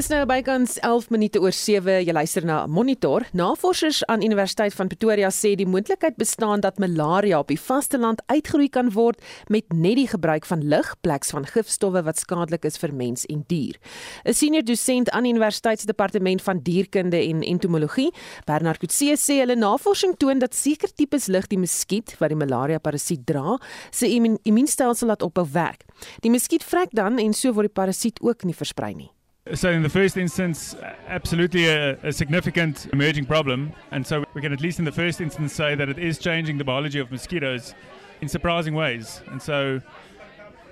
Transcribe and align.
Is 0.00 0.06
nou 0.08 0.22
bykans 0.24 0.78
11 0.80 1.10
minute 1.12 1.40
oor 1.44 1.52
7. 1.52 1.98
Jy 2.06 2.12
luister 2.16 2.44
na 2.48 2.62
Monitor. 2.64 3.26
Navorsers 3.36 3.98
aan 4.08 4.22
Universiteit 4.24 4.72
van 4.72 4.88
Pretoria 4.88 5.28
sê 5.28 5.50
die 5.60 5.66
moontlikheid 5.68 6.16
bestaan 6.16 6.62
dat 6.64 6.80
malaria 6.80 7.36
op 7.42 7.50
die 7.52 7.58
vasteland 7.60 8.22
uitgeroei 8.32 8.70
kan 8.72 8.88
word 8.94 9.20
met 9.52 9.68
net 9.76 9.98
die 9.98 10.06
gebruik 10.08 10.48
van 10.48 10.64
lig, 10.72 10.88
pleks 11.04 11.34
van 11.36 11.44
gifstowwe 11.44 12.00
wat 12.08 12.22
skadelik 12.22 12.64
is 12.64 12.80
vir 12.80 12.96
mens 12.96 13.26
en 13.28 13.44
dier. 13.52 13.76
'n 14.24 14.32
Senior 14.32 14.64
dosent 14.64 15.10
aan 15.10 15.28
Universiteit 15.28 15.80
se 15.80 15.86
departement 15.86 16.40
van 16.48 16.64
dierkunde 16.64 17.20
en 17.20 17.42
entomologie, 17.42 18.08
Bernard 18.46 18.80
Kutse 18.80 19.20
sê 19.20 19.40
hulle 19.44 19.56
navorsing 19.56 20.16
toon 20.16 20.38
dat 20.38 20.54
seker 20.54 20.88
tipes 20.94 21.26
lig 21.26 21.46
die 21.46 21.60
muskiet 21.60 22.16
wat 22.18 22.32
die 22.32 22.40
malaria 22.40 22.78
parasiet 22.78 23.26
dra, 23.26 23.58
se 23.90 24.08
immuunstelsel 24.08 25.08
laat 25.08 25.22
ophou 25.22 25.44
werk. 25.52 25.84
Die 26.22 26.30
muskiet 26.30 26.64
vrek 26.64 26.88
dan 26.92 27.18
en 27.18 27.34
so 27.34 27.52
word 27.52 27.68
die 27.68 27.80
parasiet 27.82 28.16
ook 28.22 28.44
nie 28.44 28.56
versprei 28.56 28.94
nie. 28.94 29.12
So, 29.54 29.70
in 29.70 29.82
the 29.82 29.88
first 29.88 30.18
instance, 30.18 30.76
absolutely 31.08 31.66
a, 31.66 31.92
a, 32.02 32.12
significant 32.12 32.86
emerging 32.92 33.24
problem. 33.24 33.72
And 33.90 34.06
so, 34.06 34.22
we 34.34 34.42
can 34.42 34.52
at 34.52 34.60
least 34.60 34.78
in 34.78 34.84
the 34.84 34.92
first 34.92 35.18
instance 35.18 35.54
say 35.54 35.74
that 35.74 35.88
it 35.88 35.98
is 35.98 36.18
changing 36.18 36.58
the 36.58 36.64
biology 36.64 36.98
of 36.98 37.10
mosquitoes 37.10 37.74
in 38.20 38.28
surprising 38.28 38.74
ways. 38.74 39.22
And 39.28 39.40
so, 39.40 39.80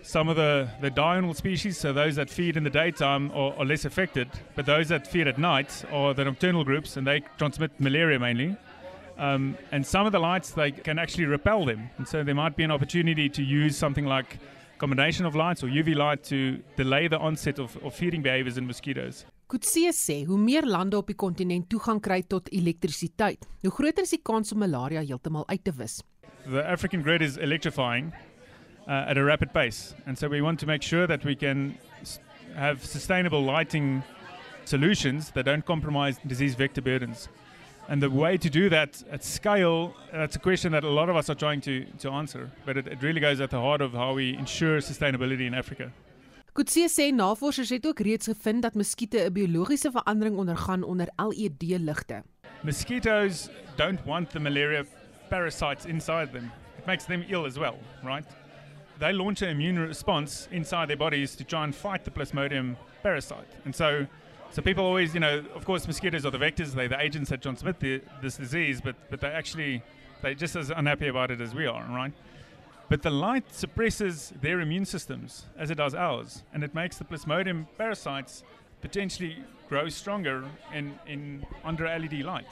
some 0.03 0.29
of 0.29 0.37
the, 0.37 0.69
the 0.83 0.91
diurnal 0.91 1.33
species, 1.33 1.79
so 1.79 1.95
those 1.95 2.17
that 2.17 2.29
feed 2.29 2.59
in 2.59 2.63
the 2.63 2.71
daytime, 2.71 3.31
are, 3.33 3.55
are 3.55 3.65
less 3.65 3.87
affected. 3.87 4.29
But 4.55 4.67
those 4.67 4.89
that 4.89 5.07
feed 5.07 5.29
at 5.29 5.39
night 5.39 5.83
are 5.91 6.13
the 6.13 6.27
nocturnal 6.27 6.63
groups, 6.63 6.99
and 6.99 7.07
they 7.07 7.23
transmit 7.39 7.71
malaria 7.81 8.19
mainly. 8.19 8.55
Um, 9.17 9.57
and 9.73 9.85
some 9.85 10.05
of 10.05 10.13
the 10.13 10.21
lights, 10.21 10.51
they 10.51 10.73
can 10.73 10.99
actually 10.99 11.25
repel 11.25 11.65
them. 11.65 11.89
And 11.97 12.07
so, 12.07 12.23
there 12.23 12.35
might 12.35 12.55
be 12.55 12.65
an 12.65 12.71
opportunity 12.71 13.31
to 13.31 13.43
use 13.43 13.79
something 13.79 14.05
like 14.05 14.39
combination 14.79 15.27
of 15.27 15.35
lights 15.35 15.63
or 15.63 15.69
UV 15.69 15.95
light 15.95 16.23
to 16.25 16.59
delay 16.77 17.09
the 17.09 17.19
onset 17.19 17.59
of, 17.59 17.77
of 17.83 17.95
feeding 17.95 18.23
behaviors 18.23 18.57
in 18.57 18.67
mosquitoes. 18.67 19.25
Kutsie 19.49 19.89
sê 19.97 20.25
hoe 20.29 20.37
meer 20.39 20.67
lande 20.69 20.97
op 20.99 21.09
die 21.09 21.17
kontinent 21.17 21.71
toegang 21.73 22.03
kry 22.05 22.21
tot 22.23 22.51
elektrisiteit, 22.53 23.47
hoe 23.65 23.73
groter 23.73 24.05
is 24.05 24.13
die 24.13 24.21
kans 24.21 24.53
om 24.53 24.61
malaria 24.61 25.01
heeltemal 25.01 25.47
uit 25.49 25.65
te 25.65 25.73
wis. 25.73 26.03
The 26.45 26.65
African 26.65 27.03
grid 27.03 27.23
is 27.23 27.37
electrifying 27.37 28.13
uh, 28.87 29.09
at 29.09 29.17
a 29.17 29.25
rapid 29.25 29.53
pace 29.53 29.95
and 30.07 30.19
so 30.19 30.29
we 30.29 30.43
want 30.43 30.61
to 30.61 30.67
make 30.67 30.83
sure 30.83 31.07
that 31.07 31.25
we 31.25 31.35
can 31.35 31.75
have 32.55 32.85
sustainable 32.85 33.43
lighting 33.43 34.03
solutions 34.65 35.31
that 35.33 35.47
don't 35.47 35.65
compromise 35.65 36.21
disease 36.27 36.55
vector 36.55 36.83
burdens. 36.83 37.29
And 37.89 38.03
the 38.03 38.11
way 38.11 38.37
to 38.37 38.51
do 38.51 38.69
that 38.69 39.03
at 39.11 39.25
scale, 39.25 39.95
that's 40.13 40.37
a 40.37 40.39
question 40.39 40.73
that 40.73 40.85
a 40.85 40.91
lot 40.91 41.09
of 41.09 41.17
us 41.17 41.31
are 41.31 41.35
trying 41.35 41.63
to, 41.63 41.87
to 42.01 42.11
answer. 42.11 42.51
But 42.67 42.77
it, 42.77 42.87
it 42.87 43.03
really 43.03 43.21
goes 43.21 43.41
at 43.41 43.51
the 43.51 43.61
heart 43.61 43.81
of 43.81 43.93
how 43.93 44.13
we 44.13 44.37
ensure 44.37 44.79
sustainability 44.81 45.47
in 45.47 45.55
Africa. 45.55 45.91
Kutsie 46.53 46.89
sê 46.91 47.13
navorsers 47.15 47.71
het 47.71 47.87
ook 47.87 48.01
reeds 48.01 48.27
gevind 48.27 48.63
dat 48.63 48.75
muskiete 48.75 49.19
'n 49.25 49.33
biologiese 49.33 49.91
verandering 49.91 50.37
ondergaan 50.37 50.83
onder 50.83 51.09
LED-ligte. 51.17 52.23
Mosquitoes 52.63 53.49
don't 53.77 54.05
want 54.05 54.31
the 54.31 54.41
malaria 54.41 54.85
parasites 55.29 55.85
inside 55.87 56.33
them. 56.33 56.51
It 56.79 56.87
makes 56.87 57.05
them 57.05 57.25
ill 57.29 57.47
as 57.47 57.57
well, 57.57 57.79
right? 58.03 58.27
They 58.99 59.13
launch 59.13 59.43
an 59.43 59.49
immune 59.49 59.87
response 59.87 60.49
inside 60.51 60.87
their 60.89 60.97
bodies 60.97 61.37
to 61.37 61.45
try 61.45 61.63
and 61.63 61.75
fight 61.75 62.05
the 62.05 62.11
Plasmodium 62.11 62.77
parasite. 63.03 63.49
And 63.65 63.75
so 63.75 64.07
So 64.51 64.63
people 64.63 64.85
always, 64.85 65.15
you 65.15 65.21
know, 65.21 65.45
of 65.55 65.65
course, 65.65 65.87
mosquitoes 65.87 66.25
are 66.25 66.31
the 66.31 66.39
vectors, 66.39 66.73
they're 66.73 66.89
the 66.89 67.01
agents 67.01 67.31
that 67.31 67.43
transmit 67.43 67.81
the, 67.81 68.01
this 68.23 68.37
disease, 68.37 68.81
but 68.81 68.97
but 69.11 69.21
they 69.21 69.29
actually 69.29 69.83
they're 70.23 70.35
just 70.35 70.57
as 70.57 70.71
unhappy 70.71 71.09
about 71.09 71.31
it 71.31 71.41
as 71.41 71.55
we 71.55 71.67
are, 71.67 71.87
right? 71.91 72.13
But 72.89 73.03
the 73.03 73.11
light 73.11 73.53
suppresses 73.53 74.33
their 74.41 74.61
immune 74.61 74.87
systems 74.87 75.45
as 75.59 75.71
it 75.71 75.75
does 75.75 75.95
ours, 75.95 76.43
and 76.55 76.65
it 76.65 76.75
makes 76.75 76.97
the 76.97 77.05
Plasmodium 77.05 77.67
parasites 77.77 78.43
potentially 78.81 79.37
grow 79.69 79.91
stronger 79.91 80.45
in, 80.73 80.99
in 81.07 81.47
under 81.65 81.85
LED 81.85 82.23
light. 82.23 82.49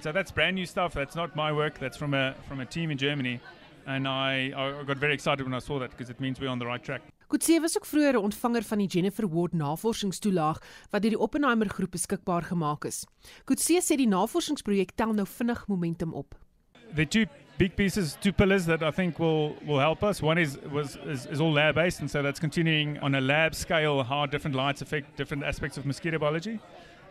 So 0.00 0.12
that's 0.12 0.30
brand 0.30 0.56
new 0.56 0.66
stuff. 0.66 0.92
That's 0.92 1.16
not 1.16 1.34
my 1.34 1.52
work. 1.52 1.78
That's 1.78 1.96
from 1.96 2.12
a 2.14 2.34
from 2.46 2.60
a 2.60 2.66
team 2.66 2.90
in 2.90 2.98
Germany, 2.98 3.40
and 3.86 4.06
I, 4.06 4.52
I 4.54 4.82
got 4.84 4.98
very 4.98 5.14
excited 5.14 5.44
when 5.44 5.54
I 5.54 5.58
saw 5.58 5.78
that 5.78 5.90
because 5.90 6.10
it 6.10 6.20
means 6.20 6.38
we're 6.38 6.48
on 6.48 6.58
the 6.58 6.66
right 6.66 6.82
track. 6.82 7.02
Kutse 7.30 7.60
was 7.60 7.76
ook 7.76 7.86
vroeër 7.86 8.14
'n 8.14 8.26
ontvanger 8.26 8.62
van 8.62 8.78
die 8.78 8.86
Jennifer 8.86 9.28
Ward 9.28 9.52
navorsingstoelaag 9.52 10.58
wat 10.90 11.02
deur 11.02 11.10
die 11.10 11.18
Oppenheimer 11.18 11.68
groep 11.68 11.90
beskikbaar 11.90 12.42
gemaak 12.42 12.84
is. 12.84 13.06
Kutse 13.44 13.78
sê 13.82 13.96
die 13.96 14.08
navorsingsprojek 14.08 14.90
tel 14.94 15.12
nou 15.12 15.26
vinnig 15.26 15.66
momentum 15.66 16.12
op. 16.12 16.34
The 16.94 17.06
two 17.06 17.26
big 17.56 17.76
pieces, 17.76 18.16
two 18.20 18.32
pillars 18.32 18.64
that 18.64 18.82
I 18.82 18.90
think 18.90 19.18
will 19.18 19.54
will 19.66 19.78
help 19.78 20.02
us. 20.02 20.22
One 20.22 20.40
is 20.40 20.58
was 20.72 20.96
is, 20.96 21.26
is 21.26 21.40
all 21.40 21.52
lab 21.52 21.74
based 21.74 22.00
and 22.00 22.10
so 22.10 22.22
that's 22.22 22.40
continuing 22.40 22.98
on 23.02 23.14
a 23.14 23.20
lab 23.20 23.54
scale 23.54 24.02
how 24.02 24.26
different 24.26 24.56
lights 24.56 24.82
affect 24.82 25.16
different 25.16 25.44
aspects 25.44 25.78
of 25.78 25.84
mosquito 25.84 26.18
biology. 26.18 26.58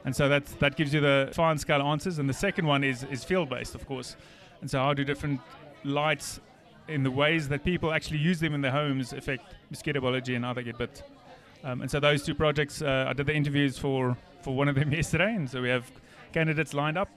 And 0.03 0.15
so 0.15 0.27
that 0.27 0.45
that 0.59 0.75
gives 0.75 0.93
you 0.93 0.99
the 1.01 1.29
fine 1.31 1.57
scale 1.57 1.81
answers 1.81 2.19
and 2.19 2.27
the 2.27 2.39
second 2.47 2.67
one 2.67 2.83
is 2.83 3.03
is 3.03 3.23
field 3.23 3.49
based 3.49 3.75
of 3.75 3.85
course. 3.85 4.17
And 4.61 4.69
so 4.69 4.79
how 4.79 4.93
do 4.93 5.05
different 5.05 5.39
lights 5.83 6.41
in 6.89 7.03
the 7.03 7.11
ways 7.11 7.47
that 7.49 7.63
people 7.63 7.93
actually 7.93 8.19
use 8.19 8.39
them 8.39 8.53
in 8.53 8.61
their 8.61 8.71
homes 8.71 9.13
affect 9.13 9.55
mosquito 9.69 10.01
biology 10.01 10.35
and 10.35 10.43
how 10.43 10.53
they 10.53 10.63
get 10.63 10.77
bit. 10.77 11.03
Um, 11.63 11.81
and 11.81 11.91
so 11.91 11.99
those 11.99 12.23
two 12.23 12.35
projects, 12.35 12.81
uh, 12.81 13.05
I 13.07 13.13
did 13.13 13.27
the 13.27 13.33
interviews 13.33 13.77
for, 13.77 14.17
for 14.41 14.55
one 14.55 14.67
of 14.67 14.75
them 14.75 14.91
yesterday, 14.99 15.35
and 15.35 15.49
so 15.49 15.61
we 15.61 15.69
have 15.69 15.91
candidates 16.33 16.73
lined 16.73 16.97
up. 16.97 17.09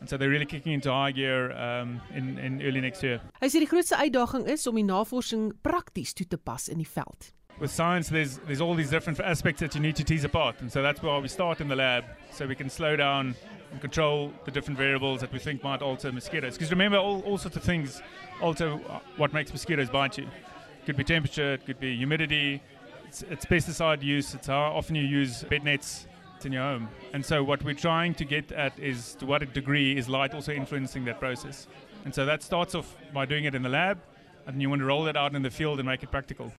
And 0.00 0.08
so 0.08 0.16
they're 0.16 0.28
really 0.28 0.46
kicking 0.46 0.72
into 0.72 0.90
high 0.90 1.12
gear 1.12 1.52
um, 1.52 2.00
in, 2.12 2.36
in 2.38 2.60
early 2.62 2.80
next 2.80 3.04
year. 3.04 3.20
Hy 3.38 3.46
sê 3.52 3.60
die 3.62 3.68
grootste 3.70 3.94
uitdaging 3.94 4.48
is 4.50 4.66
om 4.66 4.80
die 4.80 4.82
navorsing 4.82 5.52
prakties 5.62 6.10
toe 6.18 6.26
te 6.26 6.40
pas 6.42 6.66
in 6.66 6.82
die 6.82 6.88
veld. 6.90 7.28
With 7.60 7.70
science, 7.70 8.08
there's 8.10 8.40
there's 8.48 8.60
all 8.60 8.74
these 8.74 8.90
different 8.90 9.20
aspects 9.20 9.60
that 9.60 9.76
you 9.76 9.80
need 9.80 9.94
to 10.00 10.04
tease 10.04 10.24
apart, 10.24 10.58
and 10.60 10.72
so 10.72 10.82
that's 10.82 11.04
where 11.04 11.20
we 11.22 11.28
start 11.28 11.60
in 11.60 11.68
the 11.68 11.76
lab, 11.76 12.02
so 12.32 12.48
we 12.48 12.56
can 12.56 12.68
slow 12.68 12.96
down 12.96 13.36
and 13.72 13.80
control 13.80 14.32
the 14.44 14.50
different 14.50 14.78
variables 14.78 15.20
that 15.20 15.32
we 15.32 15.38
think 15.38 15.64
might 15.64 15.82
alter 15.82 16.12
mosquitoes. 16.12 16.54
Because 16.54 16.70
remember, 16.70 16.98
all, 16.98 17.20
all 17.22 17.38
sorts 17.38 17.56
of 17.56 17.62
things 17.62 18.02
alter 18.40 18.78
uh, 18.88 19.00
what 19.16 19.32
makes 19.32 19.52
mosquitoes 19.52 19.88
bite 19.88 20.18
you. 20.18 20.24
It 20.24 20.86
could 20.86 20.96
be 20.96 21.04
temperature, 21.04 21.54
it 21.54 21.66
could 21.66 21.80
be 21.80 21.96
humidity, 21.96 22.62
it's, 23.06 23.22
it's 23.22 23.44
pesticide 23.44 24.02
use, 24.02 24.34
it's 24.34 24.46
how 24.46 24.72
often 24.72 24.94
you 24.94 25.02
use 25.02 25.42
bed 25.44 25.64
nets 25.64 26.06
in 26.44 26.52
your 26.52 26.62
home. 26.62 26.88
And 27.12 27.24
so, 27.24 27.44
what 27.44 27.62
we're 27.62 27.74
trying 27.74 28.14
to 28.14 28.24
get 28.24 28.50
at 28.52 28.78
is 28.78 29.14
to 29.20 29.26
what 29.26 29.52
degree 29.52 29.96
is 29.96 30.08
light 30.08 30.34
also 30.34 30.52
influencing 30.52 31.04
that 31.04 31.20
process. 31.20 31.66
And 32.04 32.14
so, 32.14 32.26
that 32.26 32.42
starts 32.42 32.74
off 32.74 32.96
by 33.12 33.26
doing 33.26 33.44
it 33.44 33.54
in 33.54 33.62
the 33.62 33.68
lab, 33.68 34.00
and 34.46 34.60
you 34.60 34.68
want 34.68 34.80
to 34.80 34.86
roll 34.86 35.06
it 35.06 35.16
out 35.16 35.34
in 35.34 35.42
the 35.42 35.50
field 35.50 35.78
and 35.78 35.88
make 35.88 36.02
it 36.02 36.10
practical. 36.10 36.52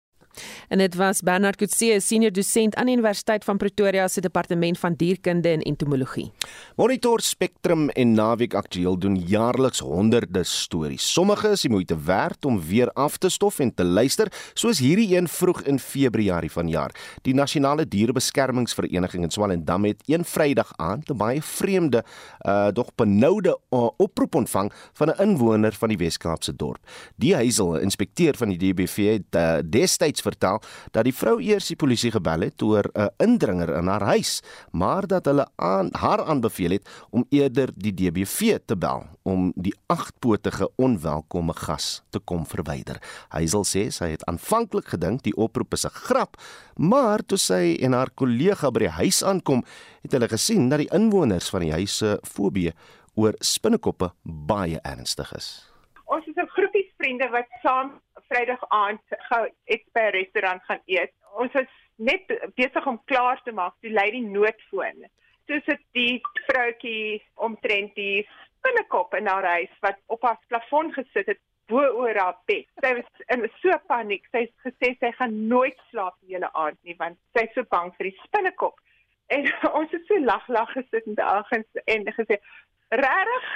En 0.67 0.77
dit 0.77 0.95
was 0.95 1.21
Bernard 1.21 1.55
Kutse, 1.55 1.99
senior 2.01 2.31
dosent 2.31 2.75
aan 2.75 2.85
die 2.85 2.95
Universiteit 2.95 3.43
van 3.43 3.57
Pretoria 3.57 4.07
se 4.07 4.21
departement 4.21 4.79
van 4.79 4.93
dierkunde 4.93 5.49
en 5.49 5.61
entomologie. 5.61 6.31
Monitor 6.75 7.21
Spectrum 7.21 7.89
en 7.89 8.11
Naweek 8.11 8.53
Aktueel 8.53 8.97
doen 8.97 9.15
jaarliks 9.15 9.79
honderde 9.79 10.43
stories. 10.43 11.11
Sommige 11.13 11.49
is 11.49 11.61
die 11.61 11.71
moeite 11.71 11.97
werd 12.03 12.45
om 12.45 12.61
weer 12.61 12.91
af 12.91 13.17
te 13.17 13.29
stof 13.29 13.59
en 13.59 13.73
te 13.73 13.83
luister, 13.83 14.31
soos 14.53 14.79
hierdie 14.79 15.17
een 15.17 15.27
vroeg 15.27 15.61
in 15.61 15.79
Februarie 15.79 16.51
vanjaar. 16.51 16.95
Die 17.21 17.33
Nasionale 17.33 17.87
Dierebeskermingsvereniging 17.87 19.23
in 19.23 19.31
Swellendam 19.31 19.85
het 19.85 20.03
een 20.05 20.25
Vrydag 20.25 20.73
aand 20.75 21.09
'n 21.09 21.17
baie 21.17 21.41
vreemde, 21.41 22.03
uh 22.41 22.67
dog 22.73 22.95
benoude 22.95 23.59
uh, 23.69 23.89
oproep 23.97 24.35
ontvang 24.35 24.71
van 24.93 25.07
'n 25.09 25.21
inwoner 25.21 25.73
van 25.73 25.89
die 25.89 25.97
Wes-Kaapse 25.97 26.55
dorp. 26.55 26.79
Die 27.15 27.35
huisel, 27.35 27.77
inspekteur 27.77 28.35
van 28.37 28.49
die 28.49 28.57
DBV 28.57 29.11
het 29.11 29.35
uh, 29.35 29.57
destyds 29.65 30.21
vertel 30.23 30.61
dat 30.91 31.03
die 31.07 31.15
vrou 31.15 31.37
eers 31.43 31.67
die 31.71 31.79
polisie 31.79 32.11
gebel 32.13 32.47
het 32.47 32.61
oor 32.61 32.89
'n 32.93 33.09
indringer 33.17 33.69
in 33.77 33.87
haar 33.87 34.05
huis, 34.15 34.41
maar 34.71 35.07
dat 35.07 35.25
hulle 35.25 35.47
aan 35.55 35.89
haar 35.91 36.23
aanbeveel 36.23 36.71
het 36.71 36.89
om 37.09 37.25
eerder 37.29 37.69
die 37.75 37.93
DBV 37.93 38.59
te 38.65 38.75
bel 38.77 39.03
om 39.23 39.51
die 39.55 39.73
agtpotige 39.87 40.69
onwelkome 40.75 41.53
gas 41.53 42.03
te 42.09 42.19
kom 42.19 42.45
verwyder. 42.45 42.99
Huisel 43.29 43.63
sê 43.63 43.89
sy 43.91 44.09
het 44.13 44.25
aanvanklik 44.25 44.87
gedink 44.87 45.23
die 45.23 45.35
oproep 45.35 45.73
is 45.73 45.85
'n 45.85 45.89
grap, 45.89 46.37
maar 46.75 47.19
toe 47.25 47.37
sy 47.37 47.77
en 47.81 47.93
haar 47.93 48.09
kollega 48.15 48.71
by 48.71 48.79
die 48.79 48.97
huis 48.99 49.23
aankom, 49.23 49.63
het 50.01 50.11
hulle 50.11 50.27
gesien 50.27 50.69
dat 50.69 50.79
die 50.79 50.93
inwoners 50.93 51.49
van 51.49 51.61
die 51.61 51.71
huis 51.71 51.97
se 51.97 52.19
fobie 52.23 52.73
oor 53.15 53.33
spinnekoppe 53.39 54.11
baie 54.23 54.79
ernstig 54.83 55.33
is. 55.35 55.69
Ons 56.05 56.25
is 56.27 56.35
'n 56.35 56.47
groepie 56.47 56.91
vriende 56.97 57.29
wat 57.29 57.47
saam 57.61 57.91
Vrydag 58.33 58.63
aand 58.73 59.17
gou 59.29 59.43
iets 59.69 59.89
by 59.93 60.03
'n 60.09 60.13
restaurant 60.15 60.63
gaan 60.65 60.79
eet. 60.85 61.11
Ons 61.37 61.51
was 61.53 61.73
net 61.95 62.31
besig 62.55 62.85
om 62.87 63.03
klaar 63.05 63.41
te 63.43 63.51
maak 63.51 63.75
toe 63.81 63.91
lei 63.91 64.09
die 64.11 64.25
noodfoon. 64.25 65.05
Toe 65.45 65.59
sit 65.65 65.83
die 65.91 66.21
vroutjie 66.47 67.21
omtrent 67.35 67.93
die 67.95 68.25
spinnekop 68.55 69.13
in 69.13 69.27
haar 69.27 69.45
huis 69.45 69.75
wat 69.85 69.99
op 70.07 70.25
haar 70.25 70.39
plafon 70.47 70.89
gesit 70.93 71.29
het 71.29 71.41
bo 71.67 71.83
oor 72.01 72.17
haar 72.17 72.39
bed. 72.49 72.65
Sy 72.81 72.93
was 72.97 73.21
in 73.35 73.45
so 73.61 73.77
paniek. 73.87 74.25
Sy 74.31 74.47
het 74.47 74.55
gesê 74.65 74.93
sy 74.97 75.11
gaan 75.19 75.37
nooit 75.47 75.77
slaap 75.91 76.17
die 76.21 76.33
hele 76.33 76.49
aand 76.53 76.79
nie 76.81 76.97
want 76.97 77.19
sy 77.37 77.45
is 77.45 77.53
so 77.53 77.69
bang 77.69 77.93
vir 77.99 78.09
die 78.09 78.17
spinnekop. 78.23 78.81
En 79.29 79.45
ons 79.79 79.93
het 79.93 80.09
so 80.09 80.17
lag 80.25 80.49
lag 80.49 80.73
gesit 80.73 81.05
in 81.05 81.21
die 81.21 81.29
aand 81.29 81.85
en 81.85 82.13
gesê 82.17 82.41
regtig 82.89 83.47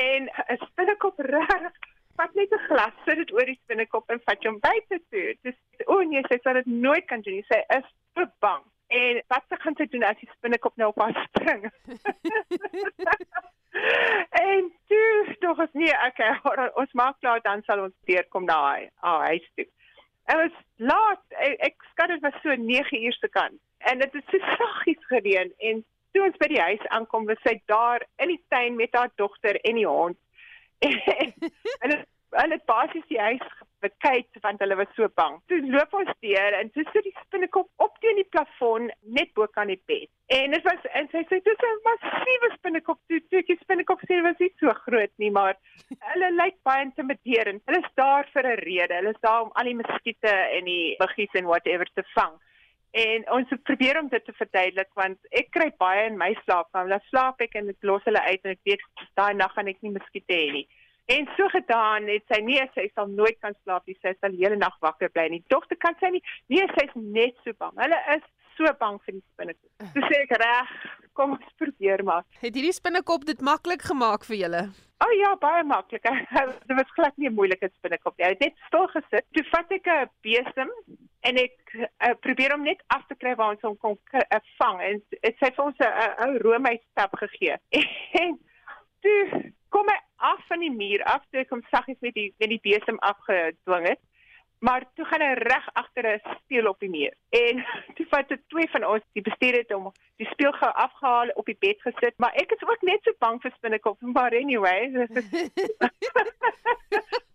en 0.00 0.32
'n 0.48 0.60
spinnekop 0.70 1.20
regtig 1.28 1.90
vat 2.16 2.34
net 2.34 2.52
'n 2.52 2.66
glas, 2.68 2.94
sit 3.04 3.16
dit 3.16 3.32
oor 3.32 3.46
die 3.46 3.60
spinnekop 3.62 4.10
en 4.10 4.20
vat 4.24 4.44
hom 4.44 4.58
buite 4.60 5.00
toe. 5.10 5.36
Dis 5.42 5.86
o 5.86 6.00
nee, 6.02 6.22
sy 6.28 6.38
sal 6.42 6.54
dit 6.54 6.66
nooit 6.66 7.06
kan 7.06 7.20
doen 7.20 7.34
nie. 7.34 7.46
Sy 7.48 7.60
is 7.78 7.88
te 8.14 8.26
bang. 8.38 8.62
En 8.88 9.22
wat 9.28 9.44
se 9.48 9.56
gaan 9.62 9.76
sy 9.78 9.86
doen 9.86 10.02
as 10.02 10.18
die 10.18 10.30
spinnekop 10.36 10.76
nou 10.76 10.88
op 10.90 10.98
haar 10.98 11.18
spring? 11.28 11.70
en 14.50 14.72
toe 14.90 15.36
tog 15.40 15.60
is 15.66 15.76
nie 15.78 15.92
okay, 16.06 16.32
ons 16.82 16.92
maak 16.92 17.20
klaar 17.20 17.42
dan 17.46 17.62
sal 17.66 17.84
ons 17.86 17.94
deurkom 18.10 18.44
na 18.44 18.58
haar 19.04 19.28
huis 19.30 19.46
toe. 19.54 19.66
Dit 20.30 20.38
was 20.38 20.58
laat. 20.76 21.22
Ek, 21.42 21.54
ek 21.70 21.86
skat 21.92 22.08
dit 22.14 22.26
was 22.26 22.42
so 22.42 22.54
9 22.54 23.02
uur 23.04 23.16
se 23.18 23.28
kant. 23.28 23.58
En 23.90 23.98
dit 23.98 24.12
het 24.12 24.24
so 24.30 24.52
saggies 24.56 25.06
gereën 25.12 25.54
en 25.70 25.84
toe 26.12 26.26
ons 26.26 26.38
by 26.42 26.48
die 26.50 26.60
huis 26.60 26.82
aankom, 26.94 27.26
was 27.30 27.40
sy 27.46 27.56
daar 27.70 28.04
in 28.22 28.34
die 28.34 28.42
tuin 28.52 28.76
met 28.78 28.94
haar 28.98 29.10
dogter 29.20 29.58
en 29.62 29.78
die 29.78 29.86
hond. 29.86 30.18
En 31.84 31.96
hulle 32.30 32.56
het 32.56 32.66
basies 32.68 33.06
die 33.10 33.20
huis 33.20 33.46
bekyk 33.80 34.40
want 34.44 34.60
hulle 34.62 34.76
was 34.78 34.90
so 34.96 35.08
bang. 35.18 35.38
Toe 35.48 35.60
loop 35.72 35.94
ons 35.96 36.10
deur 36.24 36.56
en 36.58 36.70
toe 36.74 36.84
sit 36.90 37.06
die 37.06 37.14
spinnekop 37.24 37.68
op 37.84 37.96
teen 38.04 38.20
die 38.20 38.28
plafon 38.34 38.90
net 39.18 39.32
bo 39.38 39.48
kan 39.56 39.72
die 39.72 39.80
bed. 39.90 40.08
En 40.36 40.54
dit 40.54 40.66
was 40.68 40.84
en 41.00 41.08
sy 41.12 41.24
sê 41.28 41.40
dit 41.40 41.50
is 41.54 41.64
'n 41.68 41.80
massiewe 41.86 42.50
spinnekop. 42.58 43.00
Toe 43.08 43.20
toe 43.30 43.42
die 43.48 43.58
spinnekop 43.62 44.04
sê 44.06 44.20
was 44.26 44.38
nie 44.38 44.52
so 44.60 44.74
groot 44.84 45.12
nie, 45.18 45.30
maar 45.30 45.56
hulle 46.12 46.30
lyk 46.42 46.56
baie 46.62 46.84
intimiderend. 46.84 47.62
Hulle 47.66 47.80
is 47.80 47.92
daar 47.94 48.28
vir 48.34 48.46
'n 48.52 48.62
rede. 48.68 48.94
Hulle 48.94 49.16
is 49.16 49.24
daar 49.26 49.42
om 49.42 49.50
al 49.54 49.64
die 49.64 49.80
muskiete 49.82 50.34
en 50.58 50.64
die 50.64 50.96
buggies 50.98 51.34
en 51.34 51.50
whatever 51.52 51.86
te 51.94 52.04
vang. 52.14 52.38
En 52.90 53.24
ons 53.30 53.52
probeer 53.62 54.00
om 54.00 54.08
dit 54.10 54.24
te 54.24 54.32
verduidelik 54.34 54.88
want 54.98 55.18
ek 55.30 55.52
kry 55.54 55.68
baie 55.78 56.08
in 56.08 56.18
my 56.18 56.32
slaap, 56.42 56.72
want 56.74 56.90
dan 56.90 57.02
slaap 57.06 57.42
ek 57.44 57.54
en 57.60 57.70
ek 57.70 57.86
los 57.86 58.02
hulle 58.08 58.22
uit 58.26 58.40
en 58.42 58.54
ek 58.56 58.62
weet 58.66 58.82
daai 59.18 59.34
nag 59.38 59.54
gaan 59.54 59.70
ek 59.70 59.78
nie 59.84 59.94
muskiete 59.94 60.34
hê 60.34 60.48
nie. 60.58 60.66
En 61.10 61.28
so 61.36 61.46
gedaan 61.50 62.06
het 62.10 62.26
sy 62.30 62.40
nee, 62.46 62.64
sy 62.74 62.88
sal 62.94 63.08
nooit 63.10 63.38
kan 63.42 63.54
slaap 63.62 63.86
nie. 63.86 63.96
Sy 63.98 64.12
sal 64.18 64.34
die 64.34 64.44
hele 64.44 64.58
nag 64.58 64.76
wakker 64.82 65.10
bly. 65.10 65.26
Die 65.32 65.42
dogter 65.50 65.78
kan 65.82 65.96
sy 65.98 66.12
nie. 66.14 66.22
Nee, 66.52 66.66
sy's 66.76 66.92
net 66.94 67.38
so 67.44 67.54
bang. 67.58 67.74
Hulle 67.82 67.98
is 68.14 68.26
so 68.56 68.70
bang 68.78 69.00
vir 69.04 69.16
die 69.16 69.24
spinnekop. 69.32 69.70
Dis 69.94 70.06
sê 70.10 70.22
ek 70.24 70.36
reg. 70.42 70.76
Kom 71.18 71.34
ons 71.36 71.56
probeer 71.60 72.04
maar. 72.06 72.24
Het 72.40 72.54
hierdie 72.54 72.76
spinnekop 72.76 73.26
dit 73.28 73.40
maklik 73.44 73.82
gemaak 73.82 74.24
vir 74.28 74.36
julle? 74.44 74.62
O 75.00 75.06
oh, 75.06 75.12
ja, 75.16 75.30
baie 75.40 75.62
maklik. 75.64 76.04
Dit 76.68 76.76
was 76.76 76.90
glad 76.96 77.16
nie 77.16 77.28
'n 77.28 77.34
moeilike 77.34 77.70
spinnekop 77.78 78.18
nie. 78.18 78.26
Hy 78.26 78.32
het 78.34 78.44
net 78.44 78.58
stil 78.66 78.86
gesit. 78.94 79.26
Toe 79.32 79.44
vat 79.52 79.72
ek 79.72 79.86
'n 79.86 80.10
besem 80.26 80.70
en 81.28 81.40
ek 81.40 81.56
uh, 81.74 82.14
probeer 82.20 82.52
hom 82.52 82.62
net 82.64 82.82
af 82.96 83.06
te 83.08 83.16
kry 83.16 83.34
waar 83.36 83.54
ons 83.54 83.64
hom 83.64 83.76
kon 83.80 83.96
uh, 84.12 84.40
vang 84.60 84.80
en 84.80 85.00
dit 85.10 85.40
sê 85.40 85.50
vir 85.56 85.64
ons 85.64 85.80
'n 85.80 86.26
ou 86.26 86.38
roomys 86.44 86.84
stap 86.92 87.16
gegee. 87.22 87.56
En 88.22 88.38
toe 89.00 89.52
kom 89.72 89.88
hy 89.88 89.98
af 90.20 90.40
van 90.48 90.60
die 90.60 90.72
muur 90.72 91.02
af 91.04 91.24
toe 91.30 91.40
ek 91.40 91.52
hom 91.54 91.64
saggies 91.70 92.00
met 92.00 92.14
die 92.14 92.34
met 92.38 92.52
die 92.52 92.62
besem 92.62 92.98
afgedwing 92.98 93.88
het. 93.88 94.00
Maar 94.60 94.84
toe 94.94 95.04
gaan 95.08 95.22
hy 95.24 95.32
reg 95.32 95.68
agter 95.72 96.06
'n 96.06 96.20
spieël 96.36 96.68
op 96.68 96.78
die 96.78 96.90
muur. 96.90 97.14
En 97.28 97.64
toe 97.96 98.06
vat 98.08 98.28
dit 98.28 98.42
twee 98.48 98.68
van 98.70 98.84
ons 98.84 99.04
die 99.12 99.22
bestuur 99.22 99.54
het 99.56 99.74
om 99.74 99.92
die 100.16 100.28
spieël 100.32 100.52
gou 100.52 100.72
afgehaal 100.72 101.28
op 101.40 101.46
die 101.46 101.56
bed 101.58 101.80
gesit, 101.80 102.14
maar 102.16 102.34
ek 102.42 102.52
is 102.52 102.68
ook 102.68 102.82
net 102.82 103.00
so 103.02 103.12
bang 103.18 103.40
vir 103.42 103.52
spinnekop, 103.56 104.00
maar 104.00 104.36
anyway. 104.36 104.90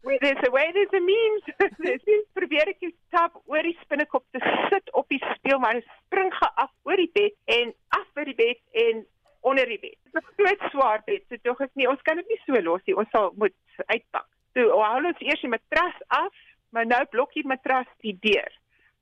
Where 0.05 0.19
there's 0.19 0.47
a 0.47 0.51
way 0.51 0.71
there's 0.71 0.93
a 0.93 0.99
means. 0.99 1.43
Dis 2.05 2.27
probeer 2.33 2.67
ek 2.75 2.93
stap 3.07 3.41
oor 3.45 3.63
die 3.65 3.77
spinnekop 3.81 4.25
te 4.31 4.39
sit 4.69 4.93
op 4.93 5.09
die 5.09 5.23
spieël, 5.33 5.59
maar 5.59 5.73
hy 5.73 5.81
spring 6.05 6.33
gou 6.33 6.51
af 6.55 6.71
oor 6.83 7.01
die 7.01 7.11
bed 7.13 7.33
en 7.57 7.73
af 7.97 8.05
by 8.13 8.23
die 8.29 8.37
bed 8.37 8.61
en 8.85 9.05
onder 9.41 9.65
die 9.65 9.81
bed. 9.81 9.97
Dit 10.03 10.13
is 10.13 10.21
'n 10.21 10.33
groot 10.37 10.69
swaar 10.69 11.01
bed, 11.05 11.25
so 11.29 11.41
tog 11.41 11.61
ek 11.61 11.73
nie, 11.73 11.89
ons 11.89 12.01
kan 12.01 12.15
dit 12.21 12.27
nie 12.29 12.41
so 12.45 12.61
los 12.61 12.85
nie. 12.85 12.95
Ons 12.95 13.09
sal 13.09 13.33
moet 13.35 13.57
uitpak. 13.85 14.29
So, 14.53 14.69
hou 14.79 15.05
ons 15.05 15.19
eers 15.19 15.41
die 15.41 15.49
matras 15.51 15.97
af, 16.07 16.33
maar 16.75 16.87
nou 16.87 17.03
blokkie 17.11 17.45
matras 17.47 17.87
die 18.03 18.17
deur. 18.19 18.51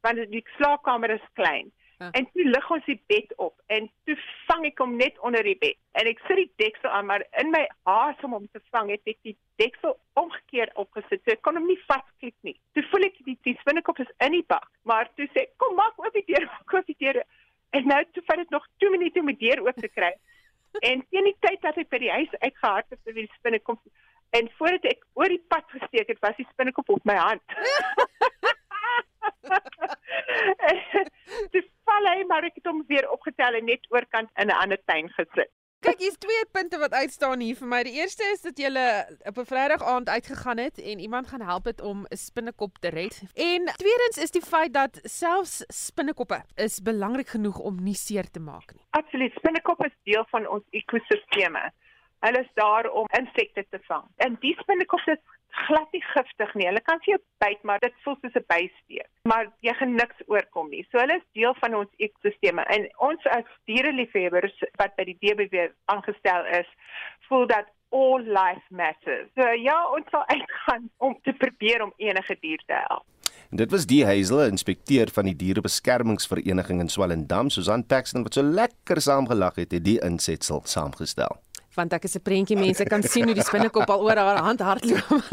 Want 0.05 0.21
die 0.29 0.43
slaapkamer 0.57 1.15
is 1.15 1.31
klein. 1.39 1.71
Huh. 1.97 2.09
En 2.17 2.27
toe 2.33 2.45
lig 2.49 2.69
ons 2.75 2.85
die 2.85 2.99
bed 3.07 3.33
op 3.37 3.53
en 3.75 3.85
toe 4.07 4.15
vang 4.47 4.65
ek 4.69 4.81
hom 4.81 4.95
net 4.99 5.19
onder 5.25 5.45
die 5.45 5.57
bed. 5.61 5.77
En 5.97 6.09
ek 6.09 6.21
sit 6.27 6.41
die 6.41 6.49
deksel 6.61 6.89
aan, 6.89 7.07
maar 7.09 7.25
in 7.41 7.53
my 7.53 7.61
haas 7.89 8.25
om 8.25 8.35
hom 8.37 8.47
te 8.51 8.61
vang, 8.73 8.91
het 8.93 9.13
ek 9.13 9.19
die 9.29 9.35
deksel 9.61 9.95
omgekeer 10.19 10.73
opgesit. 10.81 11.21
So 11.23 11.35
ek 11.35 11.43
kon 11.45 11.57
hom 11.59 11.69
nie 11.69 11.79
vasklip 11.85 12.35
nie. 12.49 12.55
Toe 12.73 12.83
voel 12.91 13.07
ek 13.09 13.21
die 13.27 13.37
die 13.47 13.55
spinnekop 13.61 14.01
is 14.03 14.11
in 14.25 14.37
die 14.37 14.45
bak, 14.49 14.67
maar 14.89 15.09
toe 15.17 15.29
sê 15.31 15.47
kom 15.61 15.77
maak 15.79 15.97
oop 16.01 16.17
die 16.17 16.25
deur, 16.29 16.49
maak 16.57 16.77
oop 16.77 16.89
die 16.89 16.99
deur. 17.05 17.21
En 17.73 17.89
nou 17.89 18.01
toe 18.13 18.25
vat 18.27 18.41
dit 18.41 18.53
nog 18.53 18.69
2 18.85 18.93
minute 18.97 19.21
om 19.21 19.33
die 19.33 19.41
deur 19.47 19.65
oop 19.67 19.81
te 19.81 19.91
kry. 19.93 20.13
En 20.89 21.03
teen 21.13 21.27
die 21.29 21.37
tyd 21.45 21.59
dat 21.61 21.77
ek 21.77 21.91
by 21.93 21.99
die 22.01 22.09
huis 22.09 22.31
uitgehard 22.41 22.87
het 22.89 22.99
vir 23.05 23.13
die 23.19 23.27
spinnekop 23.35 23.77
en 24.37 24.49
voordat 24.57 24.85
ek 24.93 25.01
oor 25.19 25.31
die 25.31 25.45
pad 25.47 25.65
gesteek 25.75 26.07
het, 26.11 26.19
was 26.25 26.37
die 26.39 26.47
spinnekop 26.51 26.89
op 26.89 27.03
my 27.09 27.17
hand. 27.19 27.45
Dis 31.53 31.67
val 31.87 32.07
hy 32.11 32.23
maar 32.29 32.43
ek 32.47 32.57
het 32.59 32.69
hom 32.69 32.83
weer 32.89 33.09
opgetel 33.13 33.59
en 33.59 33.65
net 33.69 33.83
oorkant 33.93 34.29
in 34.41 34.47
'n 34.49 34.61
ander 34.63 34.81
tuin 34.89 35.09
gesit. 35.17 35.51
Kyk, 35.83 35.99
hier's 35.99 36.15
twee 36.15 36.45
punte 36.55 36.77
wat 36.79 36.93
uitstaan 36.95 37.41
hier 37.43 37.57
vir 37.59 37.67
my. 37.67 37.81
Die 37.83 37.97
eerste 37.99 38.23
is 38.31 38.41
dat 38.41 38.59
jy 38.61 38.69
op 39.27 39.37
'n 39.37 39.45
Vrydag 39.49 39.83
aand 39.83 40.09
uitgegaan 40.09 40.57
het 40.57 40.79
en 40.79 40.99
iemand 40.99 41.27
gaan 41.27 41.41
help 41.41 41.65
het 41.65 41.81
om 41.81 42.05
'n 42.07 42.15
spinnekop 42.15 42.77
te 42.79 42.89
red. 42.89 43.21
En 43.35 43.65
tweedens 43.75 44.17
is 44.17 44.31
die 44.31 44.41
feit 44.41 44.73
dat 44.73 44.99
selfs 45.03 45.63
spinnekoppe 45.67 46.43
is 46.55 46.79
belangrik 46.79 47.27
genoeg 47.27 47.59
om 47.59 47.83
nie 47.83 47.95
seer 47.95 48.31
te 48.31 48.39
maak 48.39 48.73
nie. 48.73 48.85
Absoluut. 48.89 49.33
Spinnekoppe 49.33 49.85
is 49.85 49.97
deel 50.03 50.25
van 50.29 50.47
ons 50.47 50.63
ekosisteme. 50.69 51.71
Hulle 52.23 52.39
is 52.39 52.51
daar 52.55 52.87
om 52.91 53.07
insekte 53.19 53.65
te 53.69 53.79
vang. 53.87 54.03
En 54.23 54.37
die 54.39 54.55
spinnekop 54.61 55.07
is 55.11 55.19
glad 55.53 55.91
nie 55.91 56.01
giftig 56.13 56.53
nie. 56.57 56.67
Hulle 56.69 56.81
kan 56.87 57.01
vir 57.03 57.13
jou 57.13 57.19
byt, 57.43 57.61
maar 57.67 57.81
dit 57.83 57.95
voel 58.05 58.17
soos 58.21 58.37
'n 58.39 58.45
bysteek. 58.47 59.09
Maar 59.29 59.51
jy 59.67 59.73
gaan 59.73 59.95
niks 59.95 60.23
oorkom 60.27 60.69
nie. 60.69 60.85
So 60.91 60.97
hulle 60.97 61.17
is 61.19 61.27
deel 61.33 61.55
van 61.59 61.75
ons 61.75 61.91
ekosisteme. 61.97 62.63
En 62.75 62.89
ons 62.97 63.27
as 63.37 63.47
diereliefhebbers 63.65 64.63
wat 64.81 64.95
by 64.95 65.03
die 65.03 65.17
DBW 65.19 65.67
aangestel 65.85 66.45
is, 66.45 66.69
voel 67.27 67.47
dat 67.47 67.67
all 67.91 68.23
life 68.23 68.65
matters. 68.69 69.29
So 69.35 69.51
ja, 69.51 69.77
ons 69.95 70.09
sal 70.09 70.25
uitgaan 70.27 70.89
om 70.97 71.19
te 71.23 71.33
probeer 71.33 71.83
om 71.83 71.93
enige 71.97 72.37
dier 72.39 72.61
te 72.65 72.73
help. 72.87 73.05
En 73.51 73.57
dit 73.57 73.71
was 73.71 73.85
die 73.85 74.05
Hazel, 74.05 74.45
inspekteur 74.45 75.09
van 75.13 75.25
die 75.25 75.35
dierebeskermingsvereniging 75.35 76.79
in 76.79 76.89
Swellendam, 76.89 77.49
Susan 77.49 77.85
Paxton 77.85 78.23
wat 78.23 78.33
so 78.33 78.41
lekker 78.41 79.01
saamgelag 79.01 79.55
het, 79.55 79.71
het 79.71 79.83
die 79.83 79.99
insetsel 80.01 80.61
saamgestel 80.63 81.37
want 81.75 81.93
ek 81.93 82.03
is 82.03 82.15
'n 82.15 82.21
prentjie 82.21 82.57
mense 82.57 82.83
kan 82.85 83.03
sien 83.03 83.25
hoe 83.25 83.33
die 83.33 83.43
spinnekop 83.43 83.89
al 83.89 84.01
oor 84.01 84.17
haar 84.17 84.37
hand 84.37 84.59
hardloop. 84.59 85.23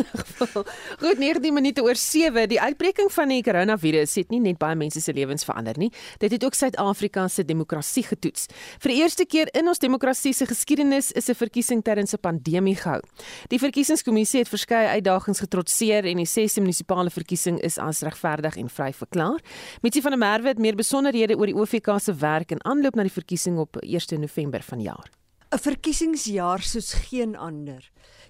Goed 1.03 1.19
19 1.19 1.55
minute 1.55 1.83
oor 1.83 1.95
7. 1.95 2.49
Die 2.49 2.61
uitbreking 2.61 3.13
van 3.13 3.29
die 3.29 3.43
koronavirus 3.43 4.15
het 4.15 4.31
nie 4.31 4.41
net 4.41 4.59
baie 4.59 4.77
mense 4.77 5.01
se 5.01 5.13
lewens 5.13 5.45
verander 5.45 5.79
nie. 5.79 5.91
Dit 6.19 6.33
het 6.33 6.45
ook 6.45 6.55
Suid-Afrika 6.55 7.29
se 7.29 7.45
demokrasie 7.45 8.03
getoets. 8.03 8.47
Vir 8.81 8.91
die 8.91 9.01
eerste 9.03 9.27
keer 9.27 9.49
in 9.55 9.69
ons 9.69 9.79
demokrasie 9.79 10.33
se 10.33 10.47
geskiedenis 10.47 11.13
is 11.13 11.29
'n 11.29 11.35
verkiesing 11.35 11.83
tydens 11.83 12.15
'n 12.15 12.21
pandemie 12.21 12.77
gehou. 12.77 13.01
Die 13.49 13.59
verkiesingskommissie 13.59 14.41
het 14.41 14.49
verskeie 14.49 14.89
uitdagings 14.89 15.41
getrotseer 15.41 16.05
en 16.05 16.17
die 16.17 16.27
6de 16.27 16.61
munisipale 16.61 17.11
verkiesing 17.11 17.61
is 17.61 17.79
as 17.79 18.03
regverdig 18.03 18.57
en 18.57 18.69
vry 18.69 18.93
verklaar. 18.93 19.41
Mitsie 19.83 20.03
van 20.03 20.11
der 20.11 20.19
Merwe 20.19 20.49
het 20.49 20.59
meer 20.59 20.75
besonderhede 20.75 21.37
oor 21.37 21.47
die 21.47 21.57
OVK 21.57 22.01
se 22.01 22.15
werk 22.15 22.51
en 22.51 22.65
aanloop 22.65 22.95
na 22.95 23.03
die 23.03 23.13
verkiesing 23.13 23.59
op 23.59 23.77
1 23.77 24.21
November 24.21 24.63
vanjaar. 24.63 25.20
'n 25.51 25.59
verkiesingsjaar 25.59 26.63
soos 26.63 26.93
geen 27.11 27.33
ander. 27.37 27.83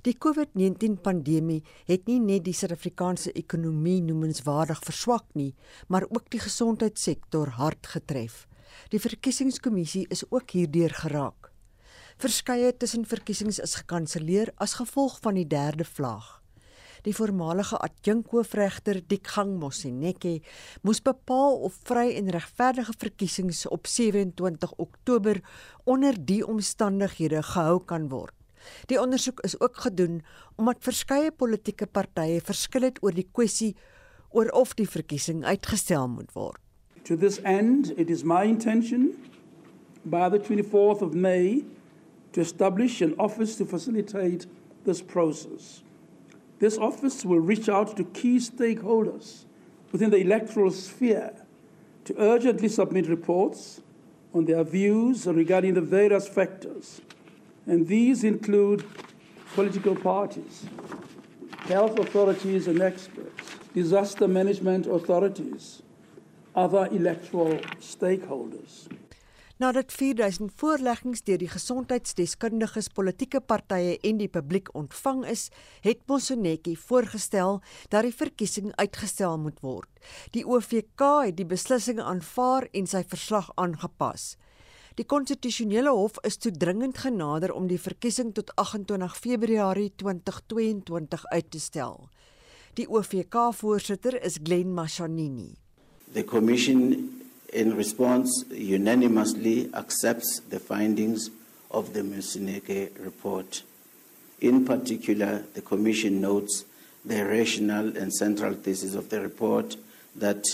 Die 0.07 0.15
COVID-19 0.17 0.95
pandemie 1.05 1.61
het 1.85 2.07
nie 2.09 2.17
net 2.21 2.47
die 2.47 2.55
Suid-Afrikaanse 2.57 3.35
ekonomie 3.37 4.01
noemenswaardig 4.01 4.81
verswak 4.87 5.27
nie, 5.35 5.53
maar 5.89 6.07
ook 6.09 6.31
die 6.33 6.41
gesondheidssektor 6.41 7.53
hard 7.61 7.87
getref. 7.87 8.47
Die 8.89 9.01
verkiesingskommissie 9.01 10.07
is 10.09 10.25
ook 10.31 10.57
hierdeur 10.57 10.97
geraak. 11.03 11.53
Verskeie 12.17 12.73
tussenverkiesings 12.73 13.61
is 13.61 13.77
gekanselleer 13.83 14.55
as 14.57 14.79
gevolg 14.81 15.21
van 15.21 15.35
die 15.35 15.47
derde 15.47 15.85
vlaag. 15.85 16.40
Die 17.07 17.15
voormalige 17.17 17.79
adjunkhoofregter 17.81 19.01
Dikgang 19.09 19.55
Mosineke 19.61 20.41
moes 20.85 21.01
bepaal 21.03 21.57
of 21.65 21.79
vry 21.89 22.11
en 22.19 22.29
regverdige 22.35 22.93
verkiesings 22.99 23.65
op 23.69 23.87
27 23.87 24.75
Oktober 24.77 25.41
onder 25.85 26.19
die 26.25 26.43
omstandighede 26.47 27.43
gehou 27.43 27.81
kan 27.85 28.09
word. 28.09 28.35
Die 28.87 29.01
ondersoek 29.01 29.41
is 29.41 29.57
ook 29.61 29.77
gedoen 29.77 30.21
omdat 30.57 30.85
verskeie 30.85 31.33
politieke 31.33 31.87
partye 31.87 32.41
verskil 32.45 32.83
het 32.91 33.01
oor 33.03 33.17
die 33.17 33.29
kwessie 33.33 33.75
oor 34.31 34.53
of 34.53 34.75
die 34.77 34.89
verkiesing 34.89 35.45
uitgestel 35.45 36.09
moet 36.09 36.33
word. 36.37 36.61
To 37.09 37.17
this 37.17 37.41
end, 37.49 37.99
it 37.99 38.11
is 38.11 38.23
my 38.23 38.45
intention 38.45 39.15
by 40.05 40.29
the 40.29 40.39
24th 40.39 41.01
of 41.01 41.15
May 41.15 41.65
to 42.33 42.41
establish 42.41 43.01
an 43.01 43.15
office 43.19 43.57
to 43.57 43.65
facilitate 43.65 44.47
this 44.85 45.03
process. 45.03 45.83
This 46.61 46.77
office 46.77 47.25
will 47.25 47.41
reach 47.41 47.69
out 47.69 47.97
to 47.97 48.05
key 48.05 48.37
stakeholders 48.37 49.45
within 49.93 50.11
the 50.11 50.19
electoral 50.19 50.71
sphere 50.71 51.33
to 52.05 52.15
urgently 52.19 52.69
submit 52.69 53.09
reports 53.09 53.81
on 54.35 54.45
their 54.45 54.63
views 54.63 55.27
regarding 55.27 55.75
the 55.75 55.81
various 55.81 56.29
factors. 56.29 57.01
And 57.67 57.89
these 57.89 58.25
include 58.25 58.85
political 59.55 59.97
parties, 59.97 60.67
health 61.61 61.99
authorities 61.99 62.69
and 62.69 62.81
experts, 62.83 63.57
disaster 63.75 64.29
management 64.29 64.87
authorities, 64.87 65.83
other 66.55 66.89
electoral 66.93 67.57
stakeholders. 67.81 68.87
Nadat 69.61 69.93
4000 69.93 70.53
voorleggings 70.57 71.21
deur 71.27 71.37
die 71.37 71.51
gesondheidsdeskundiges, 71.53 72.87
politieke 72.97 73.43
partye 73.45 73.99
en 74.09 74.17
die 74.17 74.29
publiek 74.33 74.71
ontvang 74.73 75.27
is, 75.29 75.51
het 75.85 76.01
Mosonetjie 76.09 76.79
voorgestel 76.81 77.61
dat 77.93 78.09
die 78.09 78.15
verkiesing 78.23 78.71
uitgestel 78.81 79.37
moet 79.43 79.61
word. 79.61 79.91
Die 80.33 80.47
OVK 80.49 81.05
het 81.27 81.37
die 81.37 81.49
beslissing 81.53 82.01
aanvaar 82.01 82.71
en 82.73 82.89
sy 82.89 83.05
verslag 83.13 83.53
aangepas. 83.61 84.39
Die 84.97 85.05
konstitusionele 85.05 85.93
hof 85.93 86.17
is 86.25 86.41
toe 86.41 86.57
dringend 86.57 87.05
genader 87.05 87.53
om 87.53 87.69
die 87.69 87.81
verkiesing 87.81 88.33
tot 88.33 88.57
28 88.57 89.21
Februarie 89.21 89.93
2022 90.01 91.29
uit 91.37 91.51
te 91.53 91.61
stel. 91.61 92.09
Die 92.81 92.89
OVK-voorsitter 92.89 94.23
is 94.25 94.41
Glen 94.41 94.73
Mashanini. 94.73 95.59
The 96.17 96.25
commission 96.25 97.21
in 97.53 97.77
response, 97.77 98.45
unanimously 98.51 99.71
accepts 99.75 100.41
the 100.41 100.61
findings 100.61 101.31
of 101.71 101.93
the 101.93 102.03
Musineke 102.03 102.91
report. 103.05 103.63
In 104.41 104.65
particular, 104.65 105.45
the 105.55 105.63
Commission 105.63 106.21
notes 106.21 106.65
the 107.05 107.25
rational 107.25 107.97
and 107.97 108.13
central 108.13 108.55
thesis 108.55 108.95
of 108.95 109.09
the 109.11 109.21
report 109.21 109.77
that 110.17 110.45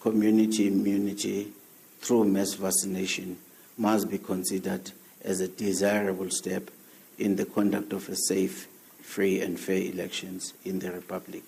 community 0.00 0.68
immunity 0.68 1.52
through 2.00 2.24
mass 2.24 2.54
vaccination 2.54 3.38
must 3.78 4.10
be 4.10 4.18
considered 4.18 4.92
as 5.24 5.40
a 5.40 5.48
desirable 5.48 6.30
step 6.30 6.70
in 7.18 7.36
the 7.36 7.46
conduct 7.46 7.92
of 7.92 8.08
a 8.08 8.16
safe, 8.16 8.68
free 9.00 9.40
and 9.40 9.58
fair 9.58 9.82
elections 9.82 10.54
in 10.64 10.78
the 10.78 10.92
Republic. 10.92 11.44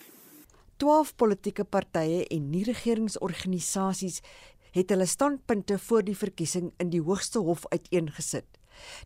12 0.78 1.14
politieke 1.16 1.64
partye 1.64 2.24
en 2.30 2.50
nie-regeringsorganisasies 2.52 4.20
het 4.74 4.90
hulle 4.90 5.06
standpunte 5.06 5.78
voor 5.78 6.04
die 6.04 6.16
verkiesing 6.16 6.72
in 6.78 6.90
die 6.90 7.02
hoogste 7.02 7.42
hof 7.44 7.66
uiteengesit. 7.72 8.46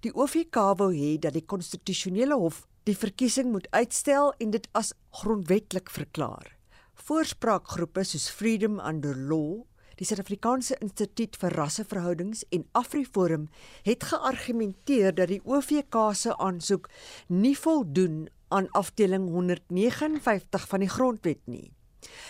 Die 0.05 0.13
OVK 0.15 0.59
wou 0.79 0.91
hê 0.93 1.17
dat 1.19 1.37
die 1.37 1.47
konstitusionele 1.47 2.37
hof 2.39 2.67
die 2.89 2.97
verkiesing 2.99 3.53
moet 3.53 3.69
uitstel 3.71 4.33
en 4.43 4.51
dit 4.55 4.67
as 4.79 4.93
grondwetlik 5.23 5.91
verklaar. 5.91 6.57
Voorspraakgroepe 7.07 8.05
soos 8.05 8.29
Freedom 8.31 8.81
Under 8.81 9.17
Law, 9.17 9.63
die 9.99 10.07
Suid-Afrikaanse 10.09 10.79
Instituut 10.83 11.37
vir 11.39 11.55
Rasseverhoudings 11.59 12.43
en 12.51 12.65
AfriForum 12.79 13.49
het 13.87 14.07
geargumenteer 14.11 15.15
dat 15.15 15.31
die 15.31 15.43
OVK 15.45 15.99
se 16.19 16.37
aansoek 16.37 16.89
nie 17.29 17.55
voldoen 17.59 18.27
aan 18.53 18.71
afdeling 18.79 19.29
159 19.31 20.67
van 20.69 20.85
die 20.85 20.91
grondwet 20.91 21.47
nie. 21.47 21.71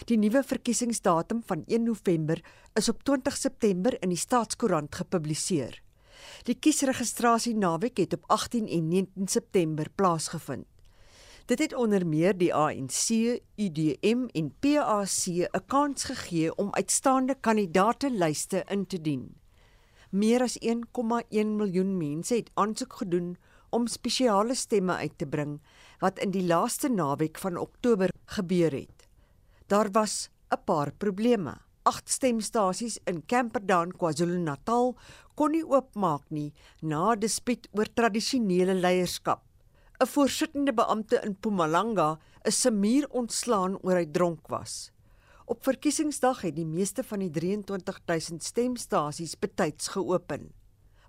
Die 0.05 0.19
nuwe 0.19 0.43
verkiesingsdatum 0.43 1.43
van 1.47 1.65
1 1.67 1.83
November 1.83 2.41
is 2.75 2.89
op 2.89 3.03
20 3.03 3.37
September 3.37 3.97
in 4.03 4.09
die 4.09 4.19
Staatskoerant 4.19 4.95
gepubliseer. 4.95 5.83
Die 6.47 6.55
kiesregistrasie 6.55 7.55
naweek 7.55 7.97
het 7.97 8.13
op 8.13 8.25
18 8.27 8.69
en 8.69 8.89
19 8.89 9.29
September 9.29 9.91
plaasgevind. 9.95 10.67
Dit 11.47 11.59
het 11.59 11.75
onder 11.75 12.07
meer 12.07 12.37
die 12.39 12.55
ANC, 12.55 13.09
UDM 13.57 14.29
en 14.33 14.53
PAC 14.61 15.27
'n 15.27 15.67
kans 15.67 16.05
gegee 16.05 16.55
om 16.55 16.73
uitstaande 16.73 17.35
kandidaatelyste 17.41 18.65
in 18.69 18.87
te 18.87 19.01
dien. 19.01 19.35
Meer 20.11 20.43
as 20.43 20.57
1,1 20.61 21.57
miljoen 21.57 21.97
mense 21.97 22.35
het 22.35 22.51
aansoek 22.55 22.93
gedoen 22.93 23.37
om 23.71 23.87
spesiale 23.87 24.55
stemme 24.55 24.95
uit 24.95 25.19
te 25.19 25.27
bring 25.27 25.61
wat 25.99 26.19
in 26.19 26.31
die 26.31 26.47
laaste 26.47 26.89
naweek 26.89 27.39
van 27.39 27.57
Oktober 27.57 28.11
gebeur 28.25 28.73
het. 28.73 29.02
Daar 29.73 29.91
was 29.91 30.29
'n 30.51 30.65
paar 30.65 30.93
probleme. 30.93 31.55
Agt 31.83 32.09
stemstasies 32.09 32.99
in 33.05 33.25
Camperdown, 33.27 33.93
KwaZulu-Natal 33.97 34.97
kon 35.35 35.51
nie 35.51 35.65
oopmaak 35.65 36.25
nie 36.29 36.53
na 36.81 37.15
dispuut 37.15 37.69
oor 37.73 37.89
tradisionele 37.95 38.75
leierskap. 38.75 39.41
'n 40.01 40.07
Voorsittende 40.07 40.73
beampte 40.75 41.21
in 41.25 41.31
Mpumalanga 41.31 42.19
is 42.45 42.61
se 42.61 42.71
muur 42.71 43.07
ontslaan 43.11 43.79
oor 43.83 43.97
hy 43.97 44.07
dronk 44.07 44.49
was. 44.49 44.93
Op 45.47 45.65
verkiesingsdag 45.65 46.41
het 46.41 46.57
die 46.57 46.67
meeste 46.67 47.03
van 47.03 47.19
die 47.19 47.31
23000 47.31 48.43
stemstasies 48.43 49.39
betyds 49.39 49.89
geopen. 49.89 50.53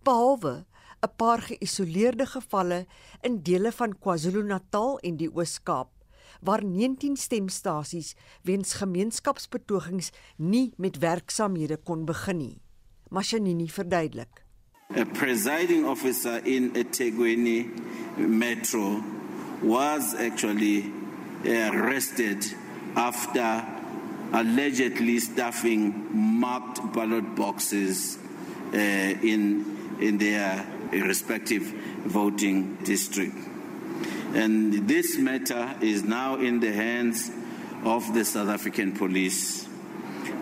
Behalwe 0.04 0.66
'n 1.04 1.16
paar 1.18 1.42
geïsoleerde 1.42 2.26
gevalle 2.26 2.86
in 3.22 3.44
dele 3.44 3.72
van 3.72 4.00
KwaZulu-Natal 4.00 5.00
en 5.00 5.18
die 5.18 5.30
Oos-Kaap 5.36 5.93
waar 6.44 6.64
19 6.66 7.16
stemstasies 7.16 8.16
weens 8.42 8.74
gemeenskapsbetogings 8.74 10.12
nie 10.36 10.74
met 10.78 10.98
werksamehede 10.98 11.78
kon 11.78 12.06
begin 12.06 12.38
nie. 12.38 12.62
Mashanini 13.10 13.68
verduidelik. 13.70 14.44
A 14.98 15.06
presiding 15.06 15.86
officer 15.86 16.46
in 16.46 16.72
eThekwini 16.74 17.70
Metro 18.18 19.02
was 19.62 20.14
actually 20.16 20.92
arrested 21.46 22.56
after 22.94 23.64
allegedly 24.32 25.20
stuffing 25.20 25.94
marked 26.40 26.82
ballot 26.94 27.36
boxes 27.36 28.18
uh, 28.74 29.24
in 29.24 29.66
in 30.00 30.18
their 30.18 30.66
respective 30.92 31.74
voting 32.06 32.78
district. 32.84 33.53
And 34.34 34.88
this 34.88 35.18
matter 35.18 35.76
is 35.82 36.04
now 36.04 36.36
in 36.36 36.60
the 36.60 36.72
hands 36.72 37.32
of 37.84 38.14
the 38.14 38.26
South 38.26 38.50
African 38.50 38.94
police. 38.94 39.68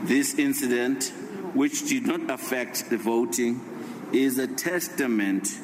This 0.03 0.35
incident, 0.39 1.11
which 1.53 1.87
did 1.87 2.07
not 2.07 2.29
affect 2.29 2.89
the 2.89 2.97
voting, 2.97 3.59
is 4.13 4.37
a 4.37 4.47
testament 4.47 5.57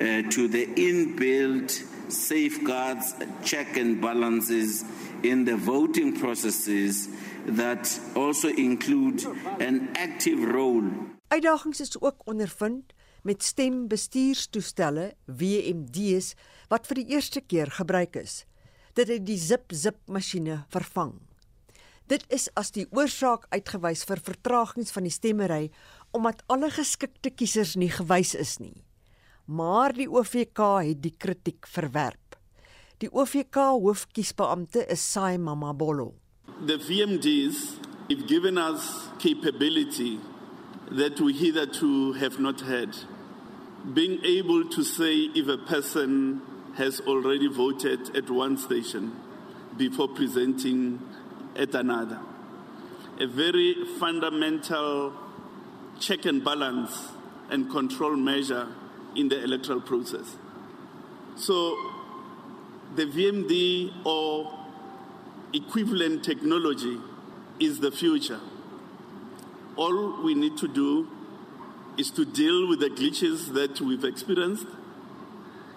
uh, 0.00 0.22
to 0.30 0.48
the 0.48 0.66
inbuilt 0.66 1.70
safeguards, 2.12 3.14
check 3.44 3.76
and 3.76 4.00
balances 4.00 4.84
in 5.22 5.44
the 5.44 5.56
voting 5.56 6.18
processes 6.18 7.08
that 7.46 7.98
also 8.14 8.48
include 8.48 9.24
an 9.60 9.88
active 9.94 10.40
role. 10.40 10.84
Uitdagings 11.28 11.80
is 11.80 12.00
ook 12.00 12.20
ondervind 12.24 12.92
met 13.22 13.42
stembestuurstoestelle 13.44 15.14
WMD's 15.26 16.34
wat 16.70 16.86
vir 16.86 17.02
die 17.02 17.16
eerste 17.16 17.42
keer 17.42 17.70
gebruik 17.74 18.16
is. 18.16 18.44
Dit 18.94 19.10
het 19.10 19.26
die 19.26 19.38
zip-zip 19.38 19.98
masjiene 20.06 20.64
vervang. 20.70 21.18
Dit 22.10 22.24
is 22.34 22.48
as 22.58 22.72
die 22.74 22.88
oorsaak 22.90 23.44
uitgewys 23.54 24.02
vir 24.06 24.22
vertragings 24.26 24.90
van 24.94 25.06
die 25.06 25.14
stemmery 25.14 25.68
omdat 26.16 26.42
alle 26.50 26.70
geskikte 26.74 27.30
kiesers 27.30 27.76
nie 27.78 27.90
gewys 27.90 28.34
is 28.34 28.56
nie. 28.58 28.82
Maar 29.46 29.94
die 29.94 30.08
OVK 30.10 30.58
het 30.86 31.02
die 31.02 31.14
kritiek 31.14 31.66
verwerp. 31.70 32.34
Die 33.02 33.10
OVK 33.10 33.56
hoofkiesbeampte 33.78 34.82
is 34.90 35.02
Sai 35.12 35.38
Mamabolo. 35.38 36.12
The 36.66 36.78
VMDs 36.78 37.78
have 38.10 38.26
given 38.26 38.58
us 38.58 39.08
capability 39.18 40.18
that 40.90 41.20
we 41.20 41.32
hitherto 41.32 42.12
have 42.12 42.38
not 42.40 42.60
had. 42.60 42.94
Being 43.94 44.18
able 44.24 44.68
to 44.68 44.82
say 44.82 45.30
if 45.34 45.48
a 45.48 45.56
person 45.56 46.42
has 46.76 47.00
already 47.00 47.48
voted 47.48 48.16
at 48.16 48.30
one 48.30 48.56
station 48.56 49.16
before 49.76 50.08
presenting 50.08 51.00
at 51.56 51.74
another. 51.74 52.20
A 53.18 53.26
very 53.26 53.74
fundamental 53.98 55.12
check 55.98 56.24
and 56.24 56.42
balance 56.44 57.08
and 57.50 57.70
control 57.70 58.16
measure 58.16 58.68
in 59.16 59.28
the 59.28 59.42
electoral 59.42 59.80
process. 59.80 60.36
So 61.36 61.76
the 62.94 63.06
VMD 63.06 64.06
or 64.06 64.58
equivalent 65.52 66.24
technology 66.24 66.98
is 67.58 67.80
the 67.80 67.90
future. 67.90 68.40
All 69.76 70.22
we 70.22 70.34
need 70.34 70.56
to 70.58 70.68
do 70.68 71.08
is 71.98 72.10
to 72.12 72.24
deal 72.24 72.68
with 72.68 72.80
the 72.80 72.88
glitches 72.88 73.52
that 73.54 73.80
we've 73.80 74.04
experienced 74.04 74.66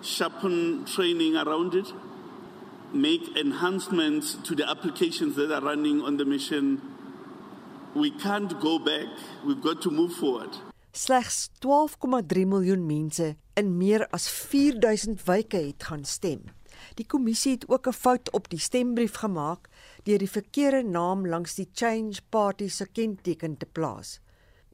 sharpen 0.03 0.85
training 0.85 1.35
around 1.35 1.73
it, 1.73 1.93
make 2.93 3.35
enhancements 3.35 4.35
to 4.43 4.55
the 4.55 4.69
applications 4.69 5.35
that 5.35 5.51
are 5.51 5.61
running 5.61 6.01
on 6.01 6.17
the 6.17 6.25
mission. 6.25 6.81
We 7.95 8.11
can't 8.11 8.59
go 8.59 8.79
back. 8.79 9.07
We've 9.45 9.61
got 9.61 9.81
to 9.83 9.91
move 9.91 10.13
forward. 10.13 10.49
Slegs 10.91 11.49
12,3 11.59 12.45
miljoen 12.45 12.85
mense 12.85 13.35
in 13.53 13.77
meer 13.77 14.07
as 14.11 14.29
4000 14.29 15.23
wyke 15.25 15.57
het 15.57 15.83
gaan 15.83 16.05
stem. 16.05 16.43
Die 16.93 17.05
kommissie 17.05 17.53
het 17.53 17.65
ook 17.69 17.87
'n 17.87 17.93
fout 17.93 18.31
op 18.31 18.49
die 18.49 18.59
stembrief 18.59 19.15
gemaak 19.15 19.69
deur 20.03 20.17
die 20.17 20.29
verkeerde 20.29 20.83
naam 20.83 21.27
langs 21.27 21.55
die 21.55 21.69
Change 21.73 22.21
Party 22.29 22.67
se 22.67 22.85
kenteken 22.85 23.57
te 23.57 23.65
plaas. 23.65 24.19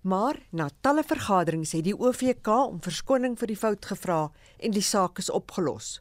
Maar 0.01 0.39
na 0.51 0.69
talle 0.81 1.03
vergaderings 1.03 1.71
het 1.75 1.83
die 1.83 1.97
OVK 1.97 2.47
om 2.47 2.79
verskoning 2.81 3.35
vir 3.39 3.51
die 3.51 3.59
fout 3.59 3.85
gevra 3.85 4.21
en 4.57 4.71
die 4.71 4.85
saak 4.85 5.19
is 5.19 5.29
opgelos. 5.29 5.99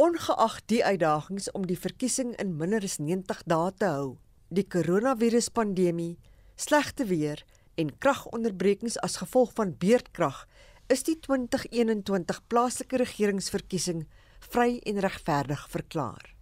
Ongeag 0.00 0.60
die 0.72 0.84
uitdagings 0.84 1.50
om 1.52 1.66
die 1.68 1.78
verkiesing 1.78 2.32
in 2.40 2.56
minder 2.56 2.84
as 2.84 2.96
90 2.98 3.42
dae 3.44 3.72
te 3.76 3.90
hou, 3.92 4.16
die 4.48 4.64
koronaviruspandemie, 4.64 6.16
Slegte 6.60 7.06
weer 7.08 7.40
en 7.74 7.98
kragonderbrekings 7.98 8.98
as 9.00 9.16
gevolg 9.22 9.54
van 9.56 9.70
beerdkrag 9.80 10.42
is 10.92 11.06
die 11.06 11.14
2021 11.24 12.40
plaaslike 12.52 12.98
regeringsverkiesing 13.00 14.02
vry 14.44 14.74
en 14.84 15.00
regverdig 15.00 15.62
verklaar. 15.72 16.34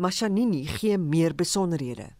Mashanini 0.00 0.64
gee 0.78 0.96
meer 0.98 1.34
besonderhede. 1.34 2.14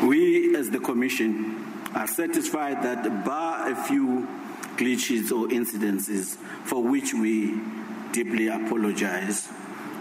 We 0.00 0.56
as 0.58 0.70
the 0.72 0.80
commission 0.80 1.60
are 1.94 2.06
satisfied 2.06 2.82
that 2.82 3.24
bar 3.24 3.70
a 3.70 3.76
few 3.76 4.26
glitches 4.76 5.30
or 5.30 5.48
incidences 5.48 6.36
for 6.64 6.82
which 6.82 7.12
we 7.12 7.54
deeply 8.12 8.48
apologize, 8.48 9.48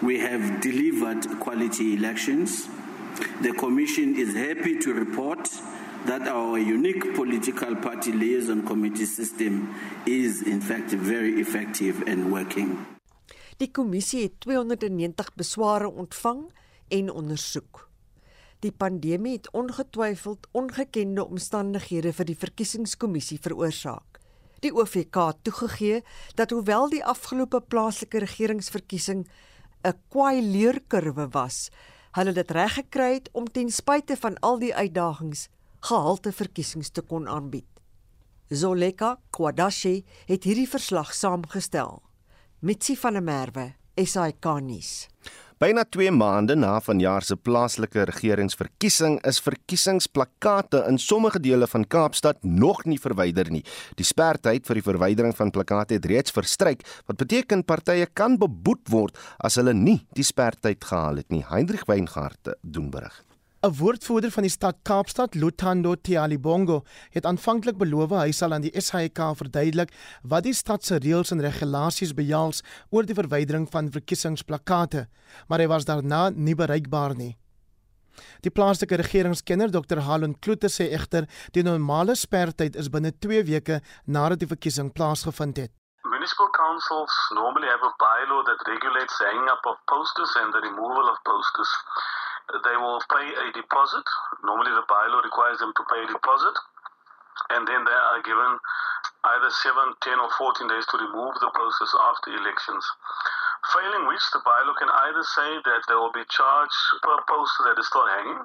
we 0.02 0.20
have 0.20 0.62
delivered 0.62 1.28
quality 1.40 1.94
elections. 1.94 2.68
The 3.42 3.54
commission 3.54 4.16
is 4.16 4.34
happy 4.34 4.80
to 4.80 4.94
report 4.94 5.50
that 6.06 6.28
our 6.28 6.58
unique 6.58 7.14
political 7.14 7.76
party 7.76 8.12
liaison 8.12 8.66
committee 8.66 9.06
system 9.06 9.76
is 10.06 10.42
in 10.42 10.60
fact 10.62 10.92
very 10.92 11.40
effective 11.40 12.04
and 12.08 12.32
working. 12.32 12.86
Die 13.58 13.70
kommissie 13.70 14.24
het 14.24 14.40
290 14.40 15.34
besware 15.38 15.90
ontvang 15.90 16.50
en 16.88 17.12
ondersoek. 17.14 17.91
Die 18.62 18.72
pandemie 18.72 19.40
het 19.40 19.48
ongetwyfeld 19.58 20.48
ongekende 20.54 21.24
omstandighede 21.26 22.12
vir 22.14 22.28
die 22.30 22.38
verkiesingskommissie 22.38 23.40
veroorsaak. 23.42 24.20
Die 24.62 24.70
OVK 24.70 25.18
het 25.32 25.40
toegegee 25.48 26.04
dat 26.38 26.54
hoewel 26.54 26.90
die 26.90 27.02
afgelope 27.02 27.62
plaaslike 27.62 28.22
regeringsverkiesing 28.22 29.26
'n 29.84 29.98
kwai 30.14 30.42
leerkurwe 30.42 31.28
was, 31.34 31.72
hulle 32.12 32.34
dit 32.34 32.52
reg 32.52 32.74
gekry 32.74 33.14
het 33.14 33.30
om 33.32 33.52
ten 33.52 33.70
spyte 33.70 34.18
van 34.18 34.38
al 34.40 34.60
die 34.60 34.76
uitdagings 34.76 35.48
gehalte 35.80 36.32
verkiesings 36.32 36.90
te 36.90 37.02
kon 37.02 37.28
aanbied. 37.28 37.66
Zoleka 38.50 39.18
Kwadashi 39.30 40.04
het 40.28 40.44
hierdie 40.44 40.70
verslag 40.70 41.14
saamgestel. 41.14 42.02
Mitsi 42.60 42.96
van 42.96 43.14
der 43.14 43.24
Merwe, 43.24 43.74
SAK 43.96 44.46
nuus. 44.62 45.08
Byna 45.62 45.84
2 45.86 46.10
maande 46.10 46.56
na 46.58 46.80
vanjaar 46.82 47.22
se 47.22 47.36
plaaslike 47.38 48.08
regeringsverkiesing 48.10 49.20
is 49.30 49.38
verkiesingsplakate 49.46 50.82
in 50.90 50.98
sommige 50.98 51.38
dele 51.40 51.68
van 51.70 51.86
Kaapstad 51.86 52.42
nog 52.42 52.82
nie 52.90 52.98
verwyder 52.98 53.52
nie. 53.54 53.62
Die 53.94 54.08
sperdatum 54.10 54.66
vir 54.66 54.82
die 54.82 54.88
verwydering 54.90 55.38
van 55.38 55.54
plakate 55.54 56.00
het 56.00 56.10
reeds 56.10 56.34
verstryk, 56.34 56.82
wat 57.06 57.22
beteken 57.22 57.62
partye 57.62 58.10
kan 58.10 58.42
beboet 58.42 58.90
word 58.90 59.22
as 59.38 59.62
hulle 59.62 59.78
nie 59.78 60.00
die 60.18 60.26
sperdatum 60.26 60.82
gehaal 60.82 61.22
het 61.22 61.30
nie. 61.30 61.46
Hendrik 61.46 61.86
Weingart 61.86 62.56
doen 62.66 62.90
berig. 62.90 63.22
'n 63.62 63.76
Woordvoerder 63.78 64.32
van 64.34 64.42
die 64.42 64.50
stad 64.50 64.78
Kaapstad, 64.82 65.36
Luthando 65.36 65.94
Tialibongo, 65.96 66.80
het 67.14 67.28
aanvanklik 67.30 67.78
beloof 67.78 68.16
hy 68.18 68.32
sal 68.34 68.56
aan 68.56 68.64
die 68.66 68.74
SAIK 68.74 69.20
verduidelik 69.38 69.92
wat 70.24 70.48
die 70.48 70.54
stad 70.58 70.82
se 70.82 70.98
reëls 70.98 71.30
en 71.36 71.44
regulasies 71.46 72.16
behels 72.18 72.64
oor 72.90 73.06
die 73.06 73.14
verwydering 73.14 73.68
van 73.70 73.92
verkiesingsplakate, 73.94 75.06
maar 75.48 75.62
hy 75.62 75.68
was 75.70 75.86
daarna 75.86 76.32
nie 76.34 76.56
bereikbaar 76.58 77.14
nie. 77.14 77.36
Die 78.42 78.50
plaaslike 78.50 78.98
regeringskenner 78.98 79.70
Dr. 79.70 80.02
Halon 80.10 80.34
Kloete 80.42 80.68
sê 80.68 80.90
egter 80.98 81.30
die 81.54 81.62
normale 81.62 82.18
sperdatum 82.18 82.82
is 82.82 82.90
binne 82.90 83.14
2 83.14 83.46
weke 83.46 83.82
nadat 84.08 84.42
die 84.42 84.50
verkiesing 84.50 84.90
plaasgevind 84.90 85.62
het. 85.62 85.72
Municipal 86.10 86.50
councils 86.58 87.14
normally 87.38 87.70
have 87.70 87.86
a 87.86 87.94
bylaw 88.02 88.42
that 88.50 88.66
regulates 88.66 89.22
the 89.22 89.30
hanging 89.30 89.50
up 89.54 89.62
of 89.70 89.78
posters 89.86 90.34
and 90.42 90.50
the 90.50 90.66
removal 90.66 91.06
of 91.14 91.22
posters. 91.30 91.70
They 92.50 92.78
will 92.78 93.02
pay 93.10 93.28
a 93.32 93.48
deposit. 93.54 94.06
Normally, 94.44 94.74
the 94.74 94.86
bylaw 94.90 95.24
requires 95.24 95.60
them 95.60 95.74
to 95.76 95.84
pay 95.88 96.02
a 96.04 96.08
deposit, 96.08 96.56
and 97.56 97.68
then 97.68 97.84
they 97.86 97.96
are 97.96 98.22
given 98.24 98.60
either 99.24 99.50
7, 99.50 99.94
10, 100.02 100.20
or 100.20 100.30
14 100.38 100.68
days 100.68 100.86
to 100.90 100.98
remove 100.98 101.38
the 101.40 101.52
process 101.54 101.92
after 102.12 102.34
elections. 102.34 102.84
Failing 103.74 104.10
which, 104.10 104.26
the 104.34 104.42
bylaw 104.42 104.74
can 104.76 104.90
either 104.90 105.24
say 105.38 105.62
that 105.64 105.86
there 105.88 106.02
will 106.02 106.12
be 106.12 106.26
charged 106.28 106.82
per 107.06 107.18
poster 107.30 107.64
that 107.70 107.78
is 107.78 107.88
still 107.88 108.08
hanging, 108.18 108.42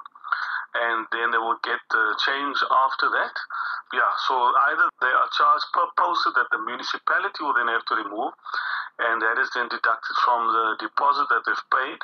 and 0.77 1.09
then 1.11 1.33
they 1.33 1.41
will 1.41 1.57
get 1.65 1.81
the 1.89 2.05
change 2.21 2.61
after 2.69 3.09
that. 3.09 3.35
Yeah, 3.97 4.13
so 4.29 4.35
either 4.71 4.87
they 5.01 5.15
are 5.15 5.31
charged 5.33 5.67
per 5.73 5.89
poster 5.97 6.37
that 6.37 6.53
the 6.53 6.61
municipality 6.61 7.41
will 7.41 7.57
then 7.57 7.73
have 7.73 7.87
to 7.89 7.95
remove, 7.97 8.37
and 8.99 9.23
that 9.23 9.41
is 9.41 9.49
then 9.57 9.73
deducted 9.73 10.17
from 10.21 10.53
the 10.53 10.77
deposit 10.85 11.29
that 11.33 11.43
they've 11.49 11.69
paid 11.73 12.01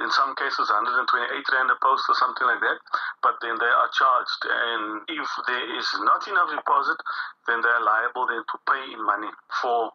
in 0.00 0.10
some 0.10 0.32
cases 0.40 0.66
128 0.68 1.52
rand 1.52 1.70
a 1.70 1.78
post 1.84 2.04
or 2.08 2.16
something 2.22 2.46
like 2.50 2.62
that 2.66 2.78
but 3.24 3.36
then 3.44 3.54
they 3.62 3.72
are 3.80 3.90
charged 4.00 4.42
and 4.48 4.84
if 5.20 5.28
there 5.46 5.66
is 5.78 5.88
not 6.08 6.22
enough 6.32 6.50
deposit 6.50 6.98
then 7.46 7.60
they 7.60 7.72
are 7.76 7.84
liable 7.84 8.26
then 8.32 8.42
to 8.50 8.56
pay 8.70 8.82
in 8.94 9.00
money 9.12 9.30
for 9.60 9.92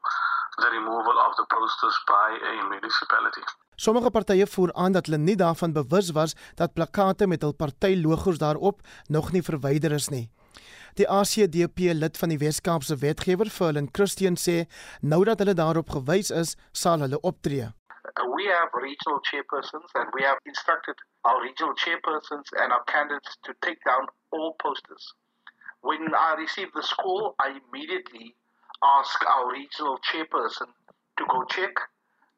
the 0.62 0.70
removal 0.78 1.16
of 1.28 1.32
the 1.40 1.46
posters 1.52 1.96
by 2.08 2.30
a 2.52 2.56
municipality 2.74 3.46
Sommige 3.76 4.10
partye 4.10 4.48
voer 4.48 4.72
aan 4.74 4.94
dat 4.96 5.10
hulle 5.10 5.20
nie 5.20 5.36
daarvan 5.36 5.74
bewus 5.76 6.12
was 6.16 6.36
dat 6.56 6.74
plakate 6.74 7.28
met 7.28 7.44
hul 7.44 7.54
party-logos 7.54 8.40
daarop 8.40 8.80
nog 9.12 9.32
nie 9.36 9.44
verwyder 9.44 9.92
is 9.92 10.08
nie. 10.10 10.30
Die 10.96 11.08
ACDP 11.12 11.92
lid 11.92 12.18
van 12.18 12.32
die 12.32 12.40
Wes-Kaapse 12.40 12.96
wetgewer, 13.02 13.50
Ferlin 13.52 13.90
Christian 13.92 14.40
sê, 14.40 14.62
nou 15.02 15.26
dat 15.28 15.44
hulle 15.44 15.58
daarop 15.60 15.92
gewys 15.92 16.32
is, 16.32 16.56
sal 16.72 17.04
hulle 17.04 17.20
optree. 17.20 17.68
We 18.36 18.44
have 18.52 18.70
regional 18.76 19.20
chairpersons 19.24 19.88
and 19.96 20.08
we 20.14 20.24
have 20.24 20.40
instructed 20.46 20.96
our 21.24 21.42
regional 21.42 21.74
chairpersons 21.84 22.48
and 22.60 22.74
our 22.76 22.84
candidates 22.84 23.38
to 23.46 23.54
take 23.64 23.80
down 23.86 24.08
all 24.36 24.56
posters. 24.62 25.04
When 25.80 26.04
I 26.14 26.36
receive 26.38 26.68
the 26.76 26.84
call, 27.00 27.36
I 27.40 27.56
immediately 27.64 28.36
ask 28.84 29.16
our 29.26 29.52
regional 29.52 30.00
chairperson 30.08 30.68
to 31.18 31.24
go 31.32 31.46
check 31.56 31.72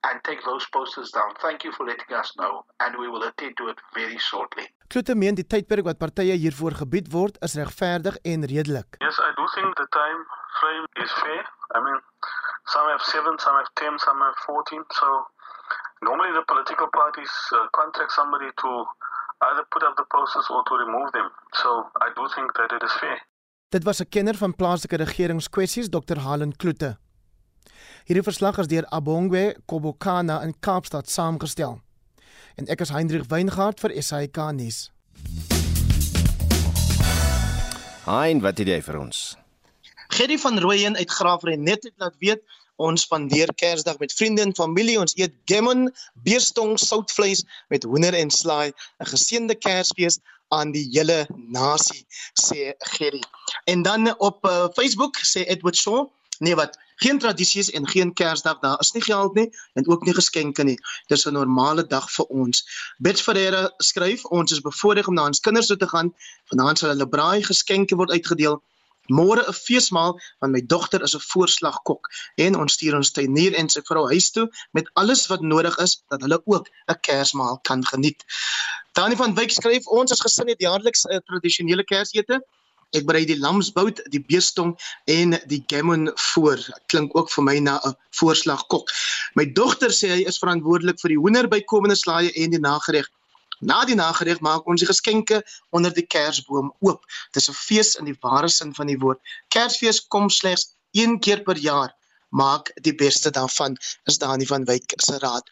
and 0.06 0.22
take 0.24 0.42
those 0.46 0.66
posters 0.72 1.10
down. 1.12 1.34
Thank 1.42 1.64
you 1.64 1.72
for 1.72 1.86
letting 1.86 2.14
us 2.14 2.32
know 2.38 2.66
and 2.80 2.96
we 3.02 3.08
will 3.10 3.24
attend 3.24 3.58
to 3.58 3.70
it 3.70 3.80
very 3.96 4.20
shortly. 4.20 4.68
Klote 4.94 5.16
meen 5.18 5.36
die 5.36 5.48
tydperk 5.54 5.88
wat 5.90 5.98
partye 6.00 6.38
hiervoor 6.38 6.78
gebied 6.82 7.10
word 7.12 7.40
is 7.48 7.58
regverdig 7.60 8.20
en 8.34 8.46
redelik. 8.54 9.00
Yes, 9.02 9.18
I 9.20 9.32
do 9.40 9.48
think 9.56 9.74
the 9.82 9.88
time 9.98 10.22
frame 10.60 10.86
is 11.04 11.12
fair. 11.24 11.44
I 11.76 11.82
mean, 11.84 12.00
some 12.72 12.88
have 12.94 13.02
7, 13.02 13.40
some 13.40 13.58
have 13.60 13.72
10, 13.76 14.00
some 14.06 14.22
have 14.28 14.38
14, 14.46 14.86
so 15.00 15.10
Normally, 16.02 16.32
the 16.34 16.46
political 16.46 16.88
parties 16.88 17.34
uh, 17.54 17.68
contact 17.72 18.12
somebody 18.12 18.50
to 18.62 18.70
either 19.50 19.66
put 19.74 19.84
up 19.84 19.96
the 19.98 20.06
posters 20.16 20.48
or 20.50 20.62
to 20.70 20.74
remove 20.86 21.12
them. 21.12 21.30
So 21.54 21.70
I 22.06 22.10
do 22.16 22.24
think 22.36 22.54
that 22.58 22.72
it 22.72 22.84
is 22.84 22.94
fair. 23.02 23.18
Dit 23.70 23.84
was 23.84 24.00
'n 24.00 24.10
kenner 24.10 24.36
van 24.36 24.56
plaaslike 24.56 24.96
regeringskwessies, 24.96 25.90
Dr. 25.90 26.18
Halen 26.20 26.56
Kloete. 26.56 26.98
Hierdie 28.06 28.24
verslag 28.24 28.58
is 28.58 28.68
deur 28.68 28.86
Abongwe 28.90 29.56
Kobokana 29.66 30.42
in 30.42 30.60
Kaapstad 30.60 31.10
saamgestel. 31.10 31.82
En 32.56 32.68
ek 32.68 32.82
is 32.82 32.90
Hendrik 32.90 33.24
Weingart 33.28 33.80
vir 33.80 33.92
SAK 34.02 34.38
nuus. 34.52 34.92
Hein, 38.06 38.40
wat 38.42 38.58
het 38.58 38.68
jy 38.68 38.82
vir 38.82 39.00
ons? 39.00 39.36
Gerry 40.08 40.38
van 40.38 40.60
Rooyen 40.60 40.96
uit 40.96 41.12
Graafrein 41.12 41.64
net 41.64 41.84
het 41.84 41.94
laat 41.98 42.16
weet 42.18 42.42
Ons 42.78 43.02
spandeer 43.08 43.54
Kersdag 43.58 43.98
met 44.00 44.14
vriende 44.14 44.42
en 44.46 44.56
familie. 44.56 45.00
Ons 45.02 45.16
eet 45.18 45.34
gammon, 45.50 45.88
beerstong, 46.24 46.78
soutvleis 46.80 47.44
met 47.74 47.84
hoender 47.84 48.14
en 48.14 48.30
slaai. 48.30 48.72
'n 49.02 49.10
Geseënde 49.14 49.56
Kersfees 49.56 50.20
aan 50.48 50.72
die 50.72 50.86
hele 50.92 51.26
nasie, 51.52 52.06
sê 52.40 52.74
Gerry. 52.96 53.24
En 53.66 53.82
dan 53.82 54.20
op 54.20 54.46
uh, 54.46 54.68
Facebook 54.76 55.18
sê 55.18 55.44
Edward 55.48 55.76
Shaw, 55.76 56.06
nee 56.40 56.56
wat, 56.56 56.78
geen 57.02 57.20
tradisies 57.20 57.72
en 57.72 57.88
geen 57.88 58.14
Kersdag 58.14 58.60
daar 58.60 58.80
is 58.80 58.92
nie 58.92 59.02
geld 59.02 59.34
nie 59.34 59.50
en 59.74 59.88
ook 59.88 60.06
nie 60.06 60.14
geskenke 60.14 60.64
nie. 60.64 60.78
Dis 61.08 61.26
'n 61.26 61.34
normale 61.34 61.88
dag 61.88 62.10
vir 62.12 62.26
ons. 62.26 62.64
Bets 62.98 63.22
Ferreira 63.22 63.74
skryf, 63.78 64.26
ons 64.26 64.52
is 64.52 64.62
bevoorreg 64.62 65.08
om 65.08 65.14
na 65.14 65.26
ons 65.26 65.40
kinders 65.40 65.68
toe 65.68 65.78
te 65.78 65.88
gaan. 65.88 66.14
Vanaand 66.50 66.78
sal 66.78 66.90
hulle 66.90 67.10
braai 67.10 67.44
geskenke 67.44 67.96
word 67.96 68.12
uitgedeel 68.12 68.62
môre 69.08 69.44
'n 69.48 69.54
feesmaal 69.54 70.20
want 70.40 70.54
my 70.54 70.62
dogter 70.62 71.02
is 71.04 71.16
'n 71.16 71.28
voorslagkok 71.32 72.10
en 72.36 72.56
ons 72.56 72.74
stuur 72.74 72.96
ons 72.96 73.12
tuinier 73.12 73.54
en 73.54 73.70
sy 73.70 73.82
vrou 73.82 74.08
huis 74.08 74.32
toe 74.32 74.50
met 74.72 74.90
alles 74.94 75.28
wat 75.28 75.42
nodig 75.42 75.78
is 75.78 76.04
dat 76.10 76.22
hulle 76.22 76.42
ook 76.46 76.68
'n 76.88 77.00
kersmaal 77.02 77.60
kan 77.64 77.86
geniet. 77.86 78.24
Dani 78.94 79.16
van 79.16 79.36
Wyk 79.36 79.52
skryf 79.52 79.86
ons 79.88 80.12
as 80.12 80.22
gesin 80.22 80.48
het 80.48 80.62
jaarliks 80.62 81.06
'n 81.06 81.22
tradisionele 81.26 81.84
kersete. 81.84 82.42
Ek 82.96 83.06
berei 83.06 83.26
die 83.26 83.40
lamsbout, 83.40 84.00
die 84.14 84.24
beestong 84.24 84.78
en 85.06 85.36
die 85.52 85.64
gammon 85.68 86.12
voor. 86.16 86.58
Klink 86.88 87.16
ook 87.18 87.30
vir 87.32 87.44
my 87.44 87.60
na 87.60 87.80
'n 87.84 87.96
voorslagkok. 88.20 88.90
My 89.36 89.46
dogter 89.46 89.90
sê 89.90 90.08
hy 90.10 90.24
is 90.26 90.40
verantwoordelik 90.40 91.00
vir 91.00 91.10
die 91.10 91.20
hoender 91.20 91.48
bykomende 91.48 91.96
slaaie 91.96 92.32
en 92.34 92.50
die 92.50 92.60
nagereg. 92.60 93.08
Na 93.60 93.86
die 93.86 93.96
nagereg 93.96 94.40
maak 94.46 94.68
ons 94.70 94.82
die 94.84 94.90
geskenke 94.90 95.42
onder 95.74 95.94
die 95.94 96.06
kersboom 96.06 96.74
oop. 96.86 97.06
Dis 97.34 97.50
'n 97.50 97.54
fees 97.54 97.96
in 97.96 98.06
die 98.06 98.18
ware 98.22 98.50
sin 98.50 98.74
van 98.74 98.88
die 98.88 98.98
woord. 98.98 99.20
Kersfees 99.50 100.08
kom 100.08 100.30
slegs 100.30 100.76
een 100.92 101.20
keer 101.20 101.42
per 101.44 101.58
jaar. 101.58 101.94
Maak 102.30 102.72
die 102.82 102.96
beste 102.96 103.32
daarvan. 103.32 103.78
Is 104.06 104.18
Dani 104.18 104.46
van 104.46 104.66
Wyk 104.66 104.94
se 104.98 105.18
raad. 105.18 105.44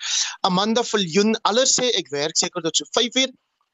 Amanda 0.41 0.83
Viljoen 0.83 1.35
alles 1.41 1.79
sê 1.79 1.89
ek 1.95 2.09
werk 2.09 2.37
seker 2.37 2.61
tot 2.61 2.75
so 2.75 2.85
5 2.91 3.15
uur 3.15 3.31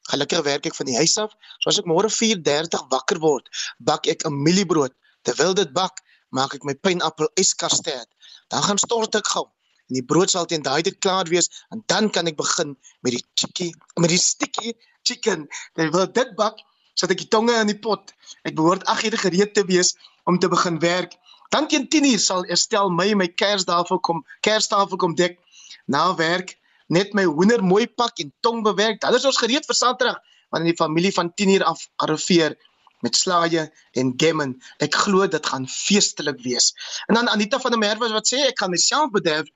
Gelukkig 0.09 0.41
werk 0.43 0.65
ek 0.65 0.75
van 0.75 0.85
die 0.85 0.95
huis 0.95 1.17
af. 1.17 1.31
So 1.59 1.69
as 1.69 1.79
ek 1.79 1.85
môre 1.85 2.09
4:30 2.09 2.87
wakker 2.89 3.19
word, 3.19 3.49
bak 3.79 4.07
ek 4.07 4.25
'n 4.25 4.43
mieliebrood. 4.43 4.93
Terwyl 5.23 5.53
dit 5.53 5.73
bak, 5.73 6.01
maak 6.31 6.55
ek 6.55 6.63
my 6.63 6.73
pineappel 6.73 7.29
yskarstet. 7.35 8.07
Dan 8.49 8.63
gaan 8.63 8.77
stort 8.77 9.15
ek 9.15 9.27
gou 9.27 9.51
en 9.91 9.99
die 9.99 10.07
brood 10.07 10.31
sal 10.31 10.47
teen 10.47 10.63
daai 10.63 10.79
tyd 10.87 11.01
klaar 11.03 11.27
wees 11.27 11.49
en 11.75 11.83
dan 11.91 12.07
kan 12.15 12.29
ek 12.31 12.37
begin 12.39 12.77
met 13.03 13.17
die 13.17 13.23
chickie, 13.35 13.73
met 13.99 14.13
die 14.13 14.19
sticky 14.21 14.71
chicken. 15.03 15.47
Terwyl 15.75 16.07
dit 16.15 16.31
bak, 16.39 16.61
sit 16.95 17.11
ek 17.11 17.25
die 17.25 17.27
tonge 17.33 17.57
in 17.59 17.67
die 17.67 17.79
pot. 17.83 18.13
Ek 18.47 18.55
behoort 18.55 18.87
8 18.87 19.09
ure 19.09 19.19
gereed 19.25 19.53
te 19.57 19.65
wees 19.67 19.91
om 20.29 20.39
te 20.39 20.47
begin 20.51 20.79
werk. 20.79 21.17
Dan 21.51 21.67
teen 21.67 21.89
10 21.91 22.07
uur 22.13 22.23
sal 22.23 22.47
Estel 22.55 22.91
my 22.95 23.11
my 23.19 23.27
kerstafel 23.27 23.99
kom, 23.99 24.23
kerstafel 24.47 24.97
kom 24.97 25.15
dek. 25.19 25.39
Na 25.91 26.13
werk 26.15 26.55
net 26.91 27.13
my 27.15 27.25
hoender 27.27 27.63
mooi 27.63 27.85
pak 27.87 28.19
en 28.23 28.31
tong 28.43 28.63
bewerk. 28.63 29.01
Dan 29.03 29.15
is 29.15 29.27
ons 29.27 29.39
gereed 29.43 29.67
vir 29.67 29.75
Saterdag 29.75 30.19
wanneer 30.51 30.75
die 30.75 30.79
familie 30.79 31.11
van 31.15 31.33
10 31.35 31.55
uur 31.57 31.63
af 31.67 31.87
arriveer 32.03 32.55
met 33.01 33.15
slaaie 33.17 33.65
en 33.97 34.13
gammon. 34.19 34.55
Ek 34.83 34.95
glo 35.03 35.27
dit 35.27 35.47
gaan 35.51 35.67
feestelik 35.67 36.39
wees. 36.43 36.71
En 37.07 37.17
dan 37.17 37.31
Anita 37.31 37.59
van 37.59 37.73
der 37.75 37.81
Merwe 37.81 38.11
wat 38.13 38.27
sê 38.27 38.43
ek 38.47 38.59
gaan 38.59 38.75
myself 38.75 39.11
bederf 39.15 39.47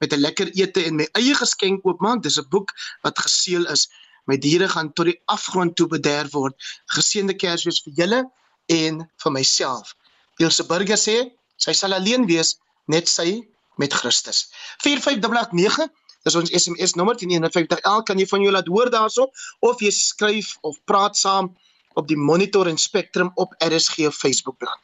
met 0.00 0.12
'n 0.12 0.20
lekker 0.20 0.50
ete 0.52 0.84
en 0.84 0.96
my 0.96 1.08
eie 1.12 1.34
geskenk 1.34 1.86
oopmaak. 1.86 2.22
Dis 2.22 2.38
'n 2.38 2.48
boek 2.48 2.72
wat 3.02 3.18
geseël 3.18 3.66
is. 3.66 3.88
My 4.26 4.38
diere 4.38 4.68
gaan 4.68 4.92
tot 4.92 5.06
die 5.06 5.20
afgrond 5.24 5.76
toe 5.76 5.86
bederf 5.86 6.32
word. 6.32 6.54
Geseënde 6.86 7.34
Kersfees 7.36 7.82
vir 7.84 7.92
julle 8.00 8.20
en 8.66 9.10
vir 9.22 9.32
myself. 9.32 9.94
Ilse 10.38 10.64
Burger 10.66 10.98
sê 10.98 11.30
sy 11.56 11.72
sal 11.72 11.92
alleen 11.92 12.26
wees 12.26 12.56
net 12.86 13.08
sy 13.08 13.42
met 13.76 13.92
Christus. 13.92 14.48
4589 14.82 15.88
Dis 16.24 16.36
ons 16.40 16.52
SMS 16.56 16.94
nommer 16.96 17.18
15150L 17.20 18.04
kan 18.08 18.20
jy 18.20 18.24
van 18.30 18.44
jou 18.46 18.52
laat 18.54 18.68
hoor 18.72 18.90
daarso 18.92 19.28
of 19.68 19.82
jy 19.84 19.92
skryf 19.92 20.54
of 20.64 20.78
praat 20.88 21.20
saam 21.20 21.52
op 22.00 22.08
die 22.08 22.16
Monitor 22.16 22.70
en 22.70 22.80
Spectrum 22.80 23.30
op 23.34 23.52
RSG 23.60 24.08
Facebookblad. 24.08 24.83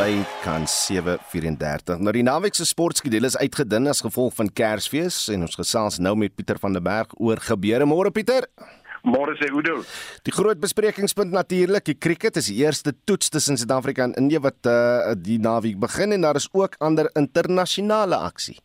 By 0.00 0.22
kan 0.40 0.62
734. 0.64 1.98
Nou 2.00 2.12
die 2.14 2.24
naweek 2.24 2.56
se 2.56 2.64
sportskedule 2.64 3.28
is 3.28 3.36
uitgedun 3.36 3.90
as 3.90 4.00
gevolg 4.00 4.32
van 4.38 4.48
Kersfees 4.48 5.26
en 5.34 5.44
ons 5.44 5.58
gesels 5.58 5.98
nou 6.00 6.14
met 6.16 6.32
Pieter 6.36 6.56
van 6.62 6.72
der 6.72 6.84
Berg 6.84 7.12
oor 7.20 7.42
gebeure 7.44 7.84
môre 7.88 8.12
Pieter. 8.14 8.46
Môre 9.04 9.34
sê 9.36 9.50
Udo. 9.52 9.82
Die 10.24 10.32
groot 10.32 10.60
besprekingspunt 10.62 11.36
natuurlik, 11.36 11.84
die 11.90 11.98
cricket 11.98 12.40
is 12.40 12.48
die 12.48 12.62
eerste 12.62 12.94
toets 13.04 13.28
tussen 13.32 13.60
Suid-Afrika 13.60 14.06
en 14.08 14.16
Indië 14.20 14.40
wat 14.44 14.68
uh, 14.68 15.12
die 15.20 15.36
naweek 15.40 15.76
begin 15.82 16.16
en 16.16 16.24
daar 16.24 16.40
is 16.40 16.48
ook 16.56 16.80
ander 16.80 17.10
internasionale 17.20 18.16
aksie. 18.30 18.56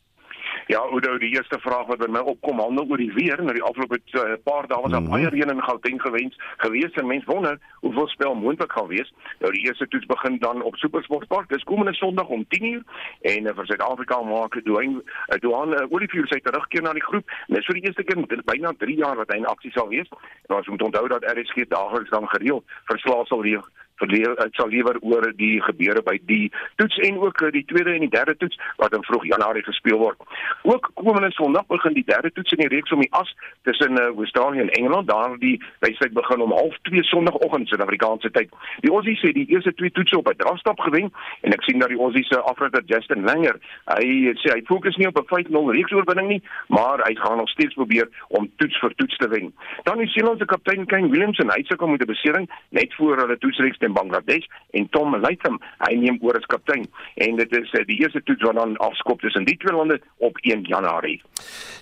Ja, 0.67 0.79
Oudo, 0.79 1.17
die 1.17 1.29
eerste 1.29 1.59
vraag 1.59 1.85
wat 1.85 1.99
by 2.01 2.07
my 2.09 2.21
opkom 2.25 2.57
handel 2.59 2.87
oor 2.89 2.97
die 2.97 3.11
weer. 3.13 3.37
Nou 3.37 3.53
die 3.53 3.63
afgelope 3.63 3.99
uh, 4.17 4.33
paar 4.43 4.65
dae 4.67 4.81
was 4.81 4.91
daar 4.91 5.01
mm 5.01 5.11
-hmm. 5.11 5.13
baie 5.13 5.29
reën 5.29 5.53
in 5.53 5.63
Gauteng 5.63 6.01
gewees. 6.01 6.39
Gewees 6.57 6.97
en 7.01 7.07
mense 7.07 7.25
wonder 7.25 7.59
hoeveel 7.79 8.07
spel 8.07 8.35
moontlik 8.35 8.71
gaan 8.71 8.87
wees. 8.87 9.13
Nou 9.39 9.51
die 9.53 9.65
eerste 9.67 9.87
toets 9.87 10.05
begin 10.05 10.39
dan 10.39 10.61
op 10.61 10.75
Supersportpark. 10.75 11.49
Dis 11.49 11.63
komende 11.63 11.93
Sondag 11.93 12.27
om 12.27 12.45
10:00 12.49 12.81
en 13.21 13.43
uh, 13.45 13.53
vir 13.55 13.65
Suid-Afrika 13.65 14.21
maak 14.21 14.59
Duane 14.63 15.01
uh, 15.03 15.39
Duane 15.39 15.81
uh, 15.81 15.91
Olivier 15.91 16.27
sy 16.27 16.39
terugkeer 16.39 16.81
na 16.81 16.93
die 16.93 17.07
groep. 17.09 17.29
Dis 17.47 17.65
vir 17.65 17.75
die 17.75 17.83
eerste 17.83 18.03
keer 18.03 18.17
in 18.17 18.41
byna 18.45 18.73
3 18.77 18.95
jaar 18.95 19.15
wat 19.15 19.29
hy 19.31 19.37
in 19.37 19.45
aksie 19.45 19.71
sal 19.71 19.87
wees. 19.87 20.09
En 20.47 20.55
ons 20.55 20.67
moet 20.67 20.81
onthou 20.81 21.07
dat 21.07 21.37
RSG 21.37 21.67
daagliks 21.67 22.09
dan 22.09 22.27
gereeld 22.27 22.63
verslae 22.85 23.25
sal 23.25 23.41
leer 23.41 23.63
verleer 24.01 24.35
dit 24.35 24.57
sal 24.59 24.69
lewer 24.69 24.97
oor 25.01 25.27
die 25.37 25.61
gebeure 25.61 26.01
by 26.05 26.17
die 26.29 26.51
toets 26.75 26.97
en 27.07 27.19
ook 27.19 27.41
eh, 27.41 27.51
die 27.51 27.65
tweede 27.69 27.93
en 27.93 28.05
die 28.05 28.13
derde 28.13 28.35
toets 28.37 28.59
wat 28.81 28.95
in 28.95 29.03
vroeg 29.03 29.25
Januarie 29.25 29.63
gespeel 29.63 29.97
word. 29.97 30.21
Ook 30.63 30.91
komende 30.93 31.31
Sondag 31.31 31.67
begin 31.67 31.93
die 31.93 32.05
derde 32.07 32.31
toets 32.31 32.51
in 32.55 32.63
die 32.63 32.71
reeks 32.71 32.91
om 32.91 33.03
die 33.03 33.11
as 33.11 33.31
tussen 33.67 33.99
uh, 33.99 34.07
Australië 34.17 34.65
en 34.65 34.69
Engeland. 34.79 35.07
Daar 35.07 35.37
die 35.39 35.61
wedstryd 35.79 36.13
begin 36.13 36.41
om 36.41 36.53
0:30 36.53 37.07
Sondagoggend 37.11 37.67
Suid-Afrikaanse 37.67 38.31
tyd. 38.31 38.49
Die 38.79 38.91
Aussies 38.91 39.21
het 39.21 39.35
die 39.35 39.47
eerste 39.53 39.73
twee 39.73 39.91
toetse 39.91 40.17
op 40.17 40.29
'n 40.29 40.37
drafstap 40.37 40.79
gewen 40.79 41.11
en 41.41 41.53
ek 41.53 41.63
sien 41.63 41.79
dat 41.79 41.89
die 41.89 41.99
Aussies 41.99 42.27
se 42.27 42.39
afrigter 42.39 42.83
Justin 42.85 43.23
Langer, 43.23 43.59
hy 43.85 44.33
sê 44.41 44.53
hy 44.55 44.61
fokus 44.65 44.95
nie 44.95 45.07
op 45.07 45.17
'n 45.19 45.27
5-0 45.33 45.71
reeksoorwinning 45.71 46.27
nie, 46.27 46.41
maar 46.67 46.99
hy 47.07 47.15
gaan 47.15 47.37
nog 47.37 47.49
steeds 47.49 47.73
probeer 47.73 48.09
om 48.27 48.51
toets 48.55 48.79
vir 48.79 48.95
toets 48.95 49.17
te 49.17 49.27
wen. 49.27 49.53
Dan 49.83 49.97
die 49.97 50.05
Nieu-Seelandse 50.05 50.45
kaptein 50.45 50.85
Kane 50.85 51.09
Williamson, 51.09 51.49
hy 51.51 51.63
sukkel 51.67 51.87
met 51.87 52.01
'n 52.01 52.05
besering 52.05 52.49
net 52.69 52.93
voor 52.93 53.17
hulle 53.17 53.37
toetsreeks 53.37 53.77
in 53.85 53.95
Bangladesh 53.95 54.47
en 54.77 54.87
Tom 54.95 55.15
Latham 55.21 55.59
hy 55.85 55.93
neem 56.01 56.19
oor 56.25 56.37
as 56.39 56.47
kaptein 56.51 56.87
en 57.25 57.39
dit 57.41 57.55
is 57.59 57.71
uh, 57.73 57.83
die 57.89 57.99
eerste 58.01 58.23
toets 58.27 58.43
wat 58.47 58.59
dan 58.59 58.75
afskop 58.85 59.21
tussen 59.23 59.47
die 59.47 59.57
twee 59.61 59.75
lande 59.75 59.99
op 60.17 60.37
1 60.43 60.65
Januarie. 60.69 61.21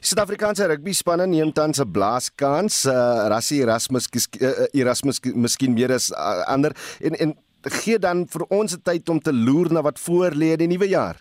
Suid-Afrikaanse 0.02 0.68
rugby 0.72 0.94
spanne 0.98 1.28
neem 1.28 1.54
tans 1.54 1.82
'n 1.82 1.92
blaaskans 1.92 2.86
uh, 2.86 3.28
Rassie 3.34 3.62
Erasmus 3.64 4.10
uh, 4.42 4.68
Erasmus 4.74 5.22
miskien 5.34 5.74
meer 5.74 5.92
as 5.92 6.12
uh, 6.12 6.44
ander 6.48 6.76
en 7.02 7.16
en 7.16 7.36
gee 7.84 8.00
dan 8.00 8.26
vir 8.28 8.44
ons 8.50 8.76
'n 8.76 8.82
tyd 8.84 9.10
om 9.10 9.20
te 9.20 9.34
loer 9.34 9.72
na 9.72 9.82
wat 9.82 10.00
voor 10.00 10.32
lê 10.36 10.54
in 10.54 10.68
die 10.68 10.74
nuwe 10.76 10.88
jaar. 10.88 11.16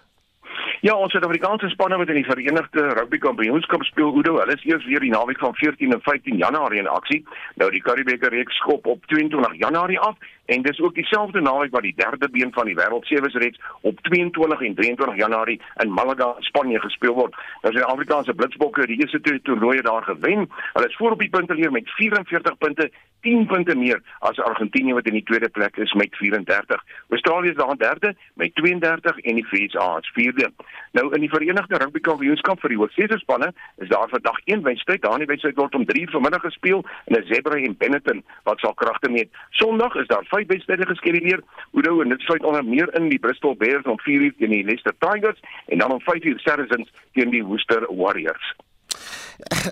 Ja, 0.82 0.96
ons 0.98 1.12
Suid-Afrikaanse 1.14 1.68
spanne 1.70 1.94
wat 1.94 2.08
in 2.10 2.16
die 2.18 2.26
Verenigde 2.26 2.88
Rugby 2.98 3.18
Kampioenskap 3.22 3.84
speel, 3.86 4.16
Udo, 4.18 4.40
hulle 4.40 4.56
is 4.56 4.64
eers 4.66 4.82
weer 4.84 4.98
die 5.04 5.12
naweek 5.12 5.38
van 5.38 5.54
14 5.54 5.92
en 5.94 6.00
15 6.02 6.40
Januarie 6.40 6.80
in 6.82 6.88
aksie. 6.90 7.20
Nou 7.54 7.68
die 7.70 7.82
Currie-beker 7.86 8.34
reeks 8.34 8.58
skop 8.58 8.88
op 8.90 9.06
22 9.06 9.54
Januarie 9.60 10.00
af 10.02 10.18
en 10.52 10.62
dis 10.62 10.80
ook 10.80 10.94
dieselfde 10.94 11.40
naweek 11.40 11.70
wat 11.70 11.82
die 11.82 11.94
derde 11.96 12.28
been 12.30 12.52
van 12.52 12.68
die 12.68 12.76
Wêreld 12.76 13.06
Sewees 13.08 13.34
reeks 13.34 13.60
op 13.80 14.00
22 14.00 14.60
en 14.60 14.74
23 14.74 15.16
Januarie 15.16 15.60
in 15.84 15.92
Malaga, 15.92 16.34
Spanje 16.38 16.80
gespeel 16.80 17.14
word. 17.14 17.36
Nou 17.62 17.74
die 17.74 17.84
Afrikaanse 17.84 18.34
Blitsbokke 18.34 18.86
die 18.86 19.00
eerste 19.00 19.20
twee 19.20 19.40
toernooie 19.42 19.82
daar 19.82 20.02
gewen. 20.02 20.48
Hulle 20.72 20.88
is 20.88 20.96
voor 20.96 21.16
op 21.16 21.24
die 21.24 21.30
punteleer 21.30 21.72
met 21.72 21.90
44 21.90 22.58
punte 22.58 22.90
10 23.22 23.46
punte 23.46 23.76
meer 23.76 24.02
as 24.18 24.40
Argentinië 24.40 24.92
wat 24.92 25.06
in 25.06 25.18
die 25.18 25.24
tweede 25.24 25.48
plek 25.48 25.76
is 25.76 25.92
met 25.92 26.16
34. 26.16 26.84
Australië 27.08 27.48
is 27.48 27.56
daar 27.56 27.76
derde 27.76 28.14
met 28.34 28.54
32 28.54 29.18
en 29.18 29.34
die 29.34 29.46
VSA 29.46 29.96
is 30.00 30.10
vierde. 30.14 30.50
Nou 30.92 31.14
in 31.14 31.20
die 31.20 31.30
Verenigde 31.30 31.78
Rugby 31.78 32.00
Kampioenskap 32.00 32.60
vir 32.60 32.74
die 32.74 32.78
Oostsee 32.80 33.18
spanne 33.22 33.52
is 33.76 33.88
daar 33.88 34.08
vandag 34.08 34.40
een 34.44 34.62
wedstryd. 34.62 35.02
Daardie 35.02 35.26
wedstryd 35.26 35.56
word 35.56 35.74
om 35.74 35.86
3:00 35.86 36.10
vanmiddag 36.10 36.42
gespeel 36.42 36.84
in 37.06 37.16
'n 37.16 37.26
Zebra 37.26 37.56
en 37.56 37.76
Benetton 37.76 38.24
wat 38.42 38.58
sal 38.58 38.74
kragte 38.74 39.10
meet. 39.10 39.30
Sondag 39.50 39.94
is 39.94 40.06
daar 40.06 40.26
vyf 40.28 40.41
wedstryde 40.46 40.86
geskeduleer. 40.86 41.42
Oudo 41.72 42.00
en 42.00 42.08
dit 42.08 42.20
sluit 42.20 42.44
onder 42.44 42.64
meer 42.64 42.94
in 42.94 43.08
die 43.08 43.18
Bristol 43.18 43.56
Bears 43.56 43.84
om 43.84 44.00
4:00 44.00 44.36
teen 44.38 44.50
die 44.50 44.64
Leicester 44.64 44.94
Tigers 44.98 45.40
en 45.66 45.78
dan 45.78 45.92
om 45.92 46.00
5:00 46.00 46.38
Saracens 46.38 46.92
teen 47.12 47.30
die 47.30 47.44
Worcester 47.44 47.86
Warriors. 47.96 48.54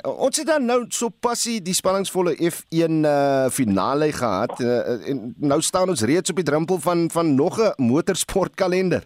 Ons 0.02 0.40
het 0.40 0.46
dan 0.46 0.64
nou 0.64 0.84
so 0.88 1.08
passie 1.08 1.60
die 1.62 1.74
spanningsvolle 1.76 2.34
F1 2.34 3.04
uh, 3.04 3.48
finale 3.52 4.12
gehad 4.12 4.60
uh, 4.60 5.08
en 5.10 5.34
nou 5.38 5.60
staan 5.60 5.88
ons 5.88 6.02
reeds 6.02 6.30
op 6.30 6.36
die 6.36 6.44
drempel 6.44 6.78
van 6.78 7.10
van 7.10 7.34
nog 7.34 7.58
'n 7.60 7.82
motorsportkalender. 7.82 9.02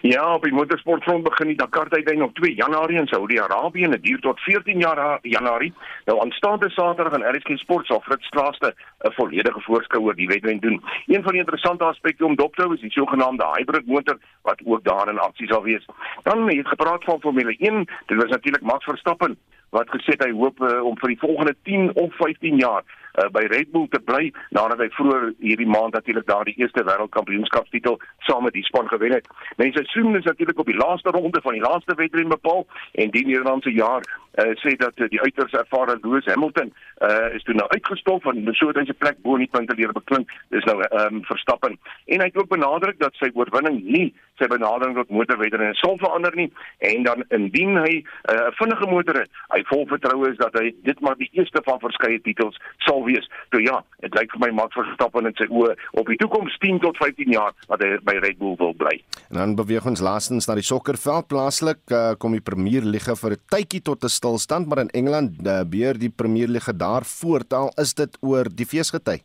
Ja, 0.00 0.34
op 0.34 0.42
die 0.42 0.52
motorsportfront 0.52 1.24
begin 1.24 1.46
die 1.46 1.56
Dakar 1.56 1.88
tydyn 1.88 2.22
op 2.22 2.34
2 2.34 2.54
Januarie 2.54 2.98
in 2.98 3.06
Saudi-Arabië 3.06 3.84
en 3.84 3.90
dit 3.90 4.02
duur 4.02 4.20
tot 4.20 4.40
14 4.40 4.78
Januarie. 5.22 5.72
Nou 6.04 6.20
aanstaande 6.20 6.70
Saterdag 6.70 7.12
in 7.18 7.26
RSG 7.34 7.58
Sport 7.58 7.86
sal 7.86 8.00
Fritz 8.00 8.26
Straaste 8.26 8.74
'n 9.06 9.12
volledige 9.12 9.60
voorskou 9.60 10.02
oor 10.02 10.14
die 10.14 10.26
wedren 10.26 10.58
doen. 10.60 10.82
Een 11.06 11.22
van 11.22 11.32
die 11.32 11.40
interessante 11.40 11.84
aspekte 11.84 12.24
om 12.24 12.36
dop 12.36 12.54
te 12.54 12.62
hou 12.62 12.74
is 12.74 12.80
die 12.80 12.90
sogenaamde 12.90 13.46
hybrid 13.52 13.86
motor 13.86 14.18
wat 14.42 14.60
ook 14.64 14.84
daar 14.84 15.08
in 15.08 15.18
aksie 15.18 15.46
sal 15.46 15.62
wees. 15.62 15.84
Dan 16.22 16.48
het 16.48 16.68
gepraat 16.68 17.04
van 17.04 17.20
Formule 17.20 17.56
1, 17.58 17.84
dit 18.06 18.22
was 18.22 18.30
natuurlik 18.30 18.62
Max 18.62 18.84
Verstappen 18.84 19.38
wat 19.70 19.90
gesê 19.92 20.14
het 20.16 20.24
hy 20.24 20.32
hoop 20.32 20.60
uh, 20.64 20.80
om 20.84 20.96
vir 20.98 21.12
die 21.12 21.20
volgende 21.20 21.54
10 21.68 21.90
of 22.00 22.14
15 22.16 22.56
jaar 22.56 22.84
uh, 22.84 23.26
by 23.34 23.44
Red 23.52 23.72
Bull 23.74 23.88
te 23.92 24.00
bly 24.00 24.30
nadat 24.56 24.80
hy 24.80 24.88
vroeër 24.96 25.26
hierdie 25.44 25.68
maand 25.68 25.96
natuurlik 25.96 26.26
daar 26.28 26.48
die 26.48 26.56
eerste 26.56 26.84
wêreldkampioenskapstitel 26.88 27.98
saam 28.28 28.46
met 28.46 28.56
die 28.56 28.64
span 28.64 28.88
gewen 28.88 29.18
het. 29.18 29.28
Mense 29.60 29.84
sien 29.92 30.16
is 30.16 30.24
natuurlik 30.24 30.58
op 30.58 30.70
die 30.70 30.78
laaste 30.78 31.12
ronde 31.14 31.42
van 31.44 31.58
die 31.58 31.64
laaste 31.64 31.96
wedren 32.00 32.32
bepaal 32.32 32.64
en 32.92 33.12
die 33.12 33.26
Nederlandse 33.26 33.72
jaar 33.72 34.04
uh, 34.04 34.54
sê 34.62 34.76
dat 34.80 34.96
uh, 34.96 35.08
die 35.12 35.20
uiters 35.20 35.52
ervare 35.52 35.98
Lewis 36.02 36.28
Hamilton 36.32 36.72
uh, 37.04 37.34
is 37.36 37.44
toe 37.44 37.56
nou 37.58 37.68
uitgestop 37.68 38.22
van 38.22 38.40
so 38.52 38.72
'n 38.88 38.98
plek 38.98 39.22
bo 39.22 39.34
in 39.34 39.46
die 39.46 39.52
punte 39.52 39.74
leer 39.74 39.92
beklink. 39.92 40.30
Dis 40.50 40.64
nou 40.64 40.80
ehm 40.82 41.14
um, 41.14 41.24
Verstappen. 41.24 41.78
En 42.06 42.20
hy 42.20 42.26
het 42.26 42.36
ook 42.36 42.48
benadruk 42.48 42.98
dat 42.98 43.14
sy 43.14 43.30
oorwinning 43.34 43.82
nie 43.84 44.14
sy 44.38 44.48
benadering 44.50 44.96
tot 44.98 45.10
motorwedrenne 45.14 45.74
sal 45.78 45.98
verander 46.00 46.34
nie 46.38 46.48
en 46.90 47.04
dan 47.06 47.24
indien 47.34 47.76
hy 47.82 47.94
'n 47.98 48.04
uh, 48.34 48.50
vinnige 48.60 48.86
motor 48.90 49.20
het, 49.22 49.30
hy 49.54 49.62
vol 49.70 49.86
vertroue 49.86 50.30
is 50.30 50.38
dat 50.38 50.54
hy 50.54 50.72
dit 50.86 51.00
maar 51.00 51.16
die 51.18 51.30
eerste 51.32 51.60
van 51.64 51.80
verskeie 51.80 52.20
titels 52.22 52.56
sal 52.86 53.04
wees. 53.04 53.26
So 53.50 53.58
ja, 53.58 53.82
dit 54.00 54.14
lyk 54.14 54.30
vir 54.32 54.40
my 54.46 54.50
Max 54.60 54.74
Verstappen 54.74 55.26
in 55.26 55.34
sy 55.38 55.48
oë 55.50 55.74
op 55.92 56.06
die 56.06 56.16
toekoms 56.16 56.58
10 56.62 56.80
tot 56.80 56.96
15 56.96 57.32
jaar 57.32 57.52
wat 57.68 57.82
hy 57.82 57.98
by 58.02 58.16
Red 58.22 58.38
Bull 58.38 58.56
wil 58.58 58.74
bly. 58.74 58.94
En 59.30 59.36
dan 59.42 59.56
beweeg 59.58 59.86
ons 59.86 60.00
laastens 60.00 60.46
na 60.48 60.54
die 60.54 60.66
sokkerveld 60.66 61.28
plaaslik 61.28 61.82
uh, 61.90 62.14
kom 62.18 62.32
die 62.32 62.44
Premier 62.44 62.82
Liga 62.82 63.14
vir 63.14 63.32
'n 63.36 63.42
tydjie 63.50 63.82
tot 63.82 64.04
'n 64.04 64.08
stilstand, 64.08 64.68
maar 64.68 64.78
in 64.78 64.90
Engeland 64.90 65.34
uh, 65.46 65.62
beheer 65.64 65.98
die 65.98 66.10
Premier 66.10 66.48
Liga 66.48 66.72
daar 66.72 67.04
voort 67.04 67.52
al 67.52 67.72
is 67.76 67.94
dit 67.94 68.18
oor 68.20 68.44
die 68.44 68.66
feesgety. 68.78 69.22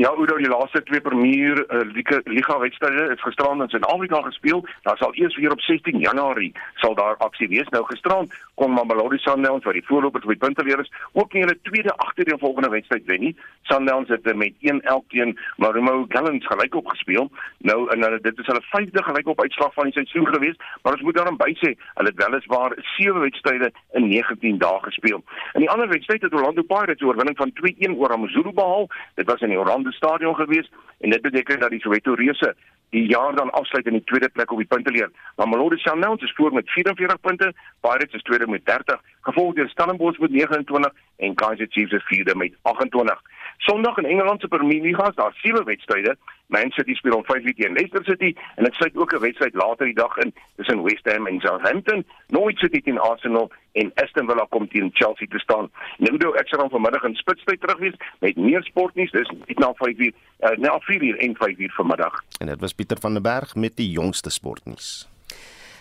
Ja, 0.00 0.08
Oudo, 0.08 0.38
die 0.40 0.48
laaste 0.48 0.80
twee 0.88 1.00
Premier 1.04 1.58
uh, 1.68 1.80
Liga 2.24 2.58
wedstryde 2.58 3.10
is 3.12 3.20
gisterand 3.20 3.60
in 3.60 3.68
Suid-Afrika 3.68 4.22
gespeel. 4.22 4.62
Daar 4.82 4.96
sal 4.96 5.10
eers 5.14 5.36
weer 5.36 5.52
op 5.52 5.60
16 5.60 5.98
Januarie 5.98 6.54
sal 6.74 6.94
daar 6.94 7.16
aksie 7.16 7.48
wees. 7.48 7.68
Nou 7.68 7.84
gisterand 7.84 8.32
kon 8.54 8.72
Mamelodi 8.72 9.18
Sundowns 9.20 9.64
wat 9.64 9.76
die 9.76 9.84
voorlopers 9.84 10.24
met 10.24 10.38
punte 10.38 10.64
weer 10.64 10.80
is, 10.80 10.92
ook 11.12 11.32
nie 11.32 11.42
hulle 11.42 11.58
tweede 11.62 11.92
agterdeel 11.96 12.38
volgende 12.38 12.70
wedstryd 12.72 13.04
wen 13.04 13.20
nie. 13.20 13.34
Sundowns 13.68 14.08
het 14.08 14.24
met 14.24 14.56
1-1 14.72 15.04
teen 15.08 15.36
Marumo 15.56 16.06
Gallants 16.08 16.46
gelyk 16.46 16.74
op 16.80 16.88
gespeel. 16.94 17.28
Nou 17.58 17.90
en 17.92 18.02
hulle 18.02 18.22
dit 18.24 18.38
is 18.38 18.48
hulle 18.48 18.64
vyfde 18.70 19.04
gelyk 19.04 19.28
op 19.28 19.44
uitslag 19.44 19.74
van 19.74 19.92
die 19.92 19.98
seisoen 19.98 20.32
gewees, 20.32 20.56
maar 20.82 20.96
ons 20.96 21.04
moet 21.04 21.20
daarom 21.20 21.36
bysê, 21.44 21.74
hulle 22.00 22.14
het 22.14 22.24
weliswaar 22.24 22.78
7 22.96 23.20
wedstryde 23.20 23.72
in 23.92 24.08
19 24.08 24.58
dae 24.64 24.80
gespeel. 24.88 25.20
In 25.52 25.66
die 25.66 25.70
ander 25.70 25.92
wedstryd 25.92 26.24
het 26.24 26.32
Orlando 26.40 26.64
Pirates 26.64 27.04
oorwinning 27.04 27.36
van 27.36 27.52
2-1 27.60 28.00
oor 28.00 28.16
AmaZulu 28.16 28.56
behaal. 28.56 28.88
Dit 29.20 29.28
was 29.28 29.44
in 29.44 29.52
die 29.52 29.60
Orlando 29.60 29.88
Stadion 29.92 30.34
gewees 30.34 30.70
en 30.98 31.10
dit 31.10 31.22
beteken 31.22 31.60
dat 31.60 31.70
die 31.70 31.80
Soweto 31.80 32.14
Reuse 32.14 32.54
die 32.90 33.06
jaar 33.06 33.34
dan 33.34 33.50
afsluit 33.50 33.86
in 33.86 33.92
die 33.92 34.04
tweede 34.04 34.28
plek 34.28 34.50
op 34.50 34.58
die 34.58 34.66
punteleer. 34.66 35.10
Maar 35.36 35.48
Mamelodi 35.48 35.76
Sundowns 35.76 36.22
is 36.22 36.32
voor 36.36 36.52
met 36.52 36.70
44 36.70 37.20
punte, 37.20 37.54
Pirates 37.80 38.14
is 38.14 38.22
tweede 38.22 38.46
met 38.46 38.64
30, 38.64 39.00
gevolg 39.20 39.54
deur 39.54 39.68
Stellenbosch 39.68 40.18
met 40.18 40.30
29 40.30 40.92
en 41.16 41.34
Kaizer 41.34 41.66
Chiefs 41.70 41.92
is 41.92 42.04
vierde 42.04 42.34
met 42.34 42.52
28. 42.62 43.20
Sondag 43.60 43.98
in 43.98 44.04
Engeland 44.04 44.40
se 44.40 44.48
Premier 44.48 44.80
League, 44.82 45.12
daar 45.14 45.32
sewe 45.32 45.62
wedstryde. 45.64 46.16
Man 46.46 46.70
City 46.70 46.94
speel 46.94 47.16
om 47.16 47.24
5:00 47.24 47.54
teen 47.56 47.72
Leicester 47.72 48.04
City 48.04 48.34
en 48.56 48.64
dit 48.64 48.74
sluit 48.74 48.96
ook 48.96 49.12
'n 49.12 49.20
wedstryd 49.20 49.54
later 49.54 49.86
die 49.86 49.94
dag 49.94 50.16
in 50.16 50.34
tussen 50.56 50.82
West 50.82 51.04
Ham 51.12 51.26
en 51.26 51.40
Southampton. 51.40 52.04
Norwich 52.26 52.58
City 52.58 52.80
teen 52.80 52.98
Arsenal 52.98 53.50
en 53.72 53.92
Aston 53.94 54.26
Villa 54.26 54.46
kom 54.48 54.68
teen 54.68 54.90
Chelsea 54.92 55.26
te 55.26 55.38
staan. 55.38 55.70
Doen 55.98 56.36
ek 56.36 56.48
sal 56.48 56.68
vanmiddag 56.68 57.02
in 57.02 57.14
spitstyd 57.14 57.60
terug 57.60 57.78
wees 57.78 57.94
met 58.18 58.36
meer 58.36 58.62
sportnuus. 58.62 59.10
Dis 59.10 59.30
net 59.46 59.58
na 59.58 59.72
5:00, 59.74 60.14
uh, 60.40 60.56
na 60.56 60.80
4:00 60.80 61.16
en 61.18 61.36
5:00 61.36 61.74
vanmiddag. 61.74 62.22
En 62.38 62.46
dit 62.46 62.60
was 62.60 62.72
Pieter 62.72 63.00
van 63.00 63.12
der 63.12 63.22
Berg 63.22 63.54
met 63.54 63.76
die 63.76 63.90
jongste 63.90 64.30
sportnuus. 64.30 65.08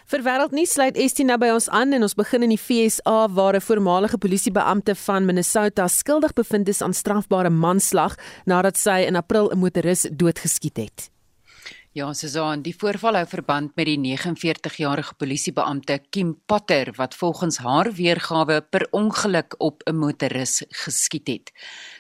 Vir 0.10 0.24
wêreldnuus 0.26 0.72
sluit 0.74 0.96
Estie 0.98 1.22
nou 1.22 1.36
by 1.38 1.52
ons 1.54 1.68
aan 1.70 1.94
en 1.94 2.02
ons 2.02 2.16
begin 2.18 2.42
in 2.48 2.50
die 2.50 2.58
FSA 2.58 3.28
waar 3.30 3.54
'n 3.54 3.62
voormalige 3.62 4.18
polisiebeampte 4.18 4.96
van 4.96 5.26
Minnesota 5.26 5.88
skuldig 5.88 6.34
bevind 6.34 6.68
is 6.68 6.82
aan 6.82 6.94
strafbare 6.94 7.50
manslag 7.50 8.18
nadat 8.46 8.78
sy 8.78 9.06
in 9.06 9.16
April 9.16 9.52
'n 9.52 9.60
motoris 9.60 10.08
doodgeskiet 10.10 10.78
het. 10.78 11.12
Ja, 11.94 12.14
Susan, 12.14 12.62
die 12.62 12.76
voorval 12.78 13.18
hou 13.18 13.26
verband 13.28 13.72
met 13.76 13.88
die 13.90 13.98
49-jarige 13.98 15.16
polisiebeampte 15.18 15.96
Kim 16.14 16.36
Potter 16.46 16.94
wat 16.96 17.16
volgens 17.18 17.58
haar 17.58 17.90
weergawe 17.98 18.62
per 18.62 18.88
ongeluk 18.92 19.56
op 19.58 19.82
'n 19.86 19.96
motoris 19.96 20.64
geskiet 20.70 21.28
het. 21.28 21.52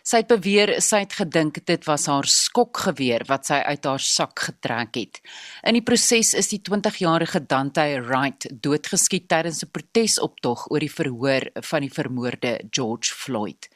Sy 0.09 0.23
het 0.23 0.29
beweer 0.31 0.71
sy 0.81 1.03
het 1.03 1.11
gedink 1.19 1.59
dit 1.69 1.83
was 1.85 2.07
haar 2.09 2.25
skokgeweer 2.25 3.27
wat 3.29 3.45
sy 3.45 3.59
uit 3.61 3.83
haar 3.85 4.01
sak 4.01 4.41
getrek 4.47 4.95
het. 4.97 5.19
In 5.61 5.75
die 5.77 5.83
proses 5.85 6.31
is 6.33 6.47
die 6.49 6.57
20-jarige 6.65 7.43
Dante 7.45 7.83
Wright 8.07 8.47
doodgeskiet 8.49 9.27
tydens 9.29 9.61
'n 9.61 9.69
protesoptog 9.69 10.65
oor 10.71 10.79
die 10.79 10.89
verhoor 10.89 11.45
van 11.61 11.81
die 11.85 11.91
vermoorde 11.93 12.53
George 12.71 13.13
Floyd. 13.13 13.69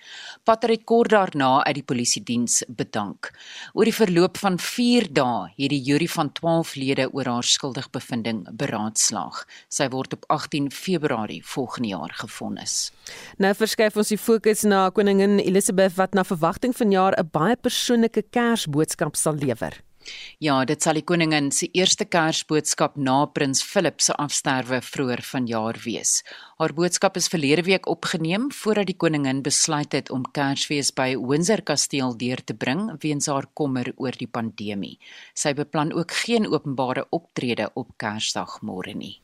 Potter 0.44 0.70
het 0.70 0.84
kort 0.86 1.12
daarna 1.12 1.64
uit 1.68 1.76
die 1.76 1.84
polisie 1.84 2.24
diens 2.24 2.64
bedank. 2.68 3.30
Oor 3.74 3.86
die 3.86 3.94
verloop 3.94 4.38
van 4.38 4.58
4 4.58 5.14
dae 5.14 5.54
het 5.54 5.70
die 5.70 5.84
jury 5.86 6.08
van 6.08 6.32
12 6.32 6.76
lede 6.76 7.14
oor 7.14 7.26
haar 7.26 7.44
skuldigbevinding 7.44 8.48
beraadslaag. 8.58 9.46
Sy 9.70 9.88
word 9.90 10.14
op 10.14 10.26
18 10.28 10.72
Februarie 10.72 11.46
volgende 11.46 11.90
jaar 11.90 12.14
gefonnis. 12.14 12.92
Nou 13.38 13.54
verskuif 13.54 13.96
ons 13.98 14.08
die 14.08 14.18
fokus 14.18 14.64
na 14.64 14.90
koningin 14.90 15.40
Elizabeth 15.40 15.94
wat 15.96 16.14
na 16.14 16.23
verwagting 16.24 16.74
vanjaar 16.76 17.14
'n 17.18 17.30
baie 17.32 17.56
persoonlike 17.56 18.24
Kersboodskap 18.30 19.16
sal 19.16 19.36
lewer. 19.36 19.84
Ja, 20.44 20.64
dit 20.68 20.84
sal 20.84 20.98
die 21.00 21.06
koningin 21.08 21.52
se 21.56 21.70
eerste 21.78 22.06
Kersboodskap 22.06 22.98
na 23.00 23.26
prins 23.26 23.64
Philip 23.64 24.02
se 24.02 24.16
afsterwe 24.20 24.82
vroeër 24.84 25.24
vanjaar 25.24 25.80
wees. 25.86 26.24
Haar 26.60 26.74
boodskap 26.76 27.18
is 27.20 27.30
verlede 27.32 27.64
week 27.64 27.88
opgeneem 27.88 28.50
voordat 28.52 28.90
die 28.90 28.98
koningin 28.98 29.42
besluit 29.46 29.96
het 29.96 30.12
om 30.12 30.26
Kersfees 30.36 30.92
by 30.96 31.16
Windsor 31.16 31.64
Kasteel 31.64 32.18
deur 32.18 32.44
te 32.44 32.54
bring 32.54 32.90
weens 33.04 33.28
haar 33.32 33.48
kommer 33.54 33.94
oor 33.96 34.16
die 34.18 34.28
pandemie. 34.28 34.98
Sy 35.34 35.54
beplan 35.54 35.94
ook 35.94 36.12
geen 36.26 36.48
openbare 36.48 37.08
optrede 37.12 37.70
op 37.74 37.96
Kersdag 37.98 38.60
môre 38.62 38.96
nie. 38.96 39.20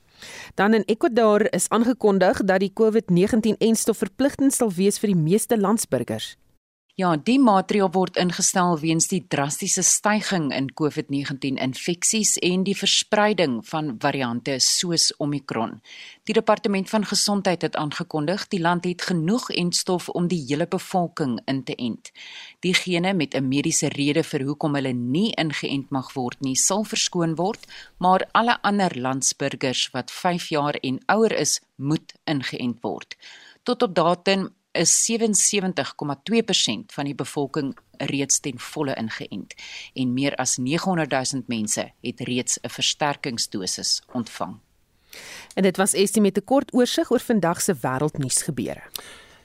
Dan 0.56 0.74
in 0.74 0.84
Ecuador 0.86 1.48
is 1.56 1.70
aangekondig 1.70 2.44
dat 2.44 2.60
die 2.60 2.74
COVID-19-enstof 2.76 3.98
verpligtend 4.04 4.54
sal 4.54 4.72
wees 4.72 5.00
vir 5.00 5.14
die 5.14 5.22
meeste 5.22 5.58
landsburgers. 5.58 6.36
Ja, 7.00 7.14
die 7.16 7.38
maatreël 7.40 7.88
word 7.96 8.18
ingestel 8.20 8.74
weens 8.82 9.06
die 9.08 9.22
drastiese 9.32 9.86
stygings 9.88 10.52
in 10.52 10.66
COVID-19 10.82 11.56
infeksies 11.64 12.34
en 12.44 12.66
die 12.68 12.76
verspreiding 12.76 13.62
van 13.70 13.94
variante 14.04 14.58
soos 14.60 15.06
Omicron. 15.24 15.78
Die 16.28 16.36
departement 16.36 16.92
van 16.92 17.08
gesondheid 17.08 17.64
het 17.64 17.80
aangekondig 17.80 18.44
die 18.52 18.60
land 18.60 18.84
het 18.84 19.08
genoeg 19.14 19.48
enstof 19.62 20.10
om 20.10 20.28
die 20.28 20.42
hele 20.50 20.68
bevolking 20.68 21.40
in 21.48 21.64
te 21.64 21.78
ent. 21.80 22.12
Diegene 22.68 23.14
met 23.14 23.34
'n 23.34 23.48
mediese 23.48 23.88
rede 23.96 24.24
vir 24.24 24.44
hoekom 24.44 24.76
hulle 24.76 24.94
nie 24.94 25.32
ingeënt 25.40 25.90
mag 25.90 26.14
word 26.14 26.42
nie, 26.42 26.56
sal 26.56 26.84
verskoon 26.84 27.36
word, 27.36 27.64
maar 27.98 28.28
alle 28.34 28.62
ander 28.62 28.92
landsburgers 29.00 29.90
wat 29.92 30.12
5 30.12 30.50
jaar 30.50 30.76
en 30.84 31.00
ouer 31.06 31.32
is, 31.32 31.62
moet 31.76 32.14
ingeënt 32.26 32.82
word. 32.82 33.16
Tot 33.64 33.82
op 33.84 33.96
datum 33.96 34.50
is 34.72 35.12
77,2% 35.12 36.94
van 36.94 37.06
die 37.06 37.16
bevolking 37.16 37.78
reeds 37.98 38.40
ten 38.40 38.60
volle 38.60 38.96
ingeënt 38.96 39.54
en 39.94 40.14
meer 40.14 40.36
as 40.36 40.58
900 40.58 41.12
000 41.12 41.44
mense 41.48 41.92
het 42.02 42.20
reeds 42.20 42.60
'n 42.62 42.70
versterkingsdosis 42.70 44.02
ontvang. 44.12 44.60
En 45.54 45.64
dit 45.64 45.78
was 45.78 45.94
Estie 45.94 46.22
met 46.22 46.38
'n 46.38 46.44
kort 46.44 46.74
oorsig 46.74 47.12
oor 47.12 47.20
vandag 47.20 47.62
se 47.62 47.74
wêreldnuus 47.74 48.42
gebeure. 48.44 48.84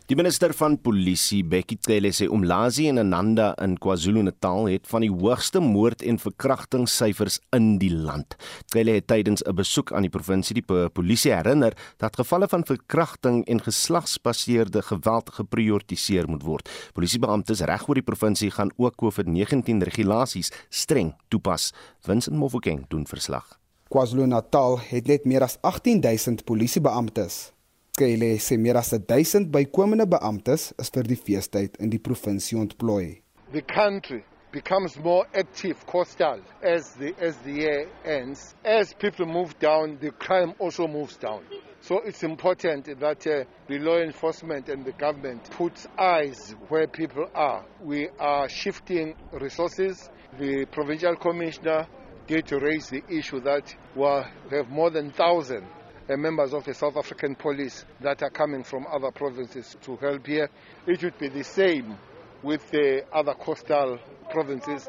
Die 0.04 0.16
minister 0.20 0.52
van 0.52 0.74
Polisie, 0.84 1.38
Bekkie 1.48 1.78
Cele, 1.80 2.10
sê 2.12 2.26
Umlazi 2.28 2.90
en 2.90 3.00
Ananda 3.00 3.54
in 3.64 3.78
KwaZulu-Natal 3.80 4.66
het 4.68 4.90
van 4.90 5.00
die 5.00 5.08
hoogste 5.08 5.62
moord- 5.64 6.02
en 6.04 6.18
verkrachtingssyfers 6.20 7.38
in 7.56 7.78
die 7.80 7.88
land. 7.88 8.36
Cele 8.68 8.98
het 8.98 9.06
tydens 9.06 9.40
'n 9.40 9.54
besoek 9.56 9.92
aan 9.92 10.02
die 10.02 10.10
provinsie 10.10 10.60
die 10.60 10.88
polisie 10.92 11.32
herinner 11.32 11.72
dat 11.96 12.16
gevalle 12.16 12.48
van 12.48 12.66
verkrachting 12.66 13.46
en 13.46 13.62
geslagsbaseerde 13.62 14.82
geweld 14.82 15.30
geprioritiseer 15.30 16.28
moet 16.28 16.42
word. 16.42 16.68
Polisiebeamptes 16.92 17.60
reg 17.60 17.88
oor 17.88 17.94
die 17.94 18.02
provinsie 18.02 18.50
gaan 18.50 18.72
ook 18.76 18.96
COVID-19 18.96 19.82
regulasies 19.82 20.52
streng 20.68 21.14
toepas. 21.28 21.72
Vincent 22.00 22.36
Mofokeng 22.36 22.84
doen 22.88 23.06
verslag. 23.06 23.58
KwaZulu-Natal 23.88 24.80
het 24.80 25.06
net 25.06 25.24
meer 25.24 25.42
as 25.42 25.56
18000 25.62 26.44
polisiebeamptes. 26.44 27.53
Kyle 27.96 28.38
sê 28.38 28.56
meer 28.56 28.74
as 28.76 28.92
1000 28.92 29.52
bykomende 29.54 30.04
beamptes 30.10 30.72
is 30.82 30.88
vir 30.94 31.06
die 31.06 31.18
feestyd 31.26 31.76
in 31.78 31.92
die 31.92 32.00
provinsie 32.02 32.56
ontplooi. 32.58 33.20
The 33.52 33.62
country 33.62 34.24
becomes 34.50 34.96
more 34.98 35.28
active 35.32 35.86
coastal 35.86 36.40
as 36.60 36.88
the 36.98 37.12
as 37.20 37.36
the 37.44 37.52
year 37.52 37.86
ends. 38.04 38.56
As 38.64 38.92
people 38.94 39.26
move 39.26 39.54
down, 39.60 39.98
the 40.00 40.10
crime 40.10 40.54
also 40.58 40.88
moves 40.88 41.16
down. 41.16 41.44
So 41.82 42.00
it's 42.04 42.24
important 42.24 42.86
that 42.98 43.26
uh, 43.28 43.44
the 43.68 43.78
law 43.78 43.98
enforcement 43.98 44.68
and 44.68 44.84
the 44.84 44.96
government 45.04 45.48
puts 45.52 45.86
eyes 45.96 46.56
where 46.70 46.88
people 46.88 47.30
are. 47.32 47.64
We 47.80 48.08
are 48.18 48.48
shifting 48.48 49.14
resources. 49.30 50.10
The 50.40 50.66
provincial 50.66 51.14
commissioner 51.14 51.86
did 52.26 52.50
raise 52.50 52.88
the 52.88 53.04
issue 53.08 53.40
that 53.42 53.72
we 53.94 54.56
have 54.56 54.68
more 54.68 54.90
than 54.90 55.12
1,000 55.12 55.62
uh, 55.62 55.83
members 56.08 56.52
of 56.52 56.64
the 56.64 56.74
South 56.74 56.96
African 56.96 57.34
police 57.34 57.84
that 58.00 58.22
are 58.22 58.30
coming 58.30 58.62
from 58.64 58.86
other 58.92 59.10
provinces 59.10 59.76
to 59.82 59.96
help 59.96 60.26
here. 60.26 60.48
It 60.86 61.02
would 61.02 61.18
be 61.18 61.28
the 61.28 61.44
same 61.44 61.96
with 62.42 62.70
the 62.70 63.04
other 63.12 63.34
coastal 63.34 63.98
provinces. 64.30 64.88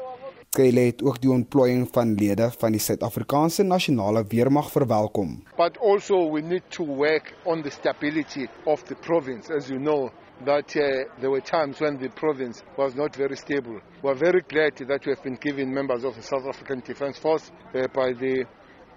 Kyle 0.56 0.80
het 0.80 1.02
ook 1.02 1.20
die 1.20 1.30
ontplooiing 1.30 1.88
van 1.92 2.14
lede 2.14 2.50
van 2.58 2.72
die 2.72 2.80
Suid-Afrikaanse 2.80 3.62
Nasionale 3.62 4.24
Weermag 4.28 4.70
verwelkom. 4.72 5.42
But 5.56 5.78
also 5.78 6.30
we 6.32 6.40
need 6.40 6.62
to 6.68 6.84
work 6.84 7.34
on 7.44 7.62
the 7.62 7.70
stability 7.70 8.48
of 8.64 8.84
the 8.84 8.94
province 8.94 9.50
as 9.50 9.68
you 9.68 9.78
know 9.78 10.10
that 10.44 10.76
uh, 10.76 11.04
there 11.20 11.30
were 11.30 11.42
times 11.42 11.80
when 11.80 11.98
the 11.98 12.08
province 12.08 12.62
was 12.76 12.94
not 12.94 13.16
very 13.16 13.36
stable. 13.36 13.80
We 14.02 14.10
are 14.10 14.18
very 14.18 14.42
glad 14.48 14.76
that 14.76 15.04
we 15.04 15.12
have 15.12 15.22
been 15.22 15.38
given 15.40 15.74
members 15.74 16.04
of 16.04 16.14
the 16.14 16.22
South 16.22 16.46
African 16.46 16.80
Defence 16.80 17.18
Force 17.18 17.50
uh, 17.74 17.86
by 17.92 18.12
the 18.12 18.44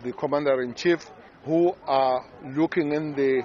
the 0.03 0.13
commander 0.13 0.61
in 0.61 0.73
chief 0.73 1.11
who 1.45 1.75
are 1.85 2.25
looking 2.55 2.93
in 2.93 3.15
the 3.15 3.43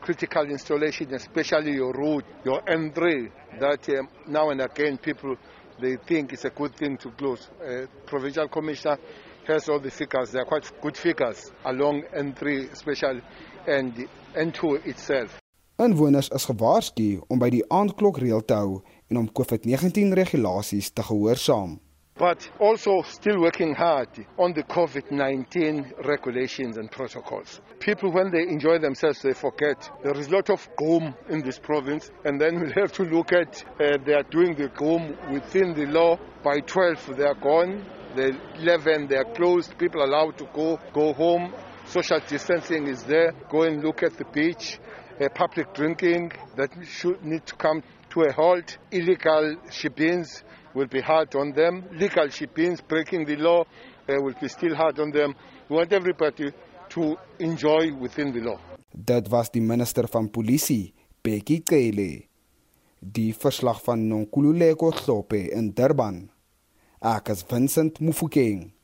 critical 0.00 0.44
installation, 0.44 1.12
especially 1.14 1.74
your 1.74 1.92
road, 1.92 2.24
your 2.44 2.60
N3, 2.62 3.30
that 3.60 3.88
um, 3.98 4.08
now 4.26 4.50
and 4.50 4.60
again 4.60 4.98
people 4.98 5.36
they 5.80 5.96
think 5.96 6.32
it's 6.32 6.44
a 6.44 6.50
good 6.50 6.74
thing 6.74 6.96
to 6.98 7.10
close. 7.10 7.48
Uh, 7.60 7.86
provincial 8.06 8.48
commissioner 8.48 8.98
has 9.46 9.68
all 9.68 9.80
the 9.80 9.90
figures. 9.90 10.30
They 10.30 10.40
are 10.40 10.44
quite 10.44 10.70
good 10.80 10.96
figures 10.96 11.52
along 11.64 12.04
N3 12.16 12.72
especially 12.72 13.22
and 13.66 14.08
N2 14.34 14.86
itself. 14.86 15.40
Inwoners 15.78 16.30
is 16.32 16.46
gewaarsku 16.48 17.26
om 17.28 17.38
by 17.38 17.50
die 17.52 17.64
aandklok 17.68 18.16
reël 18.22 18.40
te 18.48 18.56
hou 18.56 18.78
en 19.12 19.18
om 19.20 19.26
COVID-19 19.28 20.14
regulasies 20.16 20.88
te 20.96 21.04
gehoorsaam. 21.04 21.74
But 22.18 22.48
also 22.58 23.02
still 23.02 23.40
working 23.40 23.74
hard 23.74 24.08
on 24.38 24.52
the 24.54 24.62
COVID 24.62 25.10
19 25.10 25.92
regulations 26.04 26.76
and 26.78 26.90
protocols. 26.90 27.60
People, 27.78 28.10
when 28.10 28.30
they 28.30 28.42
enjoy 28.42 28.78
themselves, 28.78 29.20
they 29.22 29.34
forget 29.34 29.90
there 30.02 30.16
is 30.16 30.28
a 30.28 30.30
lot 30.30 30.48
of 30.50 30.66
GOM 30.76 31.14
in 31.28 31.42
this 31.42 31.58
province, 31.58 32.10
and 32.24 32.40
then 32.40 32.58
we'll 32.60 32.72
have 32.72 32.92
to 32.92 33.02
look 33.02 33.32
at 33.32 33.62
uh, 33.80 33.98
they 34.04 34.14
are 34.14 34.22
doing 34.30 34.54
the 34.54 34.68
GOM 34.68 35.16
within 35.30 35.74
the 35.74 35.86
law. 35.86 36.18
By 36.42 36.60
12, 36.60 37.16
they 37.16 37.24
are 37.24 37.34
gone. 37.34 37.84
The 38.14 38.38
11, 38.56 39.08
they 39.08 39.16
are 39.16 39.34
closed. 39.34 39.76
People 39.76 40.00
are 40.02 40.06
allowed 40.06 40.38
to 40.38 40.48
go, 40.54 40.80
go 40.94 41.12
home. 41.12 41.52
Social 41.86 42.20
distancing 42.26 42.86
is 42.86 43.02
there. 43.04 43.32
Go 43.50 43.62
and 43.62 43.82
look 43.82 44.02
at 44.02 44.16
the 44.16 44.24
beach. 44.24 44.78
Uh, 45.20 45.28
public 45.34 45.72
drinking 45.74 46.30
that 46.56 46.70
should 46.84 47.24
need 47.24 47.44
to 47.46 47.54
come 47.56 47.82
to 48.16 48.22
a 48.22 48.32
halt. 48.32 48.78
Illegal 48.90 49.56
ship-ins 49.70 50.42
will 50.74 50.88
be 50.88 51.00
hard 51.00 51.34
on 51.34 51.52
them. 51.52 51.84
Legal 51.92 52.28
ship-ins 52.30 52.80
breaking 52.80 53.26
the 53.26 53.36
law 53.36 53.60
uh, 54.08 54.14
will 54.22 54.34
be 54.40 54.48
still 54.48 54.74
hard 54.74 54.98
on 54.98 55.10
them. 55.10 55.34
We 55.68 55.76
want 55.76 55.92
everybody 55.92 56.52
to 56.88 57.16
enjoy 57.38 57.92
within 58.00 58.32
the 58.32 58.40
law. 58.40 58.58
Dit 58.94 59.28
was 59.28 59.50
die 59.52 59.60
minister 59.60 60.08
van 60.08 60.30
polisie, 60.30 60.94
Bekkie 61.22 61.60
Cele. 61.68 62.24
Die 63.00 63.34
verslag 63.34 63.82
van 63.84 64.06
Nonkululeko 64.08 64.90
Hlope 64.90 65.42
in 65.52 65.74
Durban. 65.74 66.30
Ek 67.04 67.28
is 67.28 67.44
Vincent 67.44 68.00
Mufokeng 68.00 68.75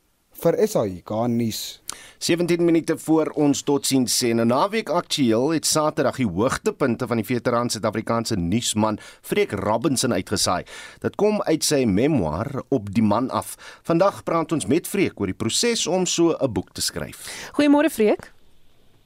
vir 0.43 0.57
SAI 0.67 1.03
Garnis. 1.05 1.81
17 2.19 2.65
minute 2.65 2.97
voor 2.99 3.33
ons 3.35 3.63
totsiens 3.63 4.13
sê 4.19 4.33
'n 4.33 4.47
naweek 4.47 4.89
aktueel 4.89 5.53
het 5.53 5.67
Saterdag 5.67 6.17
die 6.17 6.27
hoogtepunte 6.27 7.07
van 7.07 7.17
die 7.17 7.27
veteran 7.27 7.71
Suid-Afrikaanse 7.71 8.37
nuusman 8.37 8.99
Freek 9.23 9.53
Robinson 9.53 10.13
uitgesaai. 10.13 10.65
Dit 11.01 11.17
kom 11.17 11.43
uit 11.43 11.65
sy 11.65 11.85
memoir 11.85 12.63
op 12.69 12.95
die 12.95 13.03
man 13.03 13.31
af. 13.31 13.57
Vandag 13.83 14.23
praat 14.25 14.53
ons 14.53 14.67
met 14.67 14.89
Freek 14.89 15.21
oor 15.21 15.27
die 15.27 15.35
proses 15.35 15.87
om 15.87 16.07
so 16.07 16.37
'n 16.41 16.53
boek 16.53 16.73
te 16.73 16.81
skryf. 16.81 17.51
Goeiemôre 17.53 17.91
Freek. 17.91 18.33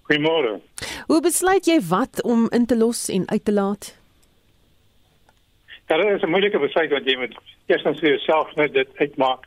Goeiemôre. 0.08 0.60
Hoe 1.06 1.20
besluit 1.20 1.66
jy 1.66 1.80
wat 1.88 2.22
om 2.22 2.48
in 2.50 2.66
te 2.66 2.76
los 2.76 3.08
en 3.08 3.28
uit 3.28 3.44
te 3.44 3.52
laat? 3.52 3.94
Dit 5.86 5.98
is 5.98 6.22
'n 6.22 6.30
moeilike 6.30 6.58
besluit 6.58 6.90
wat 6.90 7.04
jy 7.04 7.16
moet 7.16 7.34
eers 7.66 7.82
dan 7.82 7.94
vir 7.94 8.08
jouself 8.08 8.54
net 8.54 8.72
dit 8.72 8.88
uitmaak 8.96 9.46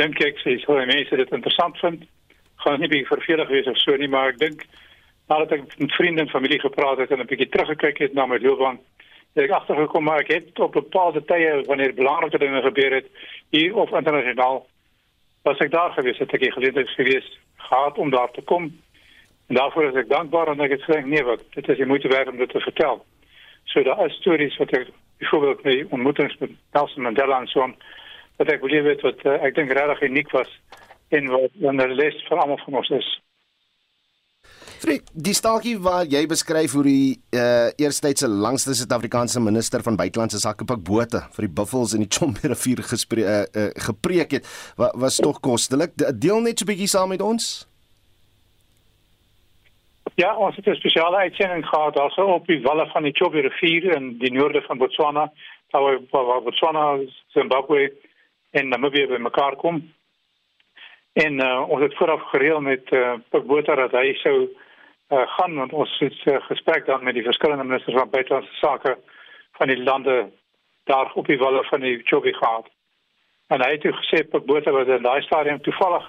dink 0.00 0.20
ek 0.24 0.40
sê 0.44 0.56
so 0.64 0.76
mense 0.92 1.16
dit 1.22 1.36
interessant 1.38 1.78
vind 1.84 2.06
gaan 2.64 2.80
nie 2.80 2.90
baie 2.92 3.08
vervelig 3.08 3.48
wees 3.48 3.68
of 3.72 3.78
so 3.80 3.96
nie 3.96 4.08
maar 4.14 4.32
ek 4.32 4.40
dink 4.42 4.64
nadat 5.30 5.52
ek 5.56 5.76
met 5.78 5.94
vriende 5.98 6.24
en 6.24 6.32
familie 6.34 6.60
gepraat 6.60 6.98
het 7.02 7.10
en 7.10 7.20
'n 7.20 7.30
bietjie 7.32 7.48
teruggekyk 7.48 7.98
het 8.04 8.14
na 8.14 8.26
my 8.26 8.38
loopbaan 8.42 8.78
het 9.34 9.44
ek 9.44 9.56
agtergekom 9.58 10.04
maar 10.04 10.20
ek 10.24 10.32
het 10.34 10.58
op 10.58 10.72
bepaalde 10.72 11.24
tye 11.24 11.62
wanneer 11.66 11.94
belangrike 11.94 12.38
dinge 12.38 12.62
gebeur 12.62 12.92
het 12.98 13.08
hier 13.50 13.76
of 13.76 13.92
internasionaal 13.92 14.66
was 15.42 15.58
ek 15.58 15.70
daar 15.70 15.92
gewees 15.92 16.18
het 16.18 16.34
ek 16.34 16.52
geleentheid 16.52 16.88
gewees 16.88 17.28
gehad 17.56 17.98
om 17.98 18.10
daar 18.10 18.30
te 18.30 18.42
kom 18.42 18.72
en 19.48 19.54
daarvoor 19.54 19.88
is 19.90 20.00
ek 20.02 20.08
dankbaar 20.08 20.48
en 20.48 20.60
ek 20.60 20.70
het 20.70 20.82
gesê 20.82 21.04
nee 21.06 21.24
wat 21.24 21.44
dit 21.54 21.68
is 21.68 21.78
jy 21.78 21.86
moet 21.86 22.02
werd 22.02 22.28
om 22.28 22.36
dit 22.36 22.50
te 22.50 22.60
vertel 22.60 23.04
so 23.64 23.82
daar 23.82 24.06
is 24.06 24.18
stories 24.20 24.56
wat 24.56 24.76
ek 24.76 24.90
byvoorbeeld 25.18 25.64
my 25.64 25.86
ontmoetings 25.90 26.36
met 26.38 26.50
Nelson 26.72 27.02
Mandela 27.02 27.40
en 27.40 27.46
so 27.46 27.62
on 27.62 27.74
wat 28.40 28.48
ek 28.48 28.62
wil 28.64 28.82
weet 28.88 29.02
wat 29.04 29.26
uh, 29.28 29.36
ek 29.44 29.54
dink 29.58 29.72
regtig 29.76 30.06
uniek 30.08 30.30
was 30.32 30.48
en 31.12 31.28
wat 31.28 31.52
'n 31.60 31.92
les 31.92 32.16
vir 32.28 32.38
almal 32.38 32.60
van 32.64 32.80
ons 32.80 32.90
is. 32.96 33.08
Frik, 34.80 35.02
die 35.12 35.34
staaltjie 35.36 35.76
waar 35.84 36.06
jy 36.08 36.22
beskryf 36.24 36.72
hoe 36.72 36.84
die 36.86 37.20
uh, 37.36 37.68
eerstydse 37.76 38.28
langste 38.28 38.72
Suid-Afrikaanse 38.72 39.40
minister 39.44 39.82
van 39.84 39.98
buitelandse 40.00 40.40
sake 40.40 40.64
Pik 40.64 40.80
Botha 40.88 41.26
vir 41.34 41.44
die 41.44 41.54
Buffels 41.58 41.92
in 41.92 42.06
die 42.06 42.08
Chombe 42.08 42.48
rivier 42.52 42.80
gespreek 42.80 43.28
uh, 43.28 43.44
uh, 43.52 43.68
gepreek 43.88 44.38
het, 44.38 44.48
wa 44.80 44.88
was 44.96 45.20
tog 45.20 45.40
kostelik. 45.44 45.92
Deel 45.96 46.40
net 46.40 46.58
so 46.58 46.64
'n 46.64 46.72
bietjie 46.72 46.88
saam 46.88 47.12
met 47.12 47.20
ons. 47.20 47.68
Ja, 50.16 50.32
ons 50.36 50.56
het 50.56 50.66
'n 50.66 50.80
spesiale 50.80 51.16
uitsending 51.28 51.66
gehad 51.66 51.94
daarso 51.94 52.22
op 52.40 52.46
die 52.46 52.62
walle 52.62 52.86
van 52.86 53.02
die 53.02 53.12
Chombe 53.12 53.40
rivier 53.40 53.96
in 53.96 54.16
die 54.18 54.32
noorde 54.32 54.62
van 54.62 54.78
Botswana, 54.78 55.32
waar 55.70 56.00
waar 56.10 56.42
Botswana, 56.42 56.98
Zimbabwe 57.36 57.92
en 58.50 58.68
Namibië 58.68 59.06
by 59.06 59.18
mekaar 59.22 59.56
kom. 59.56 59.80
En 61.12 61.40
uh, 61.42 61.68
ons 61.68 61.82
het 61.82 61.94
vooraf 61.98 62.22
gereël 62.30 62.60
met 62.60 62.92
uh, 62.92 63.14
Pik 63.30 63.46
Botha 63.46 63.74
dat 63.74 63.94
hy 63.98 64.12
sou 64.22 64.36
uh, 64.46 65.22
gaan 65.36 65.56
want 65.58 65.72
ons 65.72 65.96
het 65.98 66.18
uh, 66.26 66.38
gesprek 66.46 66.86
dan 66.86 67.04
met 67.04 67.14
die 67.18 67.26
verskillende 67.26 67.64
ministers 67.64 67.98
van 67.98 68.10
buitelandse 68.10 68.54
sake 68.62 68.96
van 69.58 69.72
die 69.72 69.82
lande 69.82 70.30
daar 70.90 71.12
op 71.14 71.26
die 71.26 71.38
walle 71.38 71.64
van 71.64 71.80
die 71.80 72.00
Chobe 72.04 72.32
gehad. 72.34 72.70
En 73.50 73.62
hy 73.62 73.70
het 73.74 73.86
gesê 74.02 74.22
Pik 74.22 74.46
Botha 74.46 74.70
was 74.74 74.90
in 74.90 75.02
daai 75.02 75.22
stadium 75.22 75.62
toevallig 75.62 76.06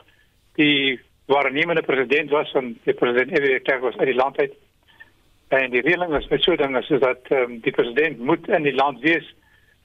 die 0.59 0.99
waarnemende 1.25 1.81
president 1.81 2.29
was 2.29 2.51
van 2.51 2.75
die 2.83 2.93
president 2.93 3.37
Ewie 3.37 3.59
Kerk 3.59 3.81
was 3.81 3.97
uit 3.97 4.11
die 4.11 4.17
land 4.17 4.37
uit. 4.39 4.53
En 5.47 5.71
die 5.71 5.81
reëling 5.81 6.13
is 6.15 6.27
met 6.27 6.43
so 6.43 6.55
dinge 6.55 6.81
soos 6.81 7.01
dat 7.01 7.31
um, 7.35 7.59
die 7.59 7.73
president 7.75 8.19
moet 8.19 8.47
in 8.47 8.63
die 8.63 8.75
land 8.75 8.99
wees 8.99 9.33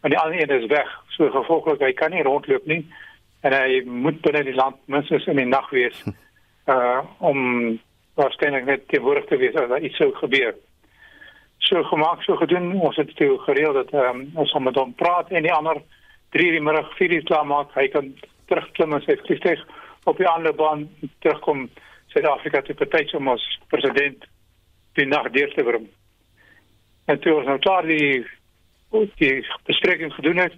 en 0.02 0.12
die 0.12 0.18
ander 0.18 0.40
een 0.40 0.62
is 0.62 0.68
weg. 0.70 0.90
So 1.16 1.30
gevolglik 1.30 1.80
hy 1.80 1.92
kan 1.92 2.10
nie 2.14 2.24
rondloop 2.26 2.66
nie 2.66 2.84
en 3.46 3.52
hy 3.52 3.82
moet 3.86 4.20
binne 4.24 4.44
die 4.46 4.56
land 4.56 4.78
minstens 4.90 5.26
in 5.30 5.40
die 5.40 5.48
nag 5.48 5.68
wees 5.70 5.98
uh 6.72 7.02
om 7.18 7.78
waarskynlik 8.16 8.64
net 8.64 8.86
te 8.88 9.00
word 9.04 9.28
te 9.28 9.36
wees 9.36 9.56
as 9.60 9.68
daar 9.68 9.84
iets 9.84 9.98
sou 10.00 10.08
gebeur. 10.16 10.54
So 11.68 11.82
gemaak 11.84 12.22
so 12.24 12.36
gedoen 12.40 12.72
ons 12.80 12.96
het 12.96 13.10
toe 13.16 13.34
gereël 13.44 13.74
dat 13.76 13.92
um, 13.92 14.22
ons 14.34 14.52
om 14.56 14.64
met 14.64 14.78
hom 14.80 14.94
praat 14.96 15.32
en 15.32 15.44
die 15.44 15.52
ander 15.52 15.82
3 16.36 16.52
die 16.56 16.62
middag 16.64 16.88
4 16.96 17.12
uur 17.18 17.26
klaar 17.28 17.46
maak. 17.46 17.74
Hy 17.74 17.88
kan 17.92 18.12
terugklim 18.48 18.94
en 18.96 19.04
sy 19.04 19.18
vliegtuig 19.24 19.62
op 20.06 20.16
die 20.20 20.28
aanloopbaan 20.28 20.86
terugkom 21.24 21.66
Suid-Afrika 22.14 22.62
te 22.62 22.76
partytjie 22.78 23.18
om 23.18 23.32
ons 23.34 23.44
president 23.68 24.24
die 24.96 25.06
nag 25.10 25.28
deur 25.34 25.52
te 25.52 25.64
bring. 25.66 25.88
En 27.10 27.20
toe 27.20 27.34
ons 27.36 27.48
nou 27.50 27.58
klaar 27.62 27.86
die 27.86 28.24
die 28.90 29.46
bespreking 29.64 30.12
gedoen 30.14 30.36
het. 30.36 30.52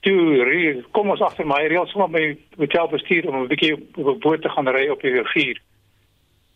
Toe 0.00 0.84
kom 0.90 1.10
ons 1.10 1.20
agter 1.20 1.46
my 1.46 1.66
reël 1.66 1.86
sommer 1.86 2.10
my 2.10 2.38
hotel 2.56 2.88
bestuur 2.88 3.28
om 3.28 3.42
'n 3.42 3.48
bietjie 3.48 3.74
op 3.74 3.96
'n 3.96 4.18
boot 4.18 4.42
te 4.42 4.48
gaan 4.48 4.68
ry 4.68 4.88
op 4.88 5.00
die 5.00 5.12
rivier. 5.12 5.60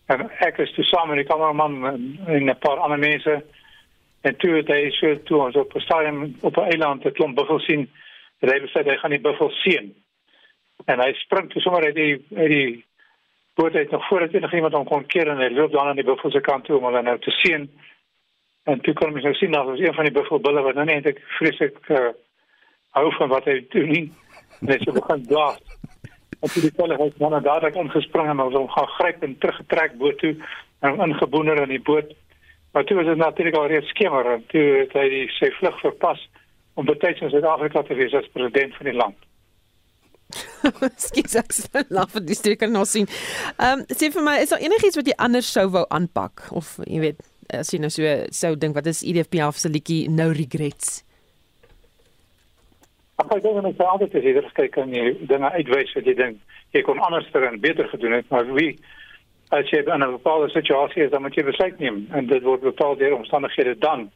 En 0.06 0.30
ek 0.38 0.58
is 0.58 0.72
toe 0.72 0.84
saam 0.84 1.08
met 1.08 1.16
die 1.16 1.26
kameraman 1.26 1.84
en 2.26 2.50
'n 2.50 2.58
paar 2.58 2.78
ander 2.78 2.98
mense 2.98 3.44
en 4.20 4.36
toe 4.36 4.56
het 4.56 4.68
hy 4.68 4.90
so 4.90 5.22
toe 5.22 5.42
ons 5.42 5.56
op 5.56 5.74
'n 5.74 5.80
stadium 5.80 6.36
op 6.40 6.56
'n 6.56 6.70
eiland 6.70 7.04
'n 7.04 7.12
klomp 7.12 7.36
buffels 7.36 7.64
sien. 7.64 7.90
Hy 8.40 8.60
het 8.60 8.86
hy 8.86 8.96
gaan 8.96 9.10
die 9.10 9.20
buffels 9.20 9.62
sien. 9.62 9.94
En 10.84 11.00
hy 11.00 11.12
spring 11.12 11.50
toe 11.50 11.60
sommer 11.62 11.84
uit 11.84 11.94
die 11.94 12.24
uit 12.36 12.50
die 12.50 12.84
boot 13.54 13.74
uit 13.74 13.90
nog 13.90 14.06
voordat 14.08 14.32
enigiemand 14.32 14.74
hom 14.74 14.84
kon 14.84 15.06
keer 15.06 15.28
en 15.28 15.38
hy 15.38 15.48
loop 15.48 15.72
dan 15.72 15.86
aan 15.86 15.96
die 15.96 16.04
buffels 16.04 16.32
se 16.32 16.40
kant 16.40 16.64
toe 16.64 16.76
om 16.76 16.84
hulle 16.84 17.02
nou 17.02 17.18
te 17.18 17.30
sien. 17.30 17.70
En 18.64 18.80
toe 18.80 18.94
kon 18.96 19.12
ons 19.12 19.24
nou 19.26 19.34
sien 19.36 19.52
dat 19.52 19.68
ons 19.68 19.80
een 19.80 19.94
van 19.94 20.06
die 20.08 20.14
buffelbulle 20.14 20.62
wat 20.64 20.78
nou 20.78 20.86
net 20.88 21.06
ek 21.10 21.20
vreeslik 21.38 21.76
uh, 21.92 22.12
hou 22.96 23.08
van 23.18 23.32
wat 23.32 23.48
hy 23.50 23.58
doen 23.74 23.90
nie. 23.92 24.04
Net 24.64 24.84
so 24.84 24.96
begin 24.96 25.26
blaas. 25.28 25.60
En 26.40 26.52
toe 26.52 26.62
die 26.64 26.72
kolle 26.76 26.96
het 27.00 27.18
nou 27.20 27.32
dadelik 27.34 27.76
ingespring 27.80 28.30
en 28.32 28.40
ons 28.44 28.56
hom 28.56 28.70
gaan 28.72 28.88
gryp 28.98 29.22
en 29.24 29.36
teruggetrek 29.42 29.98
boot 30.00 30.16
toe 30.22 30.34
en 30.84 31.00
ingeboener 31.08 31.62
in 31.64 31.74
die 31.76 31.82
boot. 31.82 32.12
Maar 32.72 32.84
toe 32.84 32.96
was 32.96 33.06
dit 33.06 33.20
natuurlik 33.20 33.54
al 33.54 33.68
reeds 33.72 33.92
skemer 33.92 34.32
en 34.32 34.46
toe 34.52 34.64
het 34.80 34.96
hy 34.98 35.04
die, 35.12 35.26
sy 35.36 35.52
vlug 35.60 35.76
verpas 35.82 36.24
om 36.74 36.88
betyds 36.88 37.22
in 37.22 37.30
Suid-Afrika 37.30 37.84
te 37.86 37.96
wees 38.00 38.16
as 38.16 38.32
president 38.34 38.74
van 38.80 38.90
die 38.90 38.96
land. 38.98 39.28
Skiet 41.06 41.36
ek 41.38 41.52
sê 41.54 41.84
laf 41.94 42.14
vir 42.16 42.24
die 42.26 42.36
streker 42.38 42.70
nou 42.72 42.82
sien. 42.88 43.06
Ehm 43.58 43.84
um, 43.84 43.86
sê 43.92 44.08
vir 44.14 44.24
my 44.26 44.38
is 44.42 44.52
daar 44.54 44.64
enigiets 44.64 44.98
wat 44.98 45.10
jy 45.10 45.16
anders 45.28 45.52
sou 45.52 45.68
wou 45.76 45.84
aanpak 45.94 46.48
of 46.56 46.74
jy 46.88 47.02
weet 47.04 47.20
as 47.58 47.72
jy 47.72 47.80
nou 47.80 47.90
so 47.90 48.02
sou 48.30 48.54
dink 48.56 48.74
wat 48.74 48.86
is 48.86 49.02
EDF 49.02 49.56
se 49.56 49.68
liedjie 49.68 50.08
No 50.10 50.30
Regrets? 50.32 51.04
Ag 53.16 53.30
ek 53.36 53.42
dink 53.42 53.62
net 53.62 53.80
altyd 53.80 54.14
as 54.14 54.24
jy 54.24 54.32
dit 54.32 54.52
kyk 54.54 54.76
en 54.82 54.94
jy 54.94 55.04
dinge 55.30 55.50
uitwys 55.54 55.94
wat 55.94 56.06
jy 56.06 56.14
dink 56.14 56.38
jy 56.74 56.82
kon 56.82 56.98
anders 56.98 57.30
en 57.32 57.60
beter 57.60 57.88
gedoen 57.88 58.12
het, 58.18 58.26
maar 58.30 58.46
wie 58.54 58.78
as 59.54 59.70
jy 59.70 59.84
in 59.84 60.02
'n 60.02 60.16
bepaalde 60.18 60.48
situasie 60.50 61.04
is, 61.04 61.10
dan 61.10 61.22
moet 61.22 61.34
jy 61.34 61.44
besluit 61.44 61.78
neem 61.78 62.06
en 62.12 62.26
dit 62.26 62.42
word 62.42 62.60
bepaal 62.60 62.96
deur 62.96 63.14
omstandighede 63.14 63.78
dan. 63.78 64.10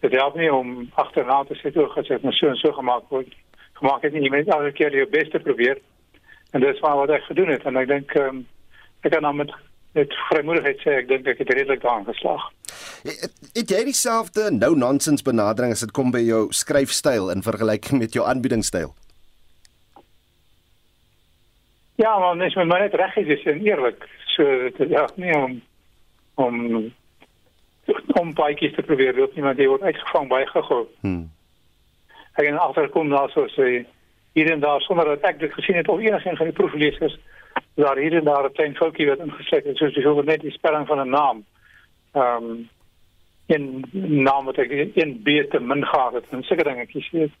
Dit 0.00 0.12
help 0.12 0.36
nie 0.36 0.52
om 0.52 0.90
agterna 0.94 1.44
te 1.44 1.54
sit 1.54 1.76
oor 1.76 1.90
gesê 1.90 2.18
maar 2.22 2.32
so 2.32 2.48
en 2.48 2.56
so 2.56 2.72
gemaak 2.72 3.02
word. 3.08 3.34
Gemaak 3.72 4.02
het 4.02 4.12
nie 4.12 4.22
jy 4.22 4.30
moet 4.30 4.48
elke 4.48 4.72
keer 4.72 4.92
jou 4.92 5.06
bes 5.06 5.28
te 5.28 5.38
probeer. 5.38 5.78
En 6.52 6.60
dis 6.60 6.80
wat 6.80 7.10
ek 7.10 7.22
gedoen 7.22 7.48
het 7.48 7.64
en 7.64 7.76
ek 7.76 7.88
dink 7.88 8.14
um, 8.14 8.46
ek 9.02 9.12
kan 9.12 9.22
dan 9.22 9.36
met 9.36 9.50
met 9.92 10.14
vrymoedigheid 10.28 10.80
sê 10.80 10.90
ek 10.90 11.08
dink 11.08 11.26
ek 11.26 11.38
het 11.38 11.50
redelik 11.50 11.82
daarin 11.82 12.04
geslaag. 12.04 12.50
Het, 13.02 13.32
het 13.52 13.70
jy 13.70 13.84
dieselfde 13.84 14.50
nou 14.52 14.76
nonsens 14.76 15.22
benadering 15.22 15.72
as 15.72 15.80
dit 15.80 15.92
kom 15.96 16.10
by 16.10 16.20
jou 16.20 16.46
skryfstyl 16.52 17.30
in 17.32 17.42
vergelyking 17.42 18.00
met 18.02 18.12
jou 18.12 18.26
aanbiedingstyl? 18.26 18.94
Ja, 22.00 22.18
maar 22.18 22.36
net 22.36 22.54
met 22.54 22.66
my 22.66 22.78
net 22.78 22.94
reg 22.94 23.16
is 23.16 23.44
en 23.44 23.60
eerlik. 23.64 24.08
So 24.36 24.44
ja, 24.88 25.08
nee 25.14 25.36
om 25.36 25.60
om 26.34 26.56
om 28.20 28.34
baie 28.34 28.72
te 28.72 28.82
probeer 28.82 29.16
loop 29.16 29.34
nie 29.34 29.44
want 29.44 29.58
jy 29.58 29.66
word 29.68 29.82
uitgevang 29.82 30.28
baie 30.28 30.46
gou. 30.46 30.86
Hmm. 31.00 31.30
Ek 32.38 32.46
het 32.46 32.58
agterkom 32.58 33.10
daar 33.10 33.30
so 33.34 33.48
sê 33.56 33.84
hier 34.32 34.50
en 34.52 34.60
daar 34.60 34.80
sonder 34.80 35.04
dat 35.04 35.26
ek 35.32 35.40
dit 35.40 35.52
gesien 35.52 35.76
het 35.76 35.88
of 35.88 36.00
enigiemand 36.00 36.38
van 36.38 36.48
die 36.52 36.56
proefleesers 36.56 37.18
daar 37.74 37.96
hier 37.96 38.16
en 38.16 38.24
daar 38.24 38.48
'n 38.48 38.52
klein 38.52 38.76
foutjie 38.76 39.08
wat 39.08 39.18
ingesit 39.18 39.64
het 39.64 39.76
soos 39.76 39.92
byvoorbeeld 39.92 40.26
net 40.26 40.40
die 40.40 40.56
spelling 40.56 40.86
van 40.86 41.00
'n 41.00 41.10
naam. 41.10 41.44
Ehm 42.12 42.44
um, 42.44 42.68
in 43.50 43.84
naam 44.22 44.44
wat 44.44 44.58
ek 44.62 44.70
in 44.94 45.16
B 45.22 45.40
te 45.50 45.60
min 45.60 45.84
gehad 45.84 46.12
het 46.12 46.28
en 46.30 46.42
seker 46.42 46.64
dingetjies 46.64 47.10
weet. 47.10 47.32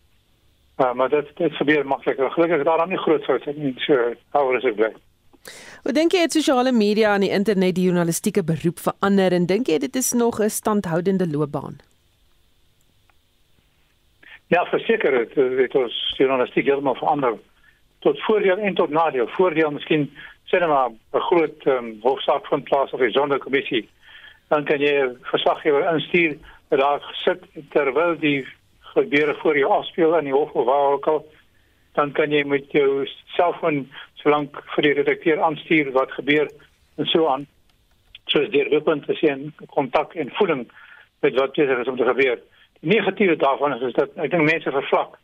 Uh, 0.80 0.92
maar 0.92 1.08
dit 1.08 1.28
dit 1.36 1.52
gebeur 1.52 1.86
makliker. 1.86 2.30
Gelukkig 2.30 2.64
daar 2.64 2.78
dan 2.78 2.88
nie 2.88 2.98
groot 2.98 3.24
foute 3.24 3.52
nie. 3.56 3.74
So, 3.84 4.14
hou 4.30 4.56
is 4.56 4.62
dit 4.62 4.76
bly. 4.76 4.92
Wat 5.84 5.94
dink 5.94 6.12
jy 6.12 6.24
het 6.24 6.32
sosiale 6.32 6.72
media 6.72 7.14
en 7.14 7.24
die 7.24 7.32
internet 7.32 7.76
die 7.76 7.86
journalistieke 7.88 8.44
beroep 8.44 8.80
verander 8.80 9.32
en 9.32 9.46
dink 9.46 9.68
jy 9.68 9.78
dit 9.78 9.96
is 9.96 10.12
nog 10.12 10.40
'n 10.40 10.50
standhoudende 10.50 11.28
loopbaan? 11.28 11.78
Ja, 14.46 14.64
verseker 14.64 15.14
het 15.18 15.34
dit 15.34 15.74
ons 15.74 16.14
journalistiek 16.16 16.66
heeltemal 16.66 16.94
verander. 16.94 17.38
Tot 17.98 18.22
voordeel 18.22 18.58
en 18.58 18.74
tot 18.74 18.90
nadeel. 18.90 19.28
Voordeel 19.28 19.70
miskien 19.70 20.10
sê 20.50 20.58
net 20.58 20.68
maar 20.68 20.90
'n 20.90 21.26
groot 21.28 21.66
um, 21.66 21.98
hofsaak 22.02 22.46
van 22.46 22.62
plaas 22.62 22.90
of 22.90 23.00
'n 23.00 23.10
sonderkommissie. 23.10 23.88
Dan 24.50 24.66
kan 24.68 24.82
jy 24.82 24.94
verslaggewer 25.30 25.86
instuur 25.92 26.36
wat 26.70 26.80
daar 26.80 27.06
sit 27.22 27.44
terwyl 27.74 28.16
die 28.18 28.42
gebeure 28.94 29.34
voor 29.42 29.58
jou 29.58 29.70
afspeel 29.70 30.16
in 30.18 30.30
die 30.30 30.34
hof 30.34 30.52
of 30.58 30.66
waar 30.66 30.96
ook 30.96 31.06
al. 31.06 31.24
Dan 31.98 32.12
kan 32.12 32.34
jy 32.34 32.42
met 32.46 32.70
jou 32.74 33.06
selfoon 33.36 33.84
solank 34.22 34.58
vir 34.74 34.88
die 34.88 34.94
redakteur 35.00 35.42
aanstuur 35.42 35.92
wat 35.96 36.12
gebeur 36.18 36.50
en 36.98 37.10
so 37.10 37.26
aan. 37.30 37.46
Soos 38.30 38.50
die 38.50 38.66
repunt 38.68 39.06
te 39.06 39.14
sien 39.18 39.50
kontak 39.74 40.14
en 40.14 40.34
voeding 40.38 40.66
met 41.22 41.38
wat 41.38 41.58
jy 41.58 41.66
sê 41.66 41.86
om 41.88 41.98
te 41.98 42.08
gebeur 42.10 42.38
negatiewe 42.80 43.36
daarvan 43.36 43.74
is, 43.74 43.82
is 43.90 43.94
dat 43.94 44.14
ek 44.16 44.30
dink 44.32 44.46
mense 44.48 44.72
vervlak. 44.72 45.18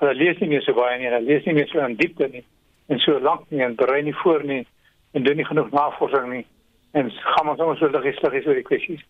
Hulle 0.00 0.14
lees 0.14 0.38
nie 0.40 0.48
meer 0.52 0.62
so 0.62 0.76
baie 0.78 0.98
nie, 0.98 1.08
hulle 1.10 1.24
lees 1.26 1.46
nie 1.46 1.56
meer 1.56 1.68
so 1.68 1.82
in 1.84 1.96
diepte 1.98 2.28
nie 2.30 2.44
en 2.90 3.02
so 3.02 3.18
lank 3.22 3.50
nie 3.50 3.62
en 3.62 3.76
berei 3.78 4.00
nie 4.02 4.14
voor 4.22 4.44
nie 4.46 4.62
en 5.14 5.26
doen 5.26 5.36
nie 5.38 5.46
genoeg 5.46 5.70
navorsing 5.74 6.30
nie 6.30 6.44
en 6.92 7.10
gaan 7.10 7.48
ons 7.48 7.60
ons 7.60 7.80
wil 7.80 7.96
registreer 8.00 8.48
oor 8.48 8.58
die 8.58 8.66
kwessies. 8.66 9.02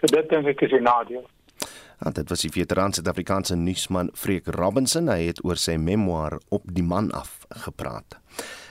So 0.00 0.06
dit 0.06 0.28
dink 0.28 0.46
ek 0.46 0.62
is 0.62 0.72
'n 0.72 0.82
nadeel. 0.82 1.26
Ja, 2.00 2.10
dit 2.10 2.28
was 2.28 2.40
die 2.40 2.50
veteran 2.50 2.92
Suid-Afrikaanse 2.92 3.56
nuusman 3.56 4.10
Freek 4.14 4.46
Robinson. 4.46 5.08
Hy 5.08 5.26
het 5.26 5.44
oor 5.44 5.56
sy 5.56 5.76
memoir 5.76 6.38
op 6.48 6.62
die 6.64 6.82
man 6.82 7.10
af 7.10 7.44
gepraat. 7.48 8.16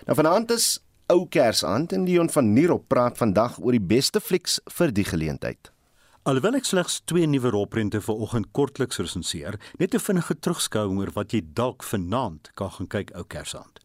Nou 0.07 0.15
vanaand 0.17 0.51
is 0.51 0.79
ou 1.07 1.27
Kersaand 1.27 1.93
en 1.93 2.05
Leon 2.05 2.29
van 2.29 2.53
Nierop 2.53 2.87
praat 2.87 3.17
vandag 3.17 3.59
oor 3.59 3.71
die 3.71 3.87
beste 3.91 4.21
flieks 4.21 4.59
vir 4.77 4.91
die 4.91 5.05
geleentheid. 5.05 5.71
Alhoewel 6.29 6.59
ek 6.59 6.65
slegs 6.65 6.99
twee 7.09 7.27
nuwe 7.29 7.49
rolprente 7.53 8.01
vir 8.01 8.19
oggend 8.25 8.49
kortliks 8.51 8.99
resenseer, 8.99 9.59
net 9.79 9.93
'n 9.93 9.99
vinnige 9.99 10.35
terugskouing 10.35 10.97
oor 10.99 11.11
wat 11.13 11.31
jy 11.31 11.41
dalk 11.53 11.83
vanaand 11.83 12.51
kan 12.55 12.69
gaan 12.69 12.87
kyk 12.87 13.11
ou 13.15 13.23
Kersaand. 13.23 13.79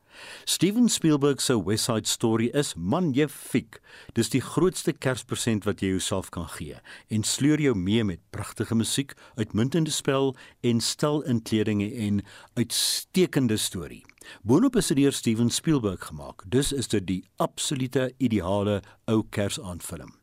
Steven 0.44 0.88
Spielberg 0.88 1.40
se 1.40 1.56
West 1.64 1.84
Side 1.84 2.08
Story 2.08 2.50
is 2.52 2.74
magnifiek. 2.74 3.80
Dis 4.12 4.30
die 4.32 4.40
grootste 4.40 4.92
Kerspresent 4.92 5.64
wat 5.64 5.80
jy 5.82 5.94
jouself 5.94 6.30
kan 6.34 6.48
gee 6.56 6.80
en 7.08 7.24
sleur 7.24 7.60
jou 7.60 7.74
mee 7.74 8.04
met 8.04 8.22
pragtige 8.30 8.74
musiek, 8.74 9.14
uitmuntende 9.36 9.90
spel 9.90 10.34
en 10.62 10.80
stel 10.80 11.22
inkledinge 11.22 11.90
en 12.06 12.22
uitstekende 12.54 13.56
storie. 13.56 14.04
Boonop 14.42 14.76
is 14.76 14.88
dit 14.92 15.02
deur 15.02 15.12
Steven 15.12 15.50
Spielberg 15.50 16.06
gemaak. 16.08 16.44
Dus 16.48 16.72
is 16.72 16.88
dit 16.88 17.06
die 17.06 17.22
absolute 17.36 18.12
ideale 18.18 18.82
ou 19.10 19.22
Kersaandfilm. 19.30 20.14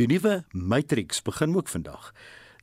Die 0.00 0.06
nuwe 0.06 0.44
Matrix 0.52 1.22
begin 1.22 1.56
ook 1.56 1.68
vandag. 1.68 2.12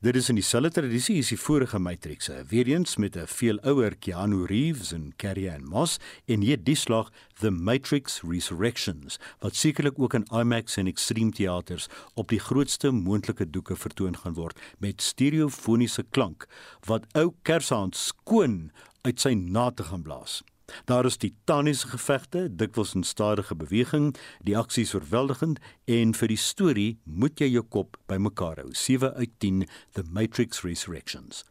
Dit 0.04 0.18
is 0.20 0.26
in 0.28 0.36
dieselfde 0.36 0.82
tradisie 0.82 1.14
as 1.22 1.30
die 1.32 1.38
vorige 1.40 1.78
Matrix, 1.80 2.26
weer 2.50 2.68
eens 2.68 2.98
met 3.00 3.16
'n 3.16 3.24
veel 3.26 3.58
ouer 3.64 3.96
Keanu 3.96 4.44
Reeves 4.44 4.92
en 4.92 5.14
Carrie-Anne 5.16 5.64
Moss 5.64 5.96
en 6.26 6.40
hier 6.40 6.58
die 6.62 6.74
slag 6.74 7.10
The 7.40 7.50
Matrix 7.50 8.20
Resurrections 8.20 9.18
wat 9.40 9.56
sekerlik 9.56 9.98
ook 9.98 10.14
in 10.14 10.28
IMAX 10.30 10.76
en 10.76 10.86
Extreme 10.86 11.30
Theaters 11.30 11.88
op 12.14 12.28
die 12.28 12.38
grootste 12.38 12.90
moontlike 12.90 13.50
doeke 13.50 13.76
vertoon 13.76 14.16
gaan 14.16 14.34
word 14.34 14.60
met 14.78 15.02
stereofoniese 15.02 16.04
klank 16.10 16.46
wat 16.84 17.06
ou 17.14 17.32
Kersaand 17.42 17.96
skoon 17.96 18.72
uit 19.02 19.20
sy 19.20 19.32
nate 19.32 19.84
gaan 19.84 20.02
blaas. 20.02 20.42
Daar 20.84 21.06
is 21.06 21.16
titaniese 21.16 21.88
gevegte, 21.88 22.48
dikwels 22.50 22.94
in 22.94 23.02
stadige 23.02 23.54
beweging, 23.54 24.12
die 24.42 24.58
aksies 24.58 24.94
oorweldigend 24.94 25.60
en 25.84 26.14
vir 26.14 26.28
die 26.28 26.40
storie 26.40 26.92
moet 27.04 27.40
jy 27.40 27.50
jou 27.54 27.64
kop 27.64 27.98
bymekaar 28.10 28.62
hou. 28.62 28.70
7 28.74 29.14
uit 29.14 29.34
10 29.38 29.66
The 29.94 30.04
Matrix 30.10 30.62
Resurrections. 30.64 31.44